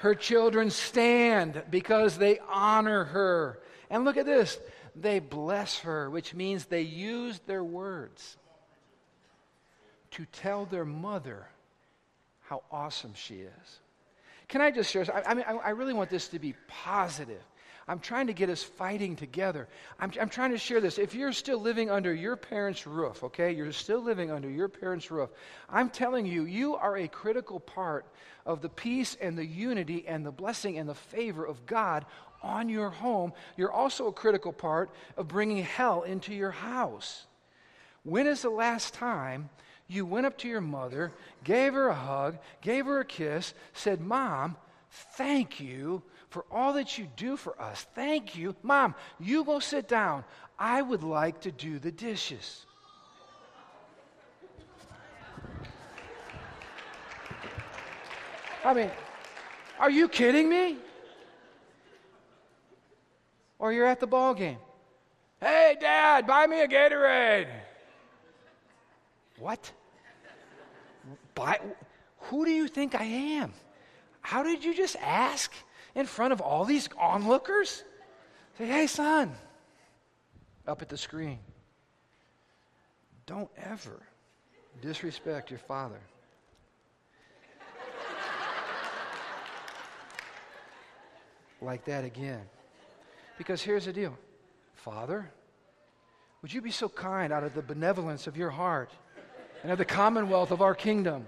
Her 0.00 0.16
children 0.16 0.70
stand 0.70 1.62
because 1.70 2.18
they 2.18 2.40
honor 2.50 3.04
her. 3.04 3.60
And 3.88 4.04
look 4.04 4.16
at 4.16 4.26
this 4.26 4.58
they 4.94 5.18
bless 5.18 5.80
her, 5.80 6.10
which 6.10 6.34
means 6.34 6.66
they 6.66 6.82
use 6.82 7.40
their 7.46 7.64
words 7.64 8.36
to 10.12 10.26
tell 10.26 10.66
their 10.66 10.84
mother 10.84 11.48
how 12.42 12.62
awesome 12.70 13.14
she 13.14 13.36
is. 13.36 13.80
Can 14.48 14.60
I 14.60 14.70
just 14.70 14.90
share? 14.90 15.06
I, 15.14 15.30
I 15.30 15.34
mean, 15.34 15.44
I, 15.48 15.52
I 15.52 15.70
really 15.70 15.94
want 15.94 16.10
this 16.10 16.28
to 16.28 16.38
be 16.38 16.54
positive. 16.68 17.42
I'm 17.88 17.98
trying 17.98 18.28
to 18.28 18.32
get 18.32 18.48
us 18.48 18.62
fighting 18.62 19.16
together. 19.16 19.68
I'm, 19.98 20.12
I'm 20.20 20.28
trying 20.28 20.52
to 20.52 20.58
share 20.58 20.80
this. 20.80 20.98
If 20.98 21.14
you're 21.14 21.32
still 21.32 21.58
living 21.58 21.90
under 21.90 22.14
your 22.14 22.36
parents' 22.36 22.86
roof, 22.86 23.24
okay, 23.24 23.52
you're 23.52 23.72
still 23.72 24.00
living 24.00 24.30
under 24.30 24.48
your 24.48 24.68
parents' 24.68 25.10
roof, 25.10 25.30
I'm 25.68 25.90
telling 25.90 26.26
you, 26.26 26.44
you 26.44 26.76
are 26.76 26.96
a 26.96 27.08
critical 27.08 27.58
part 27.58 28.06
of 28.46 28.60
the 28.60 28.68
peace 28.68 29.16
and 29.20 29.36
the 29.36 29.46
unity 29.46 30.06
and 30.06 30.24
the 30.24 30.30
blessing 30.30 30.78
and 30.78 30.88
the 30.88 30.94
favor 30.94 31.44
of 31.44 31.66
God 31.66 32.04
on 32.42 32.68
your 32.68 32.90
home. 32.90 33.32
You're 33.56 33.72
also 33.72 34.08
a 34.08 34.12
critical 34.12 34.52
part 34.52 34.90
of 35.16 35.28
bringing 35.28 35.62
hell 35.62 36.02
into 36.02 36.34
your 36.34 36.50
house. 36.50 37.26
When 38.04 38.26
is 38.26 38.42
the 38.42 38.50
last 38.50 38.94
time 38.94 39.50
you 39.88 40.04
went 40.06 40.26
up 40.26 40.38
to 40.38 40.48
your 40.48 40.60
mother, 40.60 41.12
gave 41.44 41.74
her 41.74 41.88
a 41.88 41.94
hug, 41.94 42.38
gave 42.60 42.86
her 42.86 43.00
a 43.00 43.04
kiss, 43.04 43.54
said, 43.72 44.00
Mom, 44.00 44.56
thank 44.90 45.60
you 45.60 46.02
for 46.30 46.44
all 46.50 46.72
that 46.72 46.98
you 46.98 47.08
do 47.16 47.36
for 47.36 47.60
us. 47.60 47.86
Thank 47.94 48.36
you. 48.36 48.56
Mom, 48.62 48.94
you 49.20 49.44
go 49.44 49.60
sit 49.60 49.86
down. 49.86 50.24
I 50.58 50.80
would 50.80 51.02
like 51.02 51.42
to 51.42 51.52
do 51.52 51.78
the 51.78 51.92
dishes. 51.92 52.64
I 58.64 58.74
mean, 58.74 58.90
are 59.78 59.90
you 59.90 60.08
kidding 60.08 60.48
me? 60.48 60.78
Or 63.62 63.72
you're 63.72 63.86
at 63.86 64.00
the 64.00 64.06
ball 64.06 64.34
game. 64.34 64.58
Hey, 65.40 65.78
Dad, 65.80 66.26
buy 66.26 66.46
me 66.46 66.60
a 66.60 66.68
Gatorade. 66.68 67.48
What? 69.38 69.72
Buy, 71.34 71.58
who 72.18 72.44
do 72.44 72.50
you 72.50 72.68
think 72.68 72.94
I 72.94 73.04
am? 73.04 73.54
How 74.20 74.42
did 74.42 74.62
you 74.62 74.74
just 74.74 74.96
ask? 75.00 75.50
in 75.94 76.06
front 76.06 76.32
of 76.32 76.40
all 76.40 76.64
these 76.64 76.88
onlookers? 76.98 77.84
Say, 78.58 78.66
hey, 78.66 78.86
son, 78.86 79.32
up 80.66 80.82
at 80.82 80.88
the 80.88 80.96
screen. 80.96 81.38
Don't 83.26 83.50
ever 83.56 84.00
disrespect 84.80 85.50
your 85.50 85.58
father. 85.58 86.00
like 91.60 91.84
that 91.84 92.04
again. 92.04 92.40
Because 93.38 93.62
here's 93.62 93.86
the 93.86 93.92
deal 93.92 94.16
Father, 94.74 95.30
would 96.42 96.52
you 96.52 96.60
be 96.60 96.70
so 96.70 96.88
kind 96.88 97.32
out 97.32 97.44
of 97.44 97.54
the 97.54 97.62
benevolence 97.62 98.26
of 98.26 98.36
your 98.36 98.50
heart 98.50 98.90
and 99.62 99.70
of 99.70 99.78
the 99.78 99.84
commonwealth 99.84 100.50
of 100.50 100.60
our 100.60 100.74
kingdom 100.74 101.26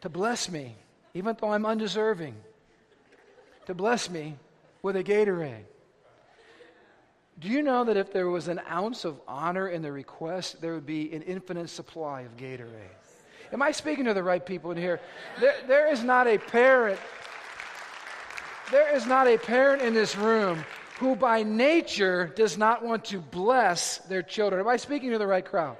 to 0.00 0.08
bless 0.08 0.50
me 0.50 0.76
even 1.14 1.36
though 1.38 1.52
I'm 1.52 1.66
undeserving, 1.66 2.34
to 3.66 3.74
bless 3.74 4.08
me 4.08 4.36
with 4.82 4.96
a 4.96 5.04
Gatorade. 5.04 5.64
Do 7.38 7.48
you 7.48 7.62
know 7.62 7.84
that 7.84 7.96
if 7.96 8.12
there 8.12 8.28
was 8.28 8.48
an 8.48 8.60
ounce 8.70 9.04
of 9.04 9.20
honor 9.26 9.68
in 9.68 9.82
the 9.82 9.90
request, 9.90 10.60
there 10.60 10.74
would 10.74 10.86
be 10.86 11.12
an 11.12 11.22
infinite 11.22 11.70
supply 11.70 12.22
of 12.22 12.36
Gatorade? 12.36 12.96
Am 13.52 13.62
I 13.62 13.72
speaking 13.72 14.04
to 14.06 14.14
the 14.14 14.22
right 14.22 14.44
people 14.44 14.70
in 14.70 14.78
here? 14.78 15.00
There, 15.40 15.54
there 15.66 15.92
is 15.92 16.02
not 16.02 16.26
a 16.26 16.38
parent, 16.38 16.98
there 18.72 18.96
is 18.96 19.06
not 19.06 19.28
a 19.28 19.36
parent 19.36 19.82
in 19.82 19.92
this 19.92 20.16
room 20.16 20.64
who 20.98 21.14
by 21.14 21.42
nature 21.42 22.32
does 22.34 22.56
not 22.56 22.82
want 22.82 23.04
to 23.04 23.20
bless 23.20 23.98
their 23.98 24.22
children. 24.22 24.60
Am 24.60 24.66
I 24.66 24.78
speaking 24.78 25.10
to 25.10 25.18
the 25.18 25.26
right 25.26 25.44
crowd? 25.44 25.76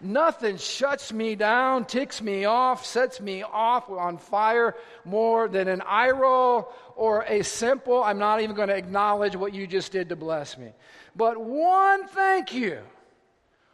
Nothing 0.00 0.58
shuts 0.58 1.12
me 1.12 1.34
down, 1.34 1.84
ticks 1.86 2.22
me 2.22 2.44
off, 2.44 2.86
sets 2.86 3.20
me 3.20 3.42
off 3.42 3.90
on 3.90 4.18
fire 4.18 4.76
more 5.04 5.48
than 5.48 5.66
an 5.66 5.80
eye 5.80 6.10
roll 6.10 6.72
or 6.94 7.22
a 7.22 7.42
simple, 7.42 8.04
I'm 8.04 8.18
not 8.18 8.40
even 8.42 8.54
going 8.54 8.68
to 8.68 8.76
acknowledge 8.76 9.34
what 9.34 9.54
you 9.54 9.66
just 9.66 9.90
did 9.90 10.10
to 10.10 10.16
bless 10.16 10.56
me. 10.56 10.70
But 11.16 11.40
one 11.40 12.06
thank 12.08 12.54
you. 12.54 12.78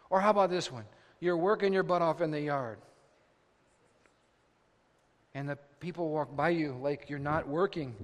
Or 0.09 0.21
how 0.21 0.31
about 0.31 0.51
this 0.51 0.71
one? 0.71 0.85
You're 1.21 1.37
working 1.37 1.73
your 1.73 1.83
butt 1.83 2.01
off 2.03 2.21
in 2.21 2.31
the 2.31 2.41
yard. 2.41 2.79
And 5.35 5.49
the 5.49 5.59
people 5.81 6.09
walk 6.11 6.35
by 6.35 6.51
you 6.51 6.79
like 6.81 7.11
you're 7.11 7.19
not 7.19 7.49
working. 7.49 7.95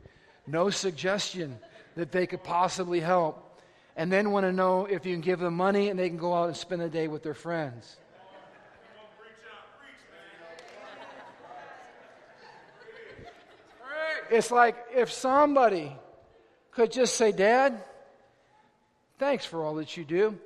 No 0.50 0.68
suggestion 0.70 1.58
that 1.94 2.10
they 2.10 2.26
could 2.26 2.42
possibly 2.42 2.98
help. 2.98 3.60
And 3.96 4.10
then 4.10 4.32
want 4.32 4.44
to 4.44 4.52
know 4.52 4.86
if 4.86 5.06
you 5.06 5.14
can 5.14 5.20
give 5.20 5.38
them 5.38 5.54
money 5.54 5.88
and 5.88 5.98
they 5.98 6.08
can 6.08 6.18
go 6.18 6.34
out 6.34 6.48
and 6.48 6.56
spend 6.56 6.82
a 6.82 6.88
day 6.88 7.06
with 7.06 7.22
their 7.22 7.34
friends. 7.34 7.96
It's 14.30 14.50
like 14.50 14.76
if 14.94 15.10
somebody 15.10 15.92
could 16.70 16.92
just 16.92 17.16
say, 17.16 17.32
Dad, 17.32 17.82
thanks 19.18 19.44
for 19.44 19.64
all 19.64 19.74
that 19.76 19.96
you 19.96 20.04
do. 20.04 20.38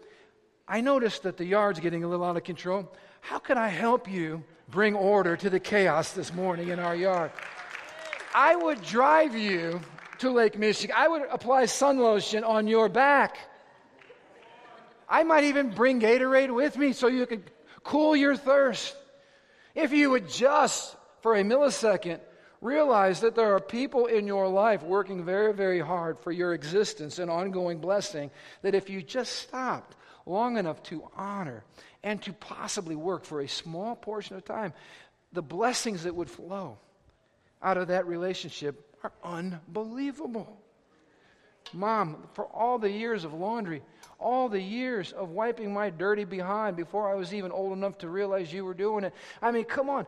I 0.66 0.80
noticed 0.80 1.24
that 1.24 1.36
the 1.36 1.44
yard's 1.44 1.80
getting 1.80 2.02
a 2.02 2.08
little 2.08 2.24
out 2.24 2.36
of 2.36 2.44
control. 2.44 2.90
How 3.20 3.38
can 3.38 3.58
I 3.58 3.68
help 3.68 4.10
you 4.10 4.42
bring 4.68 4.94
order 4.94 5.36
to 5.36 5.50
the 5.50 5.60
chaos 5.60 6.12
this 6.12 6.32
morning 6.32 6.68
in 6.68 6.78
our 6.78 6.96
yard? 6.96 7.30
I 8.34 8.56
would 8.56 8.82
drive 8.82 9.36
you 9.36 9.80
to 10.20 10.30
Lake 10.30 10.58
Michigan. 10.58 10.94
I 10.98 11.08
would 11.08 11.22
apply 11.30 11.66
sun 11.66 11.98
lotion 11.98 12.44
on 12.44 12.66
your 12.66 12.88
back. 12.88 13.38
I 15.08 15.22
might 15.24 15.44
even 15.44 15.70
bring 15.70 16.00
Gatorade 16.00 16.54
with 16.54 16.76
me 16.76 16.92
so 16.92 17.08
you 17.08 17.26
could 17.26 17.50
cool 17.82 18.16
your 18.16 18.36
thirst. 18.36 18.96
If 19.74 19.92
you 19.92 20.10
would 20.10 20.28
just, 20.28 20.96
for 21.20 21.34
a 21.34 21.42
millisecond, 21.42 22.20
Realize 22.64 23.20
that 23.20 23.34
there 23.34 23.54
are 23.54 23.60
people 23.60 24.06
in 24.06 24.26
your 24.26 24.48
life 24.48 24.82
working 24.82 25.22
very, 25.22 25.52
very 25.52 25.80
hard 25.80 26.18
for 26.20 26.32
your 26.32 26.54
existence 26.54 27.18
and 27.18 27.30
ongoing 27.30 27.78
blessing. 27.78 28.30
That 28.62 28.74
if 28.74 28.88
you 28.88 29.02
just 29.02 29.32
stopped 29.32 29.94
long 30.24 30.56
enough 30.56 30.82
to 30.84 31.06
honor 31.14 31.62
and 32.02 32.22
to 32.22 32.32
possibly 32.32 32.96
work 32.96 33.26
for 33.26 33.42
a 33.42 33.48
small 33.48 33.94
portion 33.94 34.36
of 34.36 34.46
time, 34.46 34.72
the 35.30 35.42
blessings 35.42 36.04
that 36.04 36.14
would 36.14 36.30
flow 36.30 36.78
out 37.62 37.76
of 37.76 37.88
that 37.88 38.06
relationship 38.06 38.93
are 39.04 39.12
unbelievable. 39.22 40.58
Mom, 41.72 42.28
for 42.32 42.46
all 42.46 42.78
the 42.78 42.90
years 42.90 43.24
of 43.24 43.34
laundry, 43.34 43.82
all 44.18 44.48
the 44.48 44.60
years 44.60 45.12
of 45.12 45.30
wiping 45.30 45.72
my 45.72 45.90
dirty 45.90 46.24
behind 46.24 46.76
before 46.76 47.10
I 47.10 47.14
was 47.14 47.34
even 47.34 47.50
old 47.50 47.72
enough 47.72 47.98
to 47.98 48.08
realize 48.08 48.52
you 48.52 48.64
were 48.64 48.74
doing 48.74 49.04
it. 49.04 49.14
I 49.42 49.50
mean, 49.50 49.64
come 49.64 49.90
on. 49.90 50.06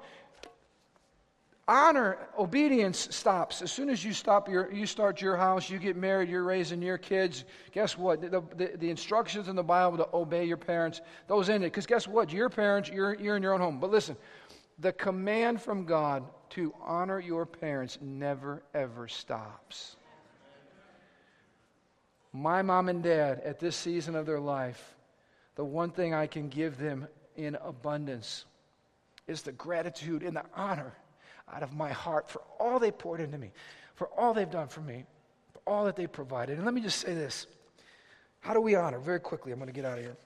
Honor, 1.68 2.18
obedience 2.38 3.08
stops. 3.10 3.60
As 3.60 3.72
soon 3.72 3.90
as 3.90 4.04
you 4.04 4.12
stop 4.12 4.48
your, 4.48 4.72
you 4.72 4.86
start 4.86 5.20
your 5.20 5.36
house, 5.36 5.68
you 5.68 5.78
get 5.78 5.96
married, 5.96 6.28
you're 6.28 6.44
raising 6.44 6.80
your 6.80 6.98
kids. 6.98 7.44
Guess 7.72 7.98
what? 7.98 8.20
The, 8.20 8.42
the, 8.56 8.76
the 8.76 8.88
instructions 8.88 9.48
in 9.48 9.56
the 9.56 9.64
Bible 9.64 9.96
to 9.98 10.08
obey 10.14 10.44
your 10.44 10.58
parents, 10.58 11.00
those 11.26 11.48
in 11.48 11.62
it. 11.62 11.66
Because 11.66 11.86
guess 11.86 12.06
what? 12.06 12.32
Your 12.32 12.48
parents, 12.48 12.88
you're, 12.88 13.14
you're 13.14 13.36
in 13.36 13.42
your 13.42 13.52
own 13.52 13.60
home. 13.60 13.80
But 13.80 13.90
listen, 13.90 14.16
the 14.78 14.92
command 14.92 15.60
from 15.60 15.86
God 15.86 16.22
to 16.56 16.72
honor 16.82 17.20
your 17.20 17.44
parents 17.44 17.98
never, 18.00 18.62
ever 18.72 19.06
stops. 19.08 19.96
My 22.32 22.62
mom 22.62 22.88
and 22.88 23.02
dad, 23.02 23.42
at 23.44 23.60
this 23.60 23.76
season 23.76 24.16
of 24.16 24.24
their 24.24 24.40
life, 24.40 24.96
the 25.56 25.64
one 25.64 25.90
thing 25.90 26.14
I 26.14 26.26
can 26.26 26.48
give 26.48 26.78
them 26.78 27.08
in 27.36 27.56
abundance 27.56 28.46
is 29.26 29.42
the 29.42 29.52
gratitude 29.52 30.22
and 30.22 30.34
the 30.34 30.44
honor 30.54 30.94
out 31.52 31.62
of 31.62 31.74
my 31.74 31.92
heart 31.92 32.26
for 32.26 32.40
all 32.58 32.78
they 32.78 32.90
poured 32.90 33.20
into 33.20 33.36
me, 33.36 33.50
for 33.94 34.08
all 34.16 34.32
they've 34.32 34.50
done 34.50 34.68
for 34.68 34.80
me, 34.80 35.04
for 35.52 35.60
all 35.66 35.84
that 35.84 35.94
they 35.94 36.06
provided. 36.06 36.56
And 36.56 36.64
let 36.64 36.72
me 36.72 36.80
just 36.80 37.00
say 37.00 37.12
this 37.12 37.46
how 38.40 38.54
do 38.54 38.62
we 38.62 38.76
honor? 38.76 38.98
Very 38.98 39.20
quickly, 39.20 39.52
I'm 39.52 39.58
going 39.58 39.68
to 39.68 39.74
get 39.74 39.84
out 39.84 39.98
of 39.98 40.04
here. 40.04 40.16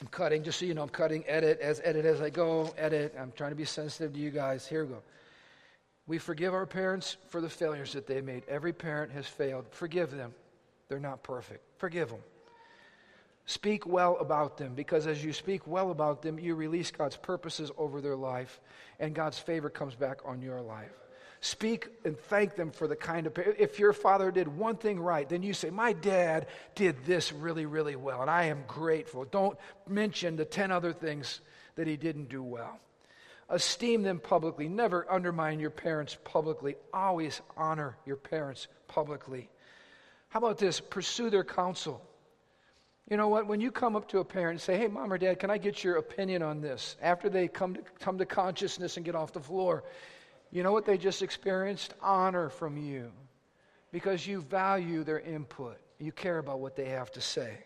I'm 0.00 0.08
cutting, 0.08 0.42
just 0.42 0.58
so 0.58 0.66
you 0.66 0.74
know, 0.74 0.82
I'm 0.82 0.88
cutting, 0.88 1.22
edit, 1.28 1.60
as 1.60 1.80
edit 1.84 2.04
as 2.04 2.20
I 2.20 2.30
go, 2.30 2.74
edit. 2.76 3.14
I'm 3.16 3.30
trying 3.36 3.50
to 3.50 3.56
be 3.56 3.64
sensitive 3.64 4.12
to 4.14 4.18
you 4.18 4.30
guys. 4.30 4.66
Here 4.66 4.84
we 4.84 4.90
go. 4.90 5.02
We 6.06 6.18
forgive 6.18 6.54
our 6.54 6.66
parents 6.66 7.16
for 7.28 7.40
the 7.40 7.48
failures 7.48 7.92
that 7.94 8.06
they 8.06 8.20
made. 8.20 8.44
Every 8.48 8.72
parent 8.72 9.12
has 9.12 9.26
failed. 9.26 9.66
Forgive 9.70 10.12
them. 10.12 10.34
They're 10.88 11.00
not 11.00 11.22
perfect. 11.22 11.64
Forgive 11.78 12.10
them. 12.10 12.20
Speak 13.46 13.86
well 13.86 14.16
about 14.20 14.56
them 14.56 14.74
because 14.74 15.06
as 15.06 15.24
you 15.24 15.32
speak 15.32 15.66
well 15.66 15.90
about 15.90 16.22
them, 16.22 16.38
you 16.38 16.54
release 16.54 16.90
God's 16.90 17.16
purposes 17.16 17.70
over 17.78 18.00
their 18.00 18.16
life 18.16 18.60
and 18.98 19.14
God's 19.14 19.38
favor 19.38 19.70
comes 19.70 19.94
back 19.94 20.18
on 20.24 20.42
your 20.42 20.60
life. 20.60 20.90
Speak 21.40 21.88
and 22.04 22.18
thank 22.18 22.56
them 22.56 22.72
for 22.72 22.88
the 22.88 22.96
kind 22.96 23.26
of. 23.26 23.38
If 23.38 23.78
your 23.78 23.92
father 23.92 24.32
did 24.32 24.48
one 24.48 24.76
thing 24.76 24.98
right, 24.98 25.28
then 25.28 25.42
you 25.42 25.52
say, 25.52 25.70
My 25.70 25.92
dad 25.92 26.46
did 26.74 27.04
this 27.04 27.32
really, 27.32 27.66
really 27.66 27.94
well, 27.94 28.22
and 28.22 28.30
I 28.30 28.44
am 28.44 28.64
grateful. 28.66 29.24
Don't 29.26 29.56
mention 29.86 30.36
the 30.36 30.44
10 30.44 30.72
other 30.72 30.92
things 30.92 31.40
that 31.76 31.86
he 31.86 31.96
didn't 31.96 32.28
do 32.30 32.42
well. 32.42 32.80
Esteem 33.48 34.02
them 34.02 34.18
publicly. 34.18 34.68
Never 34.68 35.06
undermine 35.10 35.60
your 35.60 35.70
parents 35.70 36.16
publicly. 36.24 36.76
Always 36.92 37.40
honor 37.56 37.96
your 38.04 38.16
parents 38.16 38.66
publicly. 38.88 39.48
How 40.28 40.38
about 40.38 40.58
this? 40.58 40.80
Pursue 40.80 41.30
their 41.30 41.44
counsel. 41.44 42.02
You 43.08 43.16
know 43.16 43.28
what? 43.28 43.46
When 43.46 43.60
you 43.60 43.70
come 43.70 43.94
up 43.94 44.08
to 44.08 44.18
a 44.18 44.24
parent 44.24 44.54
and 44.54 44.60
say, 44.60 44.76
Hey, 44.76 44.88
mom 44.88 45.12
or 45.12 45.18
dad, 45.18 45.38
can 45.38 45.50
I 45.50 45.58
get 45.58 45.84
your 45.84 45.96
opinion 45.96 46.42
on 46.42 46.60
this? 46.60 46.96
After 47.00 47.28
they 47.28 47.46
come 47.46 47.74
to, 47.74 47.82
come 48.00 48.18
to 48.18 48.26
consciousness 48.26 48.96
and 48.96 49.06
get 49.06 49.14
off 49.14 49.32
the 49.32 49.40
floor, 49.40 49.84
you 50.50 50.64
know 50.64 50.72
what 50.72 50.84
they 50.84 50.98
just 50.98 51.22
experienced? 51.22 51.94
Honor 52.02 52.48
from 52.48 52.76
you 52.76 53.12
because 53.92 54.26
you 54.26 54.40
value 54.42 55.04
their 55.04 55.20
input. 55.20 55.78
You 55.98 56.12
care 56.12 56.38
about 56.38 56.60
what 56.60 56.76
they 56.76 56.86
have 56.90 57.12
to 57.12 57.20
say. 57.20 57.58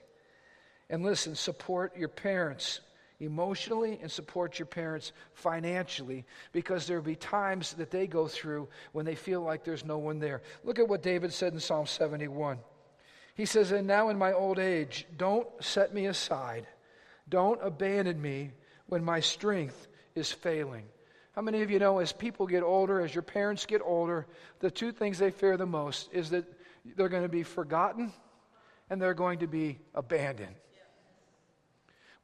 And 0.90 1.02
listen, 1.02 1.34
support 1.34 1.96
your 1.96 2.08
parents 2.08 2.80
emotionally 3.20 3.98
and 4.02 4.10
support 4.10 4.58
your 4.58 4.66
parents 4.66 5.12
financially 5.34 6.24
because 6.52 6.86
there 6.86 6.96
will 6.96 7.04
be 7.04 7.16
times 7.16 7.74
that 7.74 7.90
they 7.90 8.06
go 8.06 8.26
through 8.26 8.68
when 8.92 9.04
they 9.04 9.14
feel 9.14 9.42
like 9.42 9.62
there's 9.62 9.84
no 9.84 9.98
one 9.98 10.18
there. 10.18 10.42
Look 10.64 10.78
at 10.78 10.88
what 10.88 11.02
David 11.02 11.32
said 11.32 11.52
in 11.52 11.60
Psalm 11.60 11.86
71. 11.86 12.58
He 13.34 13.46
says, 13.46 13.70
And 13.70 13.86
now 13.86 14.08
in 14.08 14.18
my 14.18 14.32
old 14.32 14.58
age, 14.58 15.06
don't 15.16 15.46
set 15.62 15.94
me 15.94 16.06
aside. 16.06 16.66
Don't 17.28 17.60
abandon 17.62 18.20
me 18.20 18.50
when 18.86 19.04
my 19.04 19.20
strength 19.20 19.86
is 20.14 20.32
failing. 20.32 20.84
How 21.32 21.42
many 21.42 21.62
of 21.62 21.70
you 21.70 21.78
know 21.78 22.00
as 22.00 22.12
people 22.12 22.46
get 22.46 22.62
older, 22.62 23.00
as 23.00 23.14
your 23.14 23.22
parents 23.22 23.66
get 23.66 23.82
older, 23.84 24.26
the 24.58 24.70
two 24.70 24.90
things 24.90 25.18
they 25.18 25.30
fear 25.30 25.56
the 25.56 25.66
most 25.66 26.08
is 26.12 26.30
that 26.30 26.44
they're 26.96 27.08
going 27.08 27.22
to 27.22 27.28
be 27.28 27.44
forgotten 27.44 28.12
and 28.88 29.00
they're 29.00 29.14
going 29.14 29.38
to 29.38 29.46
be 29.46 29.78
abandoned. 29.94 30.54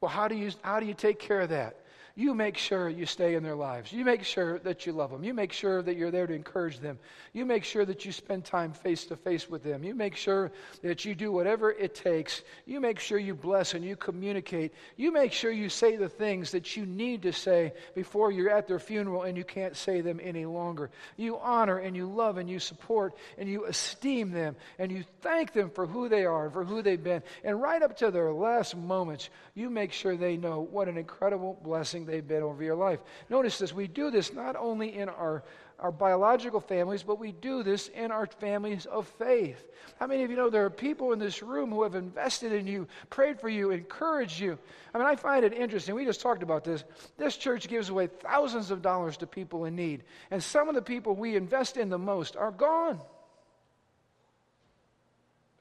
Well, 0.01 0.11
how 0.11 0.27
do 0.27 0.35
you, 0.35 0.51
how 0.61 0.79
do 0.79 0.85
you 0.85 0.93
take 0.93 1.19
care 1.19 1.41
of 1.41 1.49
that? 1.49 1.75
You 2.17 2.33
make 2.33 2.57
sure 2.57 2.89
you 2.89 3.05
stay 3.05 3.35
in 3.35 3.43
their 3.43 3.55
lives. 3.55 3.93
You 3.93 4.03
make 4.03 4.23
sure 4.23 4.57
that 4.59 4.87
you 4.87 4.91
love 4.91 5.11
them. 5.11 5.23
You 5.23 5.35
make 5.35 5.53
sure 5.53 5.83
that 5.83 5.95
you're 5.95 6.09
there 6.09 6.25
to 6.25 6.33
encourage 6.33 6.79
them. 6.79 6.97
You 7.31 7.45
make 7.45 7.63
sure 7.63 7.85
that 7.85 8.05
you 8.05 8.11
spend 8.11 8.43
time 8.43 8.73
face 8.73 9.05
to 9.05 9.15
face 9.15 9.47
with 9.47 9.63
them. 9.63 9.83
You 9.83 9.93
make 9.93 10.15
sure 10.15 10.51
that 10.81 11.05
you 11.05 11.13
do 11.13 11.31
whatever 11.31 11.71
it 11.71 11.93
takes. 11.93 12.41
You 12.65 12.79
make 12.79 12.99
sure 12.99 13.19
you 13.19 13.35
bless 13.35 13.75
and 13.75 13.85
you 13.85 13.95
communicate. 13.95 14.73
You 14.95 15.11
make 15.11 15.31
sure 15.31 15.51
you 15.51 15.69
say 15.69 15.95
the 15.95 16.09
things 16.09 16.49
that 16.51 16.75
you 16.75 16.87
need 16.87 17.21
to 17.21 17.31
say 17.31 17.73
before 17.93 18.31
you're 18.31 18.49
at 18.49 18.67
their 18.67 18.79
funeral 18.79 19.21
and 19.21 19.37
you 19.37 19.43
can't 19.43 19.77
say 19.77 20.01
them 20.01 20.19
any 20.23 20.47
longer. 20.47 20.89
You 21.17 21.37
honor 21.37 21.77
and 21.77 21.95
you 21.95 22.07
love 22.07 22.37
and 22.37 22.49
you 22.49 22.57
support 22.57 23.13
and 23.37 23.47
you 23.47 23.65
esteem 23.65 24.31
them 24.31 24.55
and 24.79 24.91
you 24.91 25.03
thank 25.21 25.53
them 25.53 25.69
for 25.69 25.85
who 25.85 26.09
they 26.09 26.25
are 26.25 26.45
and 26.45 26.53
for 26.53 26.63
who 26.63 26.81
they've 26.81 27.03
been. 27.03 27.21
And 27.43 27.61
right 27.61 27.83
up 27.83 27.95
to 27.97 28.09
their 28.09 28.33
last 28.33 28.75
moments, 28.75 29.29
you 29.53 29.69
make 29.69 29.93
sure 29.93 30.17
they 30.17 30.35
know 30.35 30.61
what 30.71 30.87
an 30.87 30.97
incredible 30.97 31.59
blessing 31.63 32.06
they've 32.07 32.27
been 32.27 32.43
over 32.43 32.63
your 32.63 32.75
life. 32.75 32.99
Notice 33.29 33.59
this 33.59 33.73
we 33.73 33.87
do 33.87 34.09
this 34.09 34.33
not 34.33 34.55
only 34.55 34.97
in 34.97 35.09
our, 35.09 35.43
our 35.79 35.91
biological 35.91 36.59
families, 36.59 37.03
but 37.03 37.19
we 37.19 37.31
do 37.31 37.61
this 37.61 37.89
in 37.89 38.11
our 38.11 38.25
families 38.25 38.85
of 38.85 39.07
faith. 39.07 39.63
How 39.99 40.07
many 40.07 40.23
of 40.23 40.31
you 40.31 40.37
know 40.37 40.49
there 40.49 40.65
are 40.65 40.69
people 40.69 41.13
in 41.13 41.19
this 41.19 41.43
room 41.43 41.69
who 41.69 41.83
have 41.83 41.95
invested 41.95 42.51
in 42.51 42.67
you, 42.67 42.87
prayed 43.09 43.39
for 43.39 43.49
you, 43.49 43.71
encouraged 43.71 44.39
you? 44.39 44.57
I 44.93 44.97
mean, 44.97 45.07
I 45.07 45.15
find 45.15 45.45
it 45.45 45.53
interesting. 45.53 45.95
We 45.95 46.05
just 46.05 46.21
talked 46.21 46.43
about 46.43 46.63
this. 46.63 46.83
This 47.17 47.37
church 47.37 47.67
gives 47.67 47.89
away 47.89 48.07
thousands 48.07 48.71
of 48.71 48.81
dollars 48.81 49.17
to 49.17 49.27
people 49.27 49.65
in 49.65 49.75
need, 49.75 50.03
and 50.31 50.41
some 50.41 50.69
of 50.69 50.75
the 50.75 50.81
people 50.81 51.15
we 51.15 51.35
invest 51.35 51.77
in 51.77 51.89
the 51.89 51.97
most 51.97 52.35
are 52.35 52.51
gone. 52.51 52.99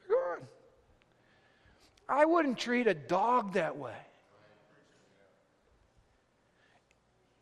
They're 0.08 0.16
gone. 0.16 0.46
I 2.08 2.24
wouldn't 2.24 2.58
treat 2.58 2.86
a 2.86 2.94
dog 2.94 3.54
that 3.54 3.76
way. 3.76 3.96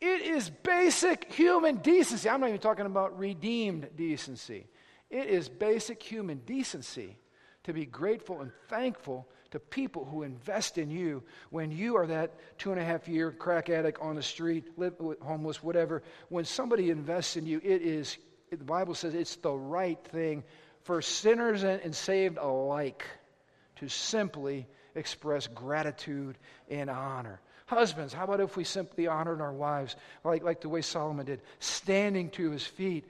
It 0.07 0.21
is 0.21 0.51
basic 0.51 1.33
human 1.33 1.77
decency. 1.77 2.29
I'm 2.29 2.41
not 2.41 2.51
even 2.51 2.61
talking 2.61 2.85
about 2.85 3.19
redeemed 3.19 3.89
decency. 3.97 4.67
It 5.09 5.29
is 5.29 5.49
basic 5.49 6.03
human 6.03 6.43
decency 6.45 7.17
to 7.63 7.73
be 7.73 7.87
grateful 7.87 8.43
and 8.43 8.53
thankful 8.69 9.27
to 9.53 9.59
people 9.59 10.05
who 10.05 10.23
invest 10.23 10.77
in 10.77 10.91
you 10.91 11.23
when 11.49 11.71
you 11.71 11.97
are 11.97 12.07
that 12.07 12.35
two 12.59 12.71
and 12.71 12.79
a 12.79 12.85
half 12.85 13.09
year 13.09 13.33
crack 13.33 13.71
addict 13.71 13.99
on 14.03 14.15
the 14.15 14.23
street, 14.23 14.67
homeless, 15.23 15.63
whatever. 15.63 16.03
When 16.29 16.45
somebody 16.45 16.91
invests 16.91 17.39
in 17.39 17.47
you, 17.47 17.63
it 17.65 17.81
is, 17.81 18.19
the 18.51 18.59
Bible 18.59 18.95
says 18.95 19.15
it's 19.15 19.37
the 19.37 19.55
right 19.55 20.05
thing 20.09 20.45
for 20.83 21.01
sinners 21.01 21.63
and 21.63 21.97
saved 21.97 22.37
alike 22.37 23.07
to 23.77 23.89
simply 23.89 24.67
express 24.95 25.47
gratitude 25.47 26.37
and 26.69 26.91
honor. 26.91 27.41
Husbands, 27.67 28.13
how 28.13 28.25
about 28.25 28.41
if 28.41 28.57
we 28.57 28.65
simply 28.65 29.07
honored 29.07 29.41
our 29.41 29.53
wives 29.53 29.97
like, 30.23 30.43
like 30.43 30.61
the 30.61 30.69
way 30.69 30.83
Solomon 30.83 31.25
did, 31.25 31.41
standing 31.61 32.29
to 32.31 32.51
his 32.51 32.67
feet, 32.67 33.05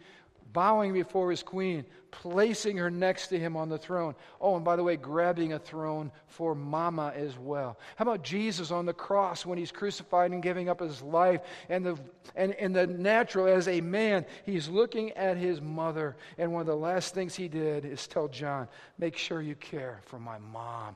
bowing 0.52 0.92
before 0.92 1.30
his 1.30 1.42
queen, 1.42 1.84
placing 2.12 2.76
her 2.76 2.90
next 2.90 3.26
to 3.26 3.38
him 3.38 3.56
on 3.56 3.68
the 3.68 3.76
throne. 3.76 4.14
Oh, 4.40 4.54
and 4.54 4.64
by 4.64 4.76
the 4.76 4.84
way, 4.84 4.96
grabbing 4.96 5.52
a 5.52 5.58
throne 5.58 6.12
for 6.28 6.54
mama 6.54 7.12
as 7.16 7.36
well. 7.36 7.76
How 7.96 8.04
about 8.04 8.22
Jesus 8.22 8.70
on 8.70 8.86
the 8.86 8.92
cross 8.92 9.44
when 9.44 9.58
he's 9.58 9.72
crucified 9.72 10.30
and 10.30 10.40
giving 10.40 10.68
up 10.68 10.80
his 10.80 11.02
life? 11.02 11.40
And 11.68 11.84
the, 11.84 11.98
and, 12.36 12.54
and 12.54 12.74
the 12.74 12.86
natural, 12.86 13.48
as 13.48 13.66
a 13.66 13.80
man, 13.80 14.24
he's 14.46 14.68
looking 14.68 15.10
at 15.12 15.36
his 15.36 15.60
mother. 15.60 16.16
And 16.38 16.52
one 16.52 16.60
of 16.60 16.66
the 16.68 16.76
last 16.76 17.14
things 17.14 17.34
he 17.34 17.48
did 17.48 17.84
is 17.84 18.06
tell 18.06 18.28
John, 18.28 18.68
make 18.96 19.16
sure 19.16 19.42
you 19.42 19.56
care 19.56 20.00
for 20.04 20.20
my 20.20 20.38
mom. 20.38 20.94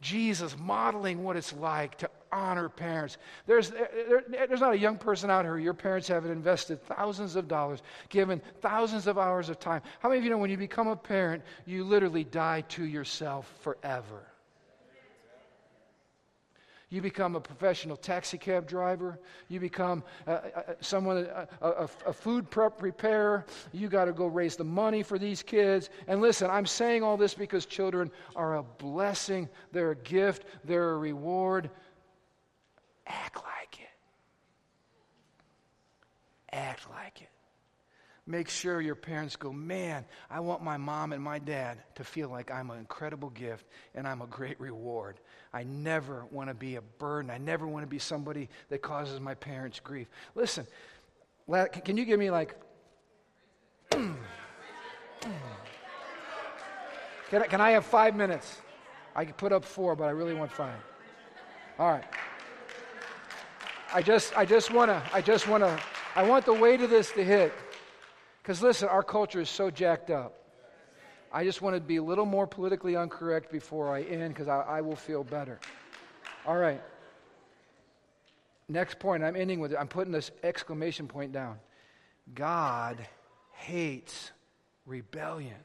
Jesus 0.00 0.56
modeling 0.58 1.22
what 1.22 1.36
it's 1.36 1.52
like 1.52 1.96
to 1.98 2.10
honor 2.30 2.68
parents. 2.68 3.16
There's, 3.46 3.70
there, 3.70 4.24
there's 4.28 4.60
not 4.60 4.74
a 4.74 4.78
young 4.78 4.98
person 4.98 5.30
out 5.30 5.44
here, 5.44 5.58
your 5.58 5.74
parents 5.74 6.08
haven't 6.08 6.30
invested 6.30 6.82
thousands 6.84 7.36
of 7.36 7.48
dollars, 7.48 7.82
given 8.08 8.42
thousands 8.60 9.06
of 9.06 9.18
hours 9.18 9.48
of 9.48 9.58
time. 9.58 9.82
How 10.00 10.08
many 10.08 10.18
of 10.18 10.24
you 10.24 10.30
know 10.30 10.38
when 10.38 10.50
you 10.50 10.56
become 10.56 10.88
a 10.88 10.96
parent, 10.96 11.42
you 11.64 11.84
literally 11.84 12.24
die 12.24 12.62
to 12.70 12.84
yourself 12.84 13.52
forever? 13.60 14.26
You 16.94 17.02
become 17.02 17.34
a 17.34 17.40
professional 17.40 17.96
taxi 17.96 18.38
cab 18.38 18.68
driver. 18.68 19.18
You 19.48 19.58
become 19.58 20.04
uh, 20.28 20.30
uh, 20.30 20.62
someone, 20.80 21.26
uh, 21.26 21.46
a, 21.60 21.88
a 22.06 22.12
food 22.12 22.48
prep 22.48 22.78
preparer. 22.78 23.44
You 23.72 23.88
got 23.88 24.04
to 24.04 24.12
go 24.12 24.28
raise 24.28 24.54
the 24.54 24.62
money 24.62 25.02
for 25.02 25.18
these 25.18 25.42
kids. 25.42 25.90
And 26.06 26.20
listen, 26.20 26.48
I'm 26.48 26.66
saying 26.66 27.02
all 27.02 27.16
this 27.16 27.34
because 27.34 27.66
children 27.66 28.12
are 28.36 28.58
a 28.58 28.62
blessing, 28.62 29.48
they're 29.72 29.90
a 29.90 29.96
gift, 29.96 30.44
they're 30.62 30.92
a 30.92 30.96
reward. 30.96 31.68
Act 33.08 33.38
like 33.38 33.80
it. 33.80 33.90
Act 36.52 36.88
like 36.90 37.22
it. 37.22 37.33
Make 38.26 38.48
sure 38.48 38.80
your 38.80 38.94
parents 38.94 39.36
go, 39.36 39.52
man, 39.52 40.06
I 40.30 40.40
want 40.40 40.62
my 40.62 40.78
mom 40.78 41.12
and 41.12 41.22
my 41.22 41.38
dad 41.38 41.76
to 41.96 42.04
feel 42.04 42.30
like 42.30 42.50
I'm 42.50 42.70
an 42.70 42.78
incredible 42.78 43.28
gift 43.28 43.66
and 43.94 44.08
I'm 44.08 44.22
a 44.22 44.26
great 44.26 44.58
reward. 44.58 45.20
I 45.52 45.64
never 45.64 46.24
want 46.30 46.48
to 46.48 46.54
be 46.54 46.76
a 46.76 46.80
burden. 46.80 47.30
I 47.30 47.36
never 47.36 47.66
want 47.66 47.82
to 47.82 47.86
be 47.86 47.98
somebody 47.98 48.48
that 48.70 48.80
causes 48.80 49.20
my 49.20 49.34
parents 49.34 49.78
grief. 49.78 50.08
Listen, 50.34 50.66
can 51.84 51.98
you 51.98 52.06
give 52.06 52.18
me 52.18 52.30
like. 52.30 52.56
can, 53.90 54.16
I, 57.32 57.46
can 57.46 57.60
I 57.60 57.72
have 57.72 57.84
five 57.84 58.16
minutes? 58.16 58.56
I 59.14 59.26
could 59.26 59.36
put 59.36 59.52
up 59.52 59.66
four, 59.66 59.94
but 59.94 60.04
I 60.04 60.10
really 60.10 60.34
want 60.34 60.50
five. 60.50 60.80
All 61.78 61.90
right. 61.90 62.04
I 63.92 64.00
just, 64.00 64.36
I 64.36 64.46
just 64.46 64.72
want 64.72 64.90
to, 64.90 65.02
I 65.12 65.20
just 65.20 65.46
want 65.46 65.62
to, 65.62 65.78
I 66.16 66.22
want 66.22 66.46
the 66.46 66.54
weight 66.54 66.80
of 66.80 66.88
this 66.88 67.12
to 67.12 67.22
hit. 67.22 67.52
Because 68.44 68.60
listen, 68.60 68.90
our 68.90 69.02
culture 69.02 69.40
is 69.40 69.48
so 69.48 69.70
jacked 69.70 70.10
up. 70.10 70.34
I 71.32 71.44
just 71.44 71.62
want 71.62 71.76
to 71.76 71.80
be 71.80 71.96
a 71.96 72.02
little 72.02 72.26
more 72.26 72.46
politically 72.46 72.92
incorrect 72.92 73.50
before 73.50 73.92
I 73.92 74.02
end 74.02 74.34
because 74.34 74.48
I, 74.48 74.60
I, 74.60 74.80
will 74.82 74.96
feel 74.96 75.24
better. 75.24 75.58
All 76.46 76.58
right. 76.58 76.82
Next 78.68 78.98
point, 78.98 79.24
I'm 79.24 79.34
ending 79.34 79.60
with 79.60 79.72
it. 79.72 79.78
I'm 79.80 79.88
putting 79.88 80.12
this 80.12 80.30
exclamation 80.42 81.08
point 81.08 81.32
down. 81.32 81.58
God 82.34 82.98
hates 83.54 84.30
rebellion. 84.84 85.56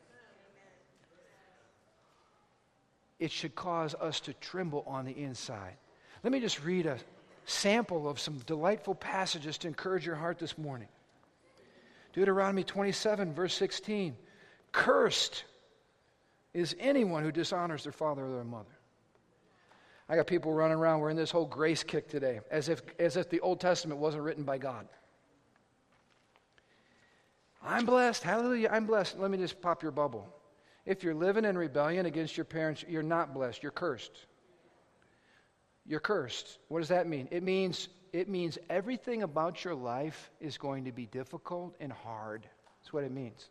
It 3.19 3.31
should 3.31 3.55
cause 3.55 3.93
us 3.93 4.21
to 4.21 4.33
tremble 4.35 4.85
on 4.87 5.03
the 5.03 5.11
inside. 5.11 5.75
Let 6.23 6.31
me 6.31 6.39
just 6.39 6.63
read 6.63 6.85
a 6.85 6.97
sample 7.43 8.09
of 8.09 8.21
some 8.21 8.37
delightful 8.45 8.95
passages 8.95 9.57
to 9.59 9.67
encourage 9.67 10.05
your 10.05 10.15
heart 10.15 10.39
this 10.39 10.57
morning. 10.57 10.87
Deuteronomy 12.13 12.63
27, 12.63 13.33
verse 13.33 13.53
16. 13.55 14.15
Cursed 14.71 15.43
is 16.53 16.75
anyone 16.79 17.23
who 17.23 17.31
dishonors 17.31 17.83
their 17.83 17.91
father 17.91 18.25
or 18.25 18.31
their 18.31 18.43
mother. 18.43 18.69
I 20.07 20.15
got 20.15 20.25
people 20.25 20.51
running 20.51 20.77
around. 20.77 21.01
We're 21.01 21.11
in 21.11 21.17
this 21.17 21.29
whole 21.29 21.45
grace 21.45 21.83
kick 21.83 22.07
today, 22.07 22.39
as 22.49 22.67
if, 22.67 22.81
as 22.97 23.15
if 23.15 23.29
the 23.29 23.39
Old 23.41 23.59
Testament 23.59 23.99
wasn't 23.99 24.23
written 24.23 24.43
by 24.43 24.57
God. 24.57 24.87
I'm 27.61 27.85
blessed. 27.85 28.23
Hallelujah. 28.23 28.69
I'm 28.71 28.87
blessed. 28.87 29.19
Let 29.19 29.29
me 29.29 29.37
just 29.37 29.61
pop 29.61 29.83
your 29.83 29.91
bubble. 29.91 30.27
If 30.85 31.03
you're 31.03 31.13
living 31.13 31.45
in 31.45 31.57
rebellion 31.57 32.07
against 32.07 32.37
your 32.37 32.45
parents, 32.45 32.83
you're 32.87 33.03
not 33.03 33.33
blessed. 33.33 33.61
You're 33.61 33.71
cursed. 33.71 34.25
You're 35.85 35.99
cursed. 35.99 36.57
What 36.69 36.79
does 36.79 36.89
that 36.89 37.07
mean? 37.07 37.27
It 37.29 37.43
means 37.43 37.89
it 38.13 38.29
means 38.29 38.57
everything 38.69 39.23
about 39.23 39.63
your 39.63 39.75
life 39.75 40.31
is 40.39 40.57
going 40.57 40.85
to 40.85 40.91
be 40.91 41.05
difficult 41.05 41.75
and 41.79 41.91
hard. 41.91 42.43
That's 42.79 42.93
what 42.93 43.03
it 43.03 43.11
means. 43.11 43.49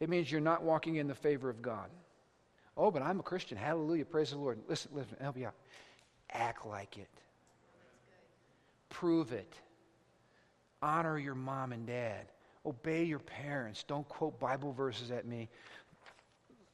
It 0.00 0.08
means 0.08 0.30
you're 0.30 0.40
not 0.40 0.62
walking 0.62 0.96
in 0.96 1.08
the 1.08 1.14
favor 1.14 1.50
of 1.50 1.60
God. 1.60 1.90
Oh, 2.76 2.90
but 2.90 3.02
I'm 3.02 3.20
a 3.20 3.22
Christian. 3.22 3.58
Hallelujah. 3.58 4.04
Praise 4.04 4.30
the 4.30 4.38
Lord. 4.38 4.58
Listen, 4.68 4.90
listen, 4.94 5.16
help 5.20 5.36
you 5.36 5.46
out. 5.46 5.54
Act 6.32 6.66
like 6.66 6.96
it. 6.96 7.08
Prove 8.88 9.32
it. 9.32 9.52
Honor 10.82 11.18
your 11.18 11.34
mom 11.34 11.72
and 11.72 11.86
dad. 11.86 12.26
Obey 12.64 13.04
your 13.04 13.18
parents. 13.18 13.82
Don't 13.82 14.08
quote 14.08 14.38
Bible 14.40 14.72
verses 14.72 15.10
at 15.10 15.26
me. 15.26 15.48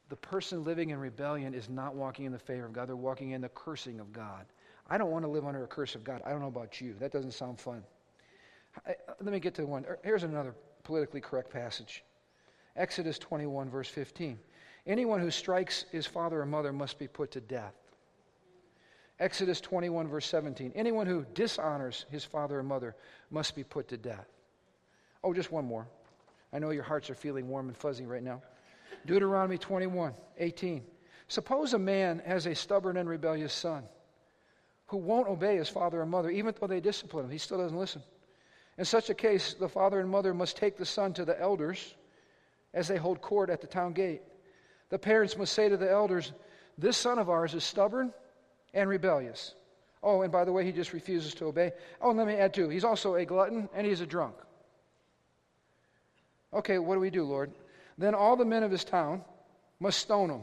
The 0.09 0.15
person 0.15 0.63
living 0.63 0.91
in 0.91 0.99
rebellion 0.99 1.53
is 1.53 1.69
not 1.69 1.95
walking 1.95 2.25
in 2.25 2.31
the 2.31 2.39
favor 2.39 2.65
of 2.65 2.73
God, 2.73 2.87
they're 2.87 2.95
walking 2.95 3.31
in 3.31 3.41
the 3.41 3.49
cursing 3.49 3.99
of 3.99 4.13
God. 4.13 4.45
I 4.89 4.97
don't 4.97 5.11
want 5.11 5.25
to 5.25 5.29
live 5.29 5.45
under 5.45 5.63
a 5.63 5.67
curse 5.67 5.95
of 5.95 6.03
God. 6.03 6.21
I 6.25 6.31
don't 6.31 6.41
know 6.41 6.47
about 6.47 6.79
you. 6.79 6.95
That 6.99 7.11
doesn't 7.11 7.33
sound 7.33 7.59
fun. 7.59 7.83
I, 8.85 8.91
uh, 8.91 9.13
let 9.21 9.33
me 9.33 9.39
get 9.39 9.55
to 9.55 9.65
one. 9.65 9.85
Here's 10.03 10.23
another 10.23 10.55
politically 10.83 11.21
correct 11.21 11.51
passage 11.51 12.03
Exodus 12.75 13.17
21, 13.19 13.69
verse 13.69 13.89
15. 13.89 14.39
Anyone 14.85 15.19
who 15.19 15.31
strikes 15.31 15.85
his 15.91 16.05
father 16.05 16.41
or 16.41 16.45
mother 16.45 16.71
must 16.71 16.97
be 16.97 17.07
put 17.07 17.31
to 17.31 17.41
death. 17.41 17.73
Exodus 19.19 19.59
21, 19.59 20.07
verse 20.07 20.27
17. 20.27 20.71
Anyone 20.75 21.07
who 21.07 21.25
dishonors 21.33 22.05
his 22.09 22.23
father 22.23 22.59
or 22.59 22.63
mother 22.63 22.95
must 23.31 23.55
be 23.55 23.63
put 23.63 23.87
to 23.89 23.97
death. 23.97 24.27
Oh, 25.23 25.33
just 25.33 25.51
one 25.51 25.65
more. 25.65 25.87
I 26.53 26.59
know 26.59 26.69
your 26.69 26.83
hearts 26.83 27.09
are 27.09 27.15
feeling 27.15 27.49
warm 27.49 27.67
and 27.67 27.75
fuzzy 27.75 28.05
right 28.05 28.23
now. 28.23 28.41
Deuteronomy 29.05 29.57
21, 29.57 30.13
18. 30.37 30.83
Suppose 31.27 31.73
a 31.73 31.79
man 31.79 32.21
has 32.25 32.45
a 32.45 32.55
stubborn 32.55 32.95
and 32.95 33.09
rebellious 33.09 33.51
son 33.51 33.83
who 34.87 34.97
won't 34.97 35.27
obey 35.27 35.57
his 35.57 35.69
father 35.69 36.01
or 36.01 36.05
mother, 36.05 36.29
even 36.29 36.53
though 36.59 36.67
they 36.67 36.79
discipline 36.79 37.25
him. 37.25 37.31
He 37.31 37.37
still 37.37 37.57
doesn't 37.57 37.77
listen. 37.77 38.01
In 38.77 38.85
such 38.85 39.09
a 39.09 39.13
case, 39.13 39.53
the 39.53 39.69
father 39.69 39.99
and 39.99 40.09
mother 40.09 40.33
must 40.33 40.57
take 40.57 40.77
the 40.77 40.85
son 40.85 41.13
to 41.13 41.25
the 41.25 41.39
elders 41.39 41.95
as 42.73 42.87
they 42.87 42.97
hold 42.97 43.21
court 43.21 43.49
at 43.49 43.61
the 43.61 43.67
town 43.67 43.93
gate. 43.93 44.21
The 44.89 44.99
parents 44.99 45.37
must 45.37 45.53
say 45.53 45.67
to 45.67 45.77
the 45.77 45.89
elders, 45.89 46.31
This 46.77 46.95
son 46.95 47.19
of 47.19 47.29
ours 47.29 47.53
is 47.53 47.63
stubborn 47.63 48.13
and 48.73 48.89
rebellious. 48.89 49.55
Oh, 50.03 50.21
and 50.21 50.31
by 50.31 50.45
the 50.45 50.53
way, 50.53 50.63
he 50.63 50.71
just 50.71 50.93
refuses 50.93 51.33
to 51.35 51.45
obey. 51.45 51.71
Oh, 52.01 52.09
and 52.09 52.17
let 52.17 52.27
me 52.27 52.35
add 52.35 52.53
too, 52.53 52.69
he's 52.69 52.83
also 52.83 53.15
a 53.15 53.25
glutton 53.25 53.67
and 53.73 53.85
he's 53.85 54.01
a 54.01 54.05
drunk. 54.05 54.35
Okay, 56.53 56.77
what 56.79 56.95
do 56.95 56.99
we 57.01 57.09
do, 57.09 57.23
Lord? 57.23 57.51
Then 57.97 58.15
all 58.15 58.37
the 58.37 58.45
men 58.45 58.63
of 58.63 58.71
his 58.71 58.85
town 58.85 59.23
must 59.79 59.99
stone 59.99 60.29
him. 60.29 60.41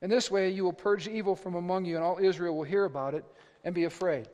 In 0.00 0.10
this 0.10 0.30
way, 0.30 0.50
you 0.50 0.64
will 0.64 0.72
purge 0.72 1.08
evil 1.08 1.34
from 1.34 1.54
among 1.54 1.84
you, 1.84 1.96
and 1.96 2.04
all 2.04 2.18
Israel 2.18 2.56
will 2.56 2.64
hear 2.64 2.84
about 2.84 3.14
it 3.14 3.24
and 3.64 3.74
be 3.74 3.84
afraid. 3.84 4.28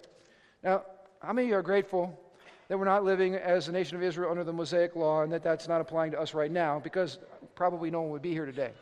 Now, 0.62 0.82
how 1.20 1.32
many 1.32 1.46
of 1.46 1.50
you 1.50 1.56
are 1.56 1.62
grateful 1.62 2.20
that 2.68 2.78
we're 2.78 2.84
not 2.84 3.04
living 3.04 3.34
as 3.34 3.68
a 3.68 3.72
nation 3.72 3.96
of 3.96 4.02
Israel 4.02 4.30
under 4.30 4.44
the 4.44 4.52
Mosaic 4.52 4.94
law 4.94 5.22
and 5.22 5.32
that 5.32 5.42
that's 5.42 5.66
not 5.66 5.80
applying 5.80 6.12
to 6.12 6.20
us 6.20 6.34
right 6.34 6.50
now? 6.50 6.80
Because 6.80 7.18
probably 7.54 7.90
no 7.90 8.02
one 8.02 8.10
would 8.10 8.22
be 8.22 8.32
here 8.32 8.46
today. 8.46 8.72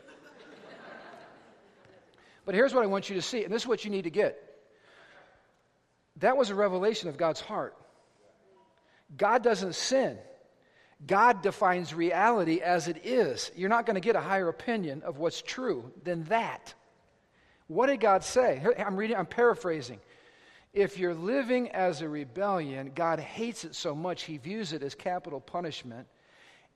but 2.45 2.53
here's 2.53 2.73
what 2.73 2.83
I 2.83 2.87
want 2.87 3.09
you 3.09 3.15
to 3.15 3.21
see, 3.21 3.45
and 3.45 3.53
this 3.53 3.61
is 3.61 3.67
what 3.67 3.85
you 3.85 3.91
need 3.91 4.03
to 4.03 4.09
get. 4.09 4.41
That 6.17 6.35
was 6.35 6.49
a 6.49 6.55
revelation 6.55 7.07
of 7.07 7.17
God's 7.17 7.39
heart. 7.39 7.75
God 9.15 9.41
doesn't 9.43 9.75
sin. 9.75 10.17
God 11.05 11.41
defines 11.41 11.93
reality 11.93 12.61
as 12.61 12.87
it 12.87 13.05
is. 13.05 13.51
You're 13.55 13.69
not 13.69 13.85
going 13.85 13.95
to 13.95 14.01
get 14.01 14.15
a 14.15 14.21
higher 14.21 14.49
opinion 14.49 15.01
of 15.03 15.17
what's 15.17 15.41
true 15.41 15.91
than 16.03 16.23
that. 16.25 16.73
What 17.67 17.87
did 17.87 17.99
God 17.99 18.23
say? 18.23 18.61
I'm 18.77 18.95
reading, 18.95 19.17
I'm 19.17 19.25
paraphrasing. 19.25 19.99
If 20.73 20.97
you're 20.97 21.13
living 21.13 21.69
as 21.71 22.01
a 22.01 22.09
rebellion, 22.09 22.91
God 22.95 23.19
hates 23.19 23.63
it 23.63 23.75
so 23.75 23.93
much, 23.93 24.23
he 24.23 24.37
views 24.37 24.73
it 24.73 24.81
as 24.81 24.95
capital 24.95 25.39
punishment. 25.39 26.07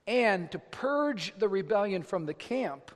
And 0.06 0.50
to 0.52 0.58
purge 0.58 1.34
the 1.38 1.48
rebellion 1.48 2.02
from 2.02 2.24
the 2.24 2.34
camp, 2.34 2.92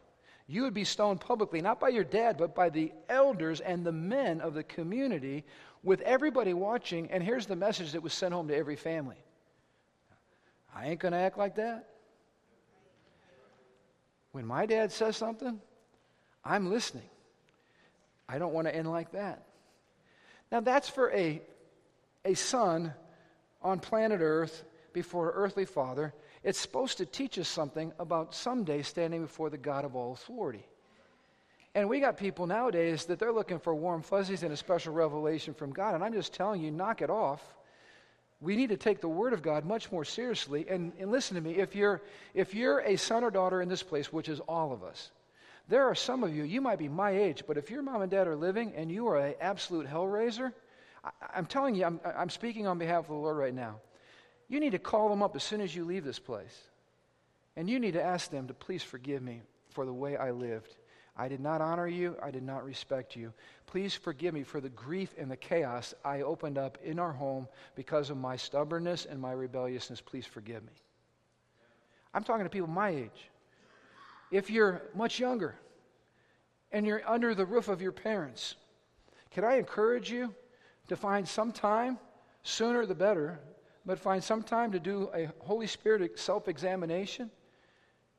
you 0.46 0.62
would 0.62 0.74
be 0.74 0.84
stoned 0.84 1.20
publicly, 1.20 1.60
not 1.60 1.80
by 1.80 1.88
your 1.88 2.04
dad, 2.04 2.36
but 2.36 2.54
by 2.54 2.68
the 2.68 2.92
elders 3.08 3.60
and 3.60 3.84
the 3.84 3.92
men 3.92 4.40
of 4.40 4.54
the 4.54 4.62
community, 4.62 5.44
with 5.82 6.00
everybody 6.02 6.54
watching. 6.54 7.10
And 7.10 7.22
here's 7.22 7.46
the 7.46 7.56
message 7.56 7.92
that 7.92 8.02
was 8.02 8.12
sent 8.12 8.32
home 8.34 8.48
to 8.48 8.56
every 8.56 8.76
family 8.76 9.16
I 10.74 10.88
ain't 10.88 11.00
going 11.00 11.12
to 11.12 11.18
act 11.18 11.38
like 11.38 11.56
that. 11.56 11.88
When 14.32 14.46
my 14.46 14.66
dad 14.66 14.90
says 14.90 15.16
something, 15.16 15.60
I'm 16.44 16.70
listening. 16.70 17.08
I 18.28 18.38
don't 18.38 18.54
want 18.54 18.66
to 18.66 18.74
end 18.74 18.90
like 18.90 19.12
that. 19.12 19.44
Now, 20.50 20.60
that's 20.60 20.88
for 20.88 21.12
a, 21.12 21.42
a 22.24 22.34
son 22.34 22.94
on 23.62 23.78
planet 23.78 24.20
Earth 24.22 24.64
before 24.92 25.30
an 25.30 25.34
earthly 25.36 25.64
father. 25.64 26.14
It's 26.42 26.58
supposed 26.58 26.98
to 26.98 27.06
teach 27.06 27.38
us 27.38 27.48
something 27.48 27.92
about 27.98 28.34
someday 28.34 28.82
standing 28.82 29.22
before 29.22 29.50
the 29.50 29.58
God 29.58 29.84
of 29.84 29.94
all 29.94 30.12
authority. 30.12 30.66
And 31.74 31.88
we 31.88 32.00
got 32.00 32.16
people 32.16 32.46
nowadays 32.46 33.06
that 33.06 33.18
they're 33.18 33.32
looking 33.32 33.58
for 33.58 33.74
warm 33.74 34.02
fuzzies 34.02 34.42
and 34.42 34.52
a 34.52 34.56
special 34.56 34.92
revelation 34.92 35.54
from 35.54 35.72
God. 35.72 35.94
And 35.94 36.04
I'm 36.04 36.12
just 36.12 36.34
telling 36.34 36.60
you, 36.60 36.70
knock 36.70 37.00
it 37.00 37.10
off 37.10 37.42
we 38.42 38.56
need 38.56 38.70
to 38.70 38.76
take 38.76 39.00
the 39.00 39.08
Word 39.08 39.32
of 39.32 39.40
God 39.40 39.64
much 39.64 39.90
more 39.92 40.04
seriously. 40.04 40.66
And, 40.68 40.92
and 40.98 41.10
listen 41.10 41.36
to 41.36 41.40
me 41.40 41.54
if 41.54 41.76
you're, 41.76 42.02
if 42.34 42.54
you're 42.54 42.80
a 42.80 42.96
son 42.96 43.22
or 43.22 43.30
daughter 43.30 43.62
in 43.62 43.68
this 43.68 43.84
place, 43.84 44.12
which 44.12 44.28
is 44.28 44.40
all 44.40 44.72
of 44.72 44.82
us, 44.82 45.12
there 45.68 45.84
are 45.84 45.94
some 45.94 46.24
of 46.24 46.34
you, 46.34 46.42
you 46.42 46.60
might 46.60 46.80
be 46.80 46.88
my 46.88 47.12
age, 47.12 47.44
but 47.46 47.56
if 47.56 47.70
your 47.70 47.82
mom 47.82 48.02
and 48.02 48.10
dad 48.10 48.26
are 48.26 48.34
living 48.34 48.72
and 48.74 48.90
you 48.90 49.06
are 49.06 49.18
an 49.18 49.34
absolute 49.40 49.86
hellraiser, 49.86 50.52
I, 51.04 51.10
I'm 51.34 51.46
telling 51.46 51.76
you, 51.76 51.84
I'm, 51.84 52.00
I'm 52.04 52.30
speaking 52.30 52.66
on 52.66 52.78
behalf 52.78 53.04
of 53.04 53.08
the 53.08 53.14
Lord 53.14 53.36
right 53.36 53.54
now. 53.54 53.76
You 54.48 54.58
need 54.58 54.72
to 54.72 54.78
call 54.78 55.08
them 55.08 55.22
up 55.22 55.36
as 55.36 55.44
soon 55.44 55.60
as 55.60 55.74
you 55.74 55.84
leave 55.84 56.04
this 56.04 56.18
place. 56.18 56.58
And 57.56 57.70
you 57.70 57.78
need 57.78 57.92
to 57.92 58.02
ask 58.02 58.30
them 58.30 58.48
to 58.48 58.54
please 58.54 58.82
forgive 58.82 59.22
me 59.22 59.42
for 59.70 59.86
the 59.86 59.92
way 59.92 60.16
I 60.16 60.32
lived. 60.32 60.74
I 61.16 61.28
did 61.28 61.40
not 61.40 61.60
honor 61.60 61.86
you. 61.86 62.16
I 62.22 62.30
did 62.30 62.42
not 62.42 62.64
respect 62.64 63.16
you. 63.16 63.32
Please 63.66 63.94
forgive 63.94 64.32
me 64.32 64.42
for 64.42 64.60
the 64.60 64.70
grief 64.70 65.14
and 65.18 65.30
the 65.30 65.36
chaos 65.36 65.92
I 66.04 66.22
opened 66.22 66.56
up 66.56 66.78
in 66.82 66.98
our 66.98 67.12
home 67.12 67.48
because 67.74 68.08
of 68.08 68.16
my 68.16 68.36
stubbornness 68.36 69.04
and 69.04 69.20
my 69.20 69.32
rebelliousness. 69.32 70.00
Please 70.00 70.26
forgive 70.26 70.62
me. 70.62 70.72
I'm 72.14 72.24
talking 72.24 72.44
to 72.44 72.50
people 72.50 72.68
my 72.68 72.90
age. 72.90 73.30
If 74.30 74.48
you're 74.48 74.82
much 74.94 75.18
younger 75.18 75.54
and 76.70 76.86
you're 76.86 77.06
under 77.06 77.34
the 77.34 77.44
roof 77.44 77.68
of 77.68 77.82
your 77.82 77.92
parents, 77.92 78.54
can 79.30 79.44
I 79.44 79.56
encourage 79.56 80.10
you 80.10 80.34
to 80.88 80.96
find 80.96 81.28
some 81.28 81.52
time, 81.52 81.98
sooner 82.42 82.86
the 82.86 82.94
better, 82.94 83.38
but 83.84 83.98
find 83.98 84.24
some 84.24 84.42
time 84.42 84.72
to 84.72 84.80
do 84.80 85.10
a 85.14 85.28
Holy 85.40 85.66
Spirit 85.66 86.18
self 86.18 86.48
examination? 86.48 87.30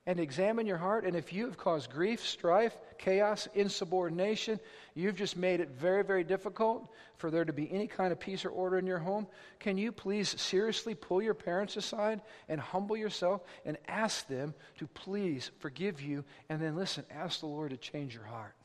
And 0.05 0.19
examine 0.19 0.65
your 0.65 0.77
heart. 0.77 1.05
And 1.05 1.15
if 1.15 1.31
you 1.31 1.45
have 1.45 1.57
caused 1.57 1.89
grief, 1.89 2.25
strife, 2.25 2.77
chaos, 2.97 3.47
insubordination, 3.53 4.59
you've 4.95 5.15
just 5.15 5.37
made 5.37 5.59
it 5.59 5.69
very, 5.69 6.03
very 6.03 6.23
difficult 6.23 6.91
for 7.15 7.31
there 7.31 7.45
to 7.45 7.53
be 7.53 7.71
any 7.71 7.87
kind 7.87 8.11
of 8.11 8.19
peace 8.19 8.43
or 8.43 8.49
order 8.49 8.77
in 8.77 8.85
your 8.85 8.99
home, 8.99 9.27
can 9.59 9.77
you 9.77 9.91
please 9.91 10.39
seriously 10.41 10.93
pull 10.93 11.21
your 11.21 11.33
parents 11.33 11.77
aside 11.77 12.21
and 12.49 12.59
humble 12.59 12.97
yourself 12.97 13.43
and 13.65 13.77
ask 13.87 14.27
them 14.27 14.53
to 14.77 14.87
please 14.87 15.51
forgive 15.59 16.01
you? 16.01 16.25
And 16.49 16.61
then 16.61 16.75
listen, 16.75 17.05
ask 17.09 17.39
the 17.39 17.45
Lord 17.45 17.71
to 17.71 17.77
change 17.77 18.13
your 18.13 18.25
heart. 18.25 18.55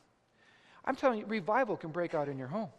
I'm 0.83 0.95
telling 0.95 1.19
you, 1.19 1.25
revival 1.25 1.77
can 1.77 1.91
break 1.91 2.13
out 2.13 2.27
in 2.27 2.37
your 2.37 2.47
home. 2.47 2.69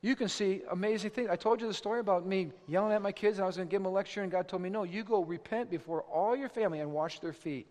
You 0.00 0.14
can 0.14 0.28
see 0.28 0.62
amazing 0.70 1.10
things. 1.10 1.28
I 1.28 1.36
told 1.36 1.60
you 1.60 1.66
the 1.66 1.74
story 1.74 2.00
about 2.00 2.24
me 2.24 2.52
yelling 2.68 2.92
at 2.92 3.02
my 3.02 3.10
kids 3.10 3.38
and 3.38 3.44
I 3.44 3.46
was 3.46 3.56
going 3.56 3.68
to 3.68 3.70
give 3.70 3.82
them 3.82 3.90
a 3.90 3.94
lecture, 3.94 4.22
and 4.22 4.30
God 4.30 4.46
told 4.46 4.62
me, 4.62 4.70
No, 4.70 4.84
you 4.84 5.02
go 5.02 5.24
repent 5.24 5.70
before 5.70 6.02
all 6.02 6.36
your 6.36 6.48
family 6.48 6.80
and 6.80 6.92
wash 6.92 7.18
their 7.18 7.32
feet. 7.32 7.66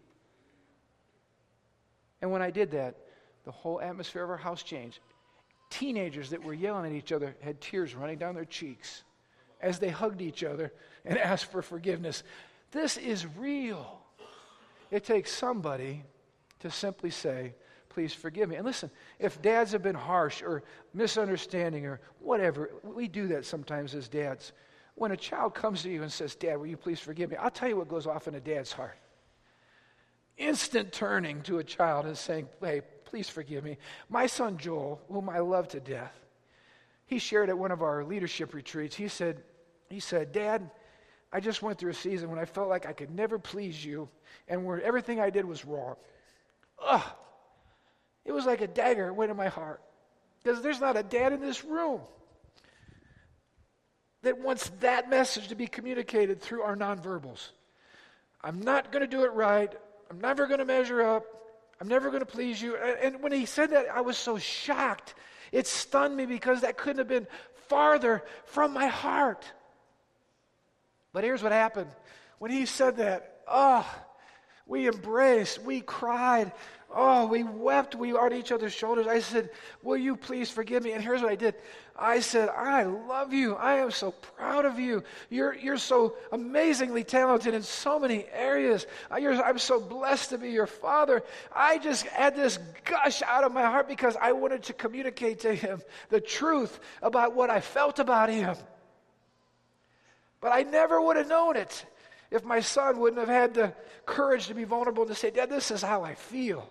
And 2.22 2.32
when 2.32 2.42
I 2.42 2.52
did 2.52 2.72
that, 2.72 2.96
the 3.46 3.52
whole 3.52 3.80
atmosphere 3.80 4.24
of 4.24 4.30
our 4.30 4.38
house 4.38 4.62
changed. 4.62 5.00
Teenagers 5.70 6.30
that 6.32 6.44
were 6.44 6.54
yelling 6.54 6.86
at 6.86 6.98
each 6.98 7.12
other 7.12 7.36
had 7.42 7.62
tears 7.62 7.96
running 7.96 8.18
down 8.18 8.36
their 8.36 8.46
cheeks 8.46 9.04
as 9.62 9.80
they 9.80 9.90
hugged 9.90 10.22
each 10.22 10.44
other 10.44 10.74
and 11.06 11.18
asked 11.18 11.52
for 11.52 11.62
forgiveness. 11.62 12.24
This 12.72 12.98
is 12.98 13.26
real. 13.38 14.02
It 14.92 15.06
takes 15.06 15.32
somebody 15.32 16.04
to 16.60 16.72
simply 16.72 17.10
say, 17.10 17.54
please 17.98 18.14
forgive 18.14 18.48
me? 18.48 18.56
And 18.58 18.64
listen, 18.64 18.92
if 19.18 19.42
dads 19.42 19.72
have 19.72 19.82
been 19.82 19.96
harsh 19.96 20.44
or 20.44 20.62
misunderstanding 20.94 21.88
or 21.88 22.00
whatever, 22.20 22.70
we 22.84 23.08
do 23.08 23.30
that 23.30 23.44
sometimes 23.44 23.96
as 23.96 24.08
dads. 24.08 24.52
When 24.94 25.12
a 25.12 25.18
child 25.18 25.56
comes 25.56 25.82
to 25.82 25.90
you 25.90 26.04
and 26.04 26.12
says, 26.12 26.36
Dad, 26.36 26.58
will 26.58 26.68
you 26.68 26.78
please 26.78 27.00
forgive 27.00 27.32
me? 27.32 27.38
I'll 27.38 27.50
tell 27.50 27.68
you 27.68 27.76
what 27.76 27.88
goes 27.88 28.06
off 28.06 28.28
in 28.28 28.36
a 28.36 28.40
dad's 28.40 28.72
heart. 28.72 29.00
Instant 30.38 30.92
turning 30.92 31.42
to 31.42 31.58
a 31.58 31.64
child 31.64 32.06
and 32.06 32.16
saying, 32.16 32.50
Hey, 32.62 32.82
please 33.06 33.30
forgive 33.30 33.64
me. 33.64 33.78
My 34.10 34.28
son 34.28 34.60
Joel, 34.60 35.02
whom 35.12 35.28
I 35.28 35.40
love 35.40 35.68
to 35.70 35.80
death, 35.80 36.14
he 37.08 37.18
shared 37.18 37.50
at 37.50 37.58
one 37.58 37.72
of 37.72 37.82
our 37.82 38.04
leadership 38.04 38.54
retreats, 38.54 38.96
he 38.96 39.08
said, 39.08 39.42
he 39.90 40.00
said, 40.00 40.32
Dad, 40.34 40.70
I 41.34 41.40
just 41.40 41.64
went 41.64 41.80
through 41.80 41.92
a 41.92 41.96
season 41.96 42.30
when 42.30 42.38
I 42.38 42.46
felt 42.46 42.70
like 42.70 42.86
I 42.86 42.94
could 42.94 43.10
never 43.10 43.40
please 43.40 43.84
you 43.84 44.08
and 44.48 44.66
where 44.66 44.80
everything 44.84 45.20
I 45.20 45.32
did 45.32 45.46
was 45.46 45.66
wrong. 45.66 45.96
Ugh. 46.86 47.02
It 48.28 48.34
was 48.34 48.46
like 48.46 48.62
a 48.62 48.68
dagger 48.68 49.12
went 49.12 49.32
in 49.32 49.38
my 49.38 49.48
heart. 49.48 49.82
Because 50.44 50.62
there's 50.62 50.80
not 50.80 50.96
a 50.98 51.04
dad 51.04 51.34
in 51.34 51.40
this 51.40 51.64
room 51.64 52.02
that 54.22 54.38
wants 54.40 54.70
that 54.82 55.10
message 55.10 55.48
to 55.48 55.56
be 55.56 55.66
communicated 55.66 56.42
through 56.42 56.62
our 56.62 56.76
nonverbals. 56.76 57.50
I'm 58.44 58.62
not 58.62 58.92
going 58.92 59.02
to 59.02 59.08
do 59.08 59.24
it 59.24 59.32
right. 59.32 59.74
I'm 60.12 60.20
never 60.20 60.46
going 60.46 60.60
to 60.60 60.66
measure 60.66 61.02
up. 61.02 61.26
I'm 61.80 61.88
never 61.88 62.10
going 62.10 62.20
to 62.20 62.26
please 62.26 62.62
you. 62.62 62.76
And 62.76 63.22
when 63.24 63.32
he 63.32 63.46
said 63.46 63.72
that, 63.72 63.88
I 63.94 64.02
was 64.02 64.18
so 64.18 64.38
shocked. 64.38 65.16
It 65.52 65.68
stunned 65.68 66.16
me 66.16 66.26
because 66.26 66.62
that 66.62 66.78
couldn't 66.78 66.98
have 66.98 67.08
been 67.08 67.28
farther 67.68 68.24
from 68.46 68.74
my 68.74 68.88
heart. 68.88 69.46
But 71.14 71.24
here's 71.24 71.42
what 71.42 71.52
happened. 71.52 71.90
When 72.40 72.52
he 72.52 72.66
said 72.66 72.98
that, 72.98 73.42
oh, 73.48 73.88
we 74.68 74.88
embraced, 74.88 75.62
we 75.64 75.82
cried, 75.82 76.52
oh, 76.94 77.28
we 77.28 77.44
wept, 77.44 77.96
we 77.96 78.14
were 78.14 78.22
on 78.22 78.34
each 78.34 78.52
other's 78.52 78.74
shoulders. 78.74 79.08
I 79.08 79.20
said, 79.20 79.50
Will 79.84 79.98
you 79.98 80.16
please 80.16 80.50
forgive 80.50 80.84
me? 80.84 80.92
And 80.92 81.04
here's 81.04 81.22
what 81.22 81.32
I 81.32 81.36
did 81.36 81.56
I 82.00 82.20
said, 82.20 82.50
I 82.50 82.84
love 82.84 83.34
you. 83.34 83.56
I 83.56 83.78
am 83.78 83.92
so 83.92 84.12
proud 84.12 84.66
of 84.66 84.80
you. 84.80 85.04
You're, 85.30 85.56
you're 85.56 85.78
so 85.78 86.16
amazingly 86.32 87.04
talented 87.04 87.54
in 87.54 87.64
so 87.64 88.00
many 88.00 88.26
areas. 88.32 88.86
I'm 89.10 89.58
so 89.58 89.80
blessed 89.80 90.30
to 90.30 90.38
be 90.38 90.52
your 90.52 90.68
father. 90.68 91.24
I 91.56 91.80
just 91.80 92.06
had 92.06 92.36
this 92.36 92.60
gush 92.86 93.24
out 93.24 93.44
of 93.44 93.52
my 93.52 93.64
heart 93.64 93.88
because 93.88 94.16
I 94.22 94.34
wanted 94.34 94.64
to 94.64 94.74
communicate 94.74 95.40
to 95.42 95.56
him 95.56 95.82
the 96.10 96.22
truth 96.22 96.80
about 97.02 97.36
what 97.36 97.50
I 97.50 97.62
felt 97.62 98.00
about 98.00 98.30
him. 98.30 98.56
But 100.40 100.52
I 100.52 100.62
never 100.62 101.02
would 101.02 101.18
have 101.18 101.28
known 101.28 101.56
it 101.56 101.86
if 102.32 102.44
my 102.44 102.60
son 102.60 103.00
wouldn't 103.00 103.20
have 103.20 103.30
had 103.30 103.54
the 103.54 103.74
courage 104.06 104.48
to 104.48 104.54
be 104.54 104.64
vulnerable 104.64 105.04
and 105.04 105.12
to 105.12 105.16
say, 105.16 105.30
Dad, 105.30 105.50
this 105.50 105.72
is 105.72 105.82
how 105.82 106.04
I 106.04 106.16
feel. 106.16 106.70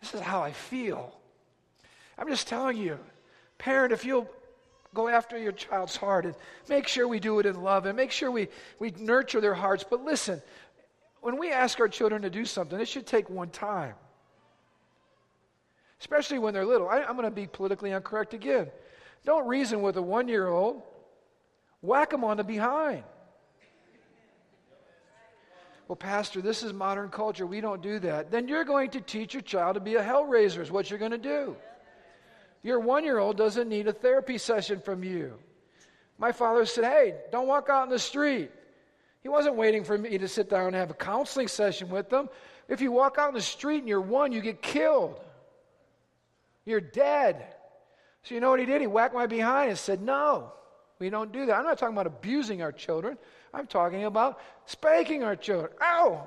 This 0.00 0.14
is 0.14 0.20
how 0.20 0.42
I 0.42 0.52
feel. 0.52 1.14
I'm 2.18 2.28
just 2.28 2.48
telling 2.48 2.76
you, 2.76 2.98
parent, 3.58 3.92
if 3.92 4.04
you'll 4.04 4.28
go 4.94 5.08
after 5.08 5.38
your 5.38 5.52
child's 5.52 5.96
heart 5.96 6.26
and 6.26 6.34
make 6.68 6.86
sure 6.86 7.08
we 7.08 7.20
do 7.20 7.38
it 7.38 7.46
in 7.46 7.62
love 7.62 7.86
and 7.86 7.96
make 7.96 8.10
sure 8.10 8.30
we, 8.30 8.48
we 8.78 8.92
nurture 8.98 9.40
their 9.40 9.54
hearts. 9.54 9.84
But 9.88 10.04
listen, 10.04 10.42
when 11.20 11.38
we 11.38 11.52
ask 11.52 11.80
our 11.80 11.88
children 11.88 12.22
to 12.22 12.30
do 12.30 12.44
something, 12.44 12.78
it 12.78 12.88
should 12.88 13.06
take 13.06 13.30
one 13.30 13.50
time. 13.50 13.94
Especially 16.00 16.38
when 16.38 16.52
they're 16.52 16.66
little. 16.66 16.88
I, 16.88 17.02
I'm 17.02 17.16
going 17.16 17.24
to 17.24 17.30
be 17.30 17.46
politically 17.46 17.92
incorrect 17.92 18.34
again. 18.34 18.68
Don't 19.24 19.46
reason 19.46 19.82
with 19.82 19.96
a 19.96 20.02
one 20.02 20.26
year 20.28 20.48
old, 20.48 20.82
whack 21.80 22.10
them 22.10 22.24
on 22.24 22.38
the 22.38 22.44
behind. 22.44 23.04
Well, 25.92 25.96
Pastor, 25.98 26.40
this 26.40 26.62
is 26.62 26.72
modern 26.72 27.10
culture. 27.10 27.46
We 27.46 27.60
don't 27.60 27.82
do 27.82 27.98
that. 27.98 28.30
Then 28.30 28.48
you're 28.48 28.64
going 28.64 28.88
to 28.92 29.00
teach 29.02 29.34
your 29.34 29.42
child 29.42 29.74
to 29.74 29.80
be 29.80 29.96
a 29.96 30.02
hell 30.02 30.24
raiser, 30.24 30.62
is 30.62 30.70
what 30.70 30.88
you're 30.88 30.98
going 30.98 31.10
to 31.10 31.18
do. 31.18 31.54
Your 32.62 32.80
one 32.80 33.04
year 33.04 33.18
old 33.18 33.36
doesn't 33.36 33.68
need 33.68 33.86
a 33.86 33.92
therapy 33.92 34.38
session 34.38 34.80
from 34.80 35.04
you. 35.04 35.34
My 36.16 36.32
father 36.32 36.64
said, 36.64 36.84
Hey, 36.84 37.16
don't 37.30 37.46
walk 37.46 37.68
out 37.68 37.84
in 37.84 37.90
the 37.90 37.98
street. 37.98 38.50
He 39.22 39.28
wasn't 39.28 39.56
waiting 39.56 39.84
for 39.84 39.98
me 39.98 40.16
to 40.16 40.28
sit 40.28 40.48
down 40.48 40.68
and 40.68 40.76
have 40.76 40.90
a 40.90 40.94
counseling 40.94 41.46
session 41.46 41.90
with 41.90 42.08
them. 42.08 42.30
If 42.68 42.80
you 42.80 42.90
walk 42.90 43.18
out 43.18 43.28
in 43.28 43.34
the 43.34 43.42
street 43.42 43.80
and 43.80 43.88
you're 43.88 44.00
one, 44.00 44.32
you 44.32 44.40
get 44.40 44.62
killed. 44.62 45.20
You're 46.64 46.80
dead. 46.80 47.44
So 48.22 48.34
you 48.34 48.40
know 48.40 48.48
what 48.48 48.60
he 48.60 48.64
did? 48.64 48.80
He 48.80 48.86
whacked 48.86 49.12
my 49.12 49.26
behind 49.26 49.68
and 49.68 49.78
said, 49.78 50.00
No, 50.00 50.54
we 50.98 51.10
don't 51.10 51.32
do 51.32 51.44
that. 51.44 51.54
I'm 51.54 51.64
not 51.64 51.76
talking 51.76 51.94
about 51.94 52.06
abusing 52.06 52.62
our 52.62 52.72
children. 52.72 53.18
I'm 53.54 53.66
talking 53.66 54.04
about 54.04 54.40
spanking 54.66 55.22
our 55.22 55.36
children. 55.36 55.72
Ow, 55.82 56.26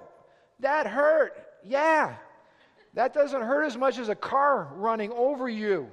that 0.59 0.87
hurt. 0.87 1.33
Yeah, 1.63 2.15
that 2.93 3.13
doesn't 3.13 3.41
hurt 3.41 3.63
as 3.63 3.77
much 3.77 3.97
as 3.97 4.09
a 4.09 4.15
car 4.15 4.69
running 4.75 5.11
over 5.11 5.49
you. 5.49 5.89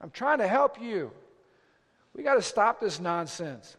I'm 0.00 0.10
trying 0.10 0.38
to 0.38 0.48
help 0.48 0.80
you. 0.80 1.10
We 2.14 2.22
got 2.22 2.34
to 2.34 2.42
stop 2.42 2.80
this 2.80 2.98
nonsense. 2.98 3.76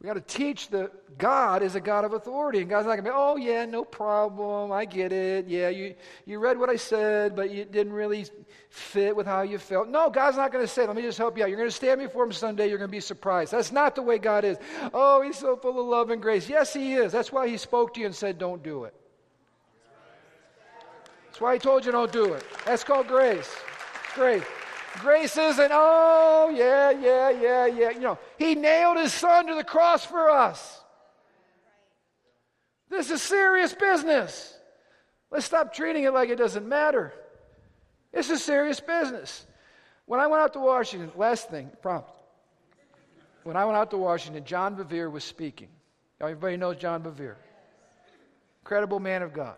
We 0.00 0.06
got 0.06 0.14
to 0.14 0.20
teach 0.22 0.68
that 0.70 1.18
God 1.18 1.62
is 1.62 1.74
a 1.74 1.80
God 1.80 2.06
of 2.06 2.14
authority. 2.14 2.60
And 2.60 2.70
God's 2.70 2.86
not 2.86 2.92
going 2.92 3.04
to 3.04 3.10
be, 3.10 3.14
oh, 3.14 3.36
yeah, 3.36 3.66
no 3.66 3.84
problem. 3.84 4.72
I 4.72 4.86
get 4.86 5.12
it. 5.12 5.46
Yeah, 5.46 5.68
you, 5.68 5.94
you 6.24 6.38
read 6.38 6.58
what 6.58 6.70
I 6.70 6.76
said, 6.76 7.36
but 7.36 7.48
it 7.48 7.70
didn't 7.70 7.92
really 7.92 8.24
fit 8.70 9.14
with 9.14 9.26
how 9.26 9.42
you 9.42 9.58
felt. 9.58 9.88
No, 9.88 10.08
God's 10.08 10.38
not 10.38 10.52
going 10.52 10.64
to 10.64 10.72
say, 10.72 10.86
let 10.86 10.96
me 10.96 11.02
just 11.02 11.18
help 11.18 11.36
you 11.36 11.44
out. 11.44 11.50
You're 11.50 11.58
going 11.58 11.68
to 11.68 11.74
stand 11.74 12.00
before 12.00 12.24
Him 12.24 12.32
someday. 12.32 12.66
You're 12.66 12.78
going 12.78 12.88
to 12.88 12.92
be 12.92 13.00
surprised. 13.00 13.52
That's 13.52 13.72
not 13.72 13.94
the 13.94 14.00
way 14.00 14.16
God 14.16 14.46
is. 14.46 14.56
Oh, 14.94 15.20
He's 15.20 15.36
so 15.36 15.54
full 15.54 15.78
of 15.78 15.86
love 15.86 16.08
and 16.08 16.22
grace. 16.22 16.48
Yes, 16.48 16.72
He 16.72 16.94
is. 16.94 17.12
That's 17.12 17.30
why 17.30 17.46
He 17.46 17.58
spoke 17.58 17.92
to 17.94 18.00
you 18.00 18.06
and 18.06 18.14
said, 18.14 18.38
don't 18.38 18.62
do 18.62 18.84
it. 18.84 18.94
That's 21.26 21.42
why 21.42 21.52
He 21.52 21.58
told 21.58 21.84
you 21.84 21.92
don't 21.92 22.10
do 22.10 22.32
it. 22.32 22.44
That's 22.64 22.84
called 22.84 23.06
grace. 23.06 23.54
Grace. 24.14 24.44
Grace 24.98 25.36
isn't, 25.36 25.70
oh, 25.72 26.52
yeah, 26.54 26.90
yeah, 26.90 27.30
yeah, 27.30 27.66
yeah. 27.66 27.90
You 27.90 28.00
know, 28.00 28.18
he 28.38 28.54
nailed 28.54 28.98
his 28.98 29.12
son 29.12 29.46
to 29.46 29.54
the 29.54 29.64
cross 29.64 30.04
for 30.04 30.28
us. 30.28 30.82
This 32.88 33.10
is 33.10 33.22
serious 33.22 33.72
business. 33.72 34.58
Let's 35.30 35.46
stop 35.46 35.72
treating 35.72 36.04
it 36.04 36.12
like 36.12 36.28
it 36.28 36.36
doesn't 36.36 36.68
matter. 36.68 37.12
This 38.12 38.30
is 38.30 38.42
serious 38.42 38.80
business. 38.80 39.46
When 40.06 40.18
I 40.18 40.26
went 40.26 40.42
out 40.42 40.54
to 40.54 40.58
Washington, 40.58 41.12
last 41.14 41.50
thing, 41.50 41.70
prompt. 41.80 42.10
When 43.44 43.56
I 43.56 43.64
went 43.64 43.78
out 43.78 43.92
to 43.92 43.96
Washington, 43.96 44.44
John 44.44 44.76
Bevere 44.76 45.10
was 45.10 45.22
speaking. 45.22 45.68
Everybody 46.20 46.56
knows 46.56 46.76
John 46.76 47.02
Bevere. 47.02 47.36
Incredible 48.62 48.98
man 48.98 49.22
of 49.22 49.32
God. 49.32 49.54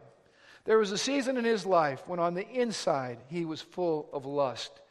There 0.65 0.79
was 0.79 0.93
a 0.93 0.99
season 0.99 1.39
in 1.39 1.45
his 1.45 1.65
life 1.65 2.03
when 2.07 2.21
on 2.21 2.35
the 2.35 2.47
inside 2.47 3.19
he 3.29 3.47
was 3.47 3.63
full 3.63 4.11
of 4.13 4.27
lust 4.27 4.82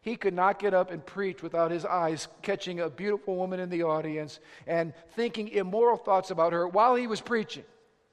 he 0.00 0.16
could 0.16 0.34
not 0.34 0.58
get 0.58 0.74
up 0.74 0.90
and 0.90 1.04
preach 1.04 1.42
without 1.42 1.70
his 1.70 1.84
eyes 1.84 2.28
catching 2.42 2.80
a 2.80 2.88
beautiful 2.88 3.36
woman 3.36 3.60
in 3.60 3.68
the 3.68 3.82
audience 3.82 4.38
and 4.66 4.92
thinking 5.14 5.48
immoral 5.48 5.96
thoughts 5.96 6.30
about 6.30 6.52
her 6.52 6.66
while 6.68 6.94
he 6.94 7.06
was 7.06 7.20
preaching. 7.20 7.64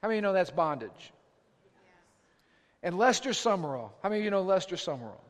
How 0.01 0.07
many 0.07 0.17
of 0.17 0.23
you 0.23 0.27
know 0.29 0.33
that's 0.33 0.51
bondage? 0.51 1.11
And 2.81 2.97
Lester 2.97 3.31
Sumrall. 3.31 3.91
How 4.01 4.09
many 4.09 4.21
of 4.21 4.25
you 4.25 4.31
know 4.31 4.41
Lester 4.41 4.75
Sumrall? 4.75 5.21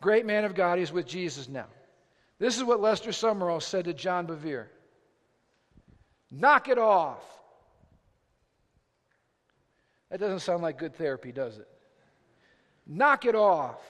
Great 0.00 0.26
man 0.26 0.44
of 0.44 0.54
God. 0.54 0.78
He's 0.78 0.92
with 0.92 1.06
Jesus 1.06 1.48
now. 1.48 1.66
This 2.38 2.56
is 2.56 2.64
what 2.64 2.80
Lester 2.80 3.10
Sumrall 3.10 3.62
said 3.62 3.84
to 3.84 3.92
John 3.92 4.26
Bevere 4.26 4.66
Knock 6.30 6.68
it 6.68 6.78
off. 6.78 7.22
That 10.10 10.18
doesn't 10.18 10.40
sound 10.40 10.62
like 10.62 10.78
good 10.78 10.96
therapy, 10.96 11.30
does 11.30 11.58
it? 11.58 11.68
Knock 12.86 13.26
it 13.26 13.34
off 13.34 13.80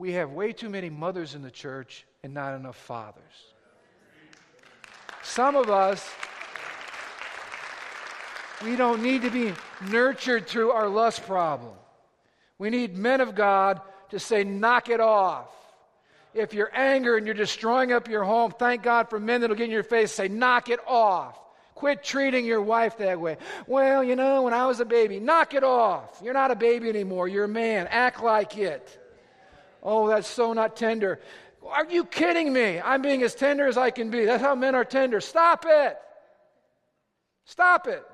we 0.00 0.12
have 0.12 0.30
way 0.30 0.50
too 0.50 0.70
many 0.70 0.88
mothers 0.88 1.34
in 1.34 1.42
the 1.42 1.50
church 1.50 2.06
and 2.22 2.32
not 2.32 2.54
enough 2.54 2.76
fathers. 2.76 3.22
Some 5.22 5.56
of 5.56 5.68
us, 5.68 6.08
we 8.64 8.76
don't 8.76 9.02
need 9.02 9.20
to 9.22 9.30
be 9.30 9.52
nurtured 9.90 10.46
through 10.46 10.70
our 10.70 10.88
lust 10.88 11.26
problem. 11.26 11.74
We 12.58 12.70
need 12.70 12.96
men 12.96 13.20
of 13.20 13.34
God 13.34 13.82
to 14.08 14.18
say, 14.18 14.42
knock 14.42 14.88
it 14.88 15.00
off. 15.00 15.50
If 16.32 16.54
you're 16.54 16.74
angry 16.74 17.18
and 17.18 17.26
you're 17.26 17.34
destroying 17.34 17.92
up 17.92 18.08
your 18.08 18.24
home, 18.24 18.54
thank 18.58 18.82
God 18.82 19.10
for 19.10 19.20
men 19.20 19.42
that'll 19.42 19.54
get 19.54 19.64
in 19.64 19.70
your 19.70 19.82
face 19.82 20.12
say, 20.12 20.28
knock 20.28 20.70
it 20.70 20.80
off. 20.86 21.38
Quit 21.74 22.02
treating 22.02 22.46
your 22.46 22.62
wife 22.62 22.96
that 22.98 23.20
way. 23.20 23.36
Well, 23.66 24.02
you 24.02 24.16
know, 24.16 24.44
when 24.44 24.54
I 24.54 24.64
was 24.64 24.80
a 24.80 24.86
baby, 24.86 25.20
knock 25.20 25.52
it 25.52 25.62
off. 25.62 26.22
You're 26.24 26.32
not 26.32 26.50
a 26.50 26.56
baby 26.56 26.88
anymore. 26.88 27.28
You're 27.28 27.44
a 27.44 27.48
man. 27.48 27.86
Act 27.90 28.22
like 28.22 28.56
it. 28.56 28.96
Oh, 29.82 30.08
that's 30.08 30.28
so 30.28 30.52
not 30.52 30.76
tender. 30.76 31.20
Are 31.66 31.86
you 31.86 32.04
kidding 32.04 32.52
me? 32.52 32.80
I'm 32.80 33.02
being 33.02 33.22
as 33.22 33.34
tender 33.34 33.66
as 33.66 33.76
I 33.76 33.90
can 33.90 34.10
be. 34.10 34.24
That's 34.24 34.42
how 34.42 34.54
men 34.54 34.74
are 34.74 34.84
tender. 34.84 35.20
Stop 35.20 35.64
it. 35.68 35.96
Stop 37.44 37.86
it. 37.86 38.04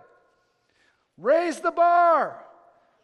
Raise 1.18 1.60
the 1.60 1.70
bar. 1.70 2.44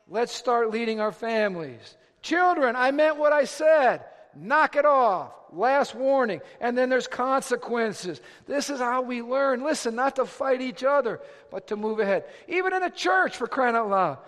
Let's 0.09 0.33
start 0.33 0.71
leading 0.71 1.01
our 1.01 1.13
families. 1.13 1.97
Children, 2.21 2.77
I 2.77 2.91
meant 2.91 3.17
what 3.17 3.33
I 3.33 3.45
said. 3.45 4.05
knock 4.35 4.77
it 4.77 4.85
off. 4.85 5.33
Last 5.53 5.95
warning. 5.95 6.41
And 6.61 6.77
then 6.77 6.89
there's 6.89 7.07
consequences. 7.07 8.21
This 8.47 8.71
is 8.71 8.81
how 8.81 9.03
we 9.03 9.21
learn. 9.23 9.63
Listen, 9.63 9.95
not 9.95 10.17
to 10.17 10.25
fight 10.25 10.63
each 10.63 10.83
other, 10.83 11.21
but 11.51 11.67
to 11.67 11.77
move 11.77 12.01
ahead. 12.01 12.25
Even 12.49 12.73
in 12.73 12.81
the 12.81 12.91
church, 12.91 13.37
for 13.37 13.47
crying 13.47 13.77
out 13.77 13.91
loud. 13.91 14.19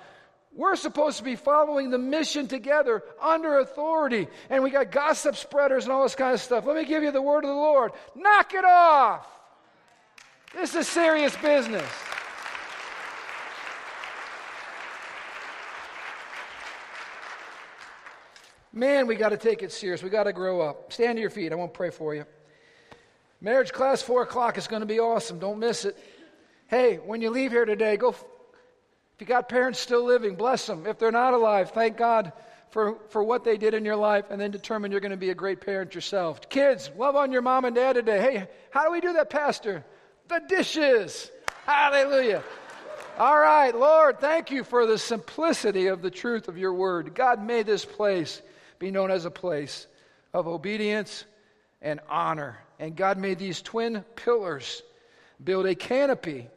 We're 0.55 0.77
supposed 0.77 1.19
to 1.19 1.25
be 1.25 1.35
following 1.35 1.91
the 1.91 1.99
mission 1.99 2.47
together 2.47 3.03
under 3.21 3.59
authority. 3.59 4.29
And 4.49 4.63
we 4.63 4.71
got 4.71 4.93
gossip 4.93 5.35
spreaders 5.37 5.85
and 5.85 5.93
all 5.93 6.05
this 6.05 6.15
kind 6.15 6.33
of 6.33 6.41
stuff. 6.41 6.65
Let 6.65 6.77
me 6.77 6.85
give 6.85 7.03
you 7.03 7.11
the 7.11 7.23
word 7.23 7.45
of 7.45 7.49
the 7.49 7.55
Lord. 7.55 7.93
Knock 8.15 8.55
it 8.55 8.65
off. 8.65 9.27
This 10.55 10.75
is 10.77 10.87
serious 10.87 11.37
business. 11.37 11.91
Man, 18.73 19.07
we 19.09 19.17
got 19.17 19.31
to 19.31 19.37
take 19.37 19.63
it 19.63 19.73
serious. 19.73 20.03
We 20.03 20.11
got 20.11 20.25
to 20.25 20.33
grow 20.33 20.61
up. 20.61 20.93
Stand 20.93 21.17
to 21.17 21.21
your 21.21 21.31
feet. 21.31 21.53
I 21.53 21.57
won't 21.57 21.75
pray 21.75 21.91
for 21.91 22.15
you. 22.15 22.27
Marriage 23.41 23.73
class, 23.73 24.03
4 24.03 24.23
o'clock. 24.23 24.57
is 24.57 24.69
going 24.69 24.81
to 24.81 24.87
be 24.87 25.01
awesome. 25.01 25.39
Don't 25.41 25.59
miss 25.59 25.85
it. 25.85 25.97
Hey, 26.69 26.97
when 26.97 27.21
you 27.21 27.31
leave 27.31 27.51
here 27.51 27.65
today, 27.65 27.97
go. 27.97 28.15
If 29.15 29.21
you 29.21 29.27
got 29.27 29.49
parents 29.49 29.79
still 29.79 30.05
living, 30.05 30.35
bless 30.35 30.67
them. 30.67 30.87
If 30.87 30.99
they're 30.99 31.13
not 31.13 31.35
alive, 31.35 31.71
thank 31.71 31.97
God 31.97 32.33
for, 32.71 32.99
for 33.11 33.23
what 33.23 33.45
they 33.45 33.57
did 33.57 33.73
in 33.73 33.85
your 33.85 33.97
life 33.97 34.25
and 34.31 34.41
then 34.41 34.51
determine 34.51 34.91
you're 34.91 35.01
going 35.01 35.13
to 35.13 35.17
be 35.17 35.31
a 35.31 35.35
great 35.35 35.61
parent 35.61 35.95
yourself. 35.95 36.49
Kids, 36.49 36.91
love 36.99 37.15
on 37.15 37.31
your 37.31 37.43
mom 37.43 37.65
and 37.65 37.77
dad 37.77 37.93
today. 37.93 38.21
Hey, 38.21 38.49
how 38.71 38.85
do 38.85 38.91
we 38.91 39.01
do 39.01 39.13
that, 39.13 39.31
Pastor? 39.31 39.85
The 40.27 40.41
dishes. 40.49 41.31
Hallelujah. 41.65 42.43
All 43.17 43.39
right, 43.39 43.73
Lord, 43.73 44.19
thank 44.19 44.51
you 44.51 44.65
for 44.65 44.87
the 44.87 44.99
simplicity 44.99 45.87
of 45.87 46.03
the 46.03 46.11
truth 46.11 46.49
of 46.49 46.59
your 46.59 46.75
word. 46.75 47.15
God 47.15 47.41
made 47.41 47.67
this 47.67 47.85
place 47.85 48.43
be 48.81 48.91
known 48.91 49.13
as 49.13 49.25
a 49.25 49.31
place 49.31 49.87
of 50.33 50.49
obedience 50.49 51.25
and 51.81 52.01
honor. 52.09 52.59
And 52.81 52.97
God 52.97 53.19
made 53.19 53.39
these 53.39 53.63
twin 53.63 54.05
pillars 54.17 54.83
build 55.43 55.67
a 55.67 55.77
canopy 55.77 56.49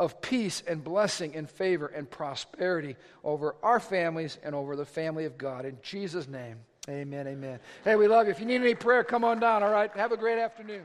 of 0.00 0.22
peace 0.22 0.62
and 0.66 0.82
blessing 0.82 1.36
and 1.36 1.48
favor 1.48 1.86
and 1.86 2.10
prosperity 2.10 2.96
over 3.22 3.54
our 3.62 3.78
families 3.78 4.38
and 4.42 4.54
over 4.54 4.74
the 4.74 4.86
family 4.86 5.26
of 5.26 5.36
God. 5.36 5.66
In 5.66 5.76
Jesus' 5.82 6.26
name, 6.26 6.56
amen, 6.88 7.28
amen. 7.28 7.60
Hey, 7.84 7.96
we 7.96 8.08
love 8.08 8.26
you. 8.26 8.32
If 8.32 8.40
you 8.40 8.46
need 8.46 8.62
any 8.62 8.74
prayer, 8.74 9.04
come 9.04 9.24
on 9.24 9.40
down, 9.40 9.62
all 9.62 9.70
right? 9.70 9.94
Have 9.94 10.12
a 10.12 10.16
great 10.16 10.38
afternoon. 10.38 10.84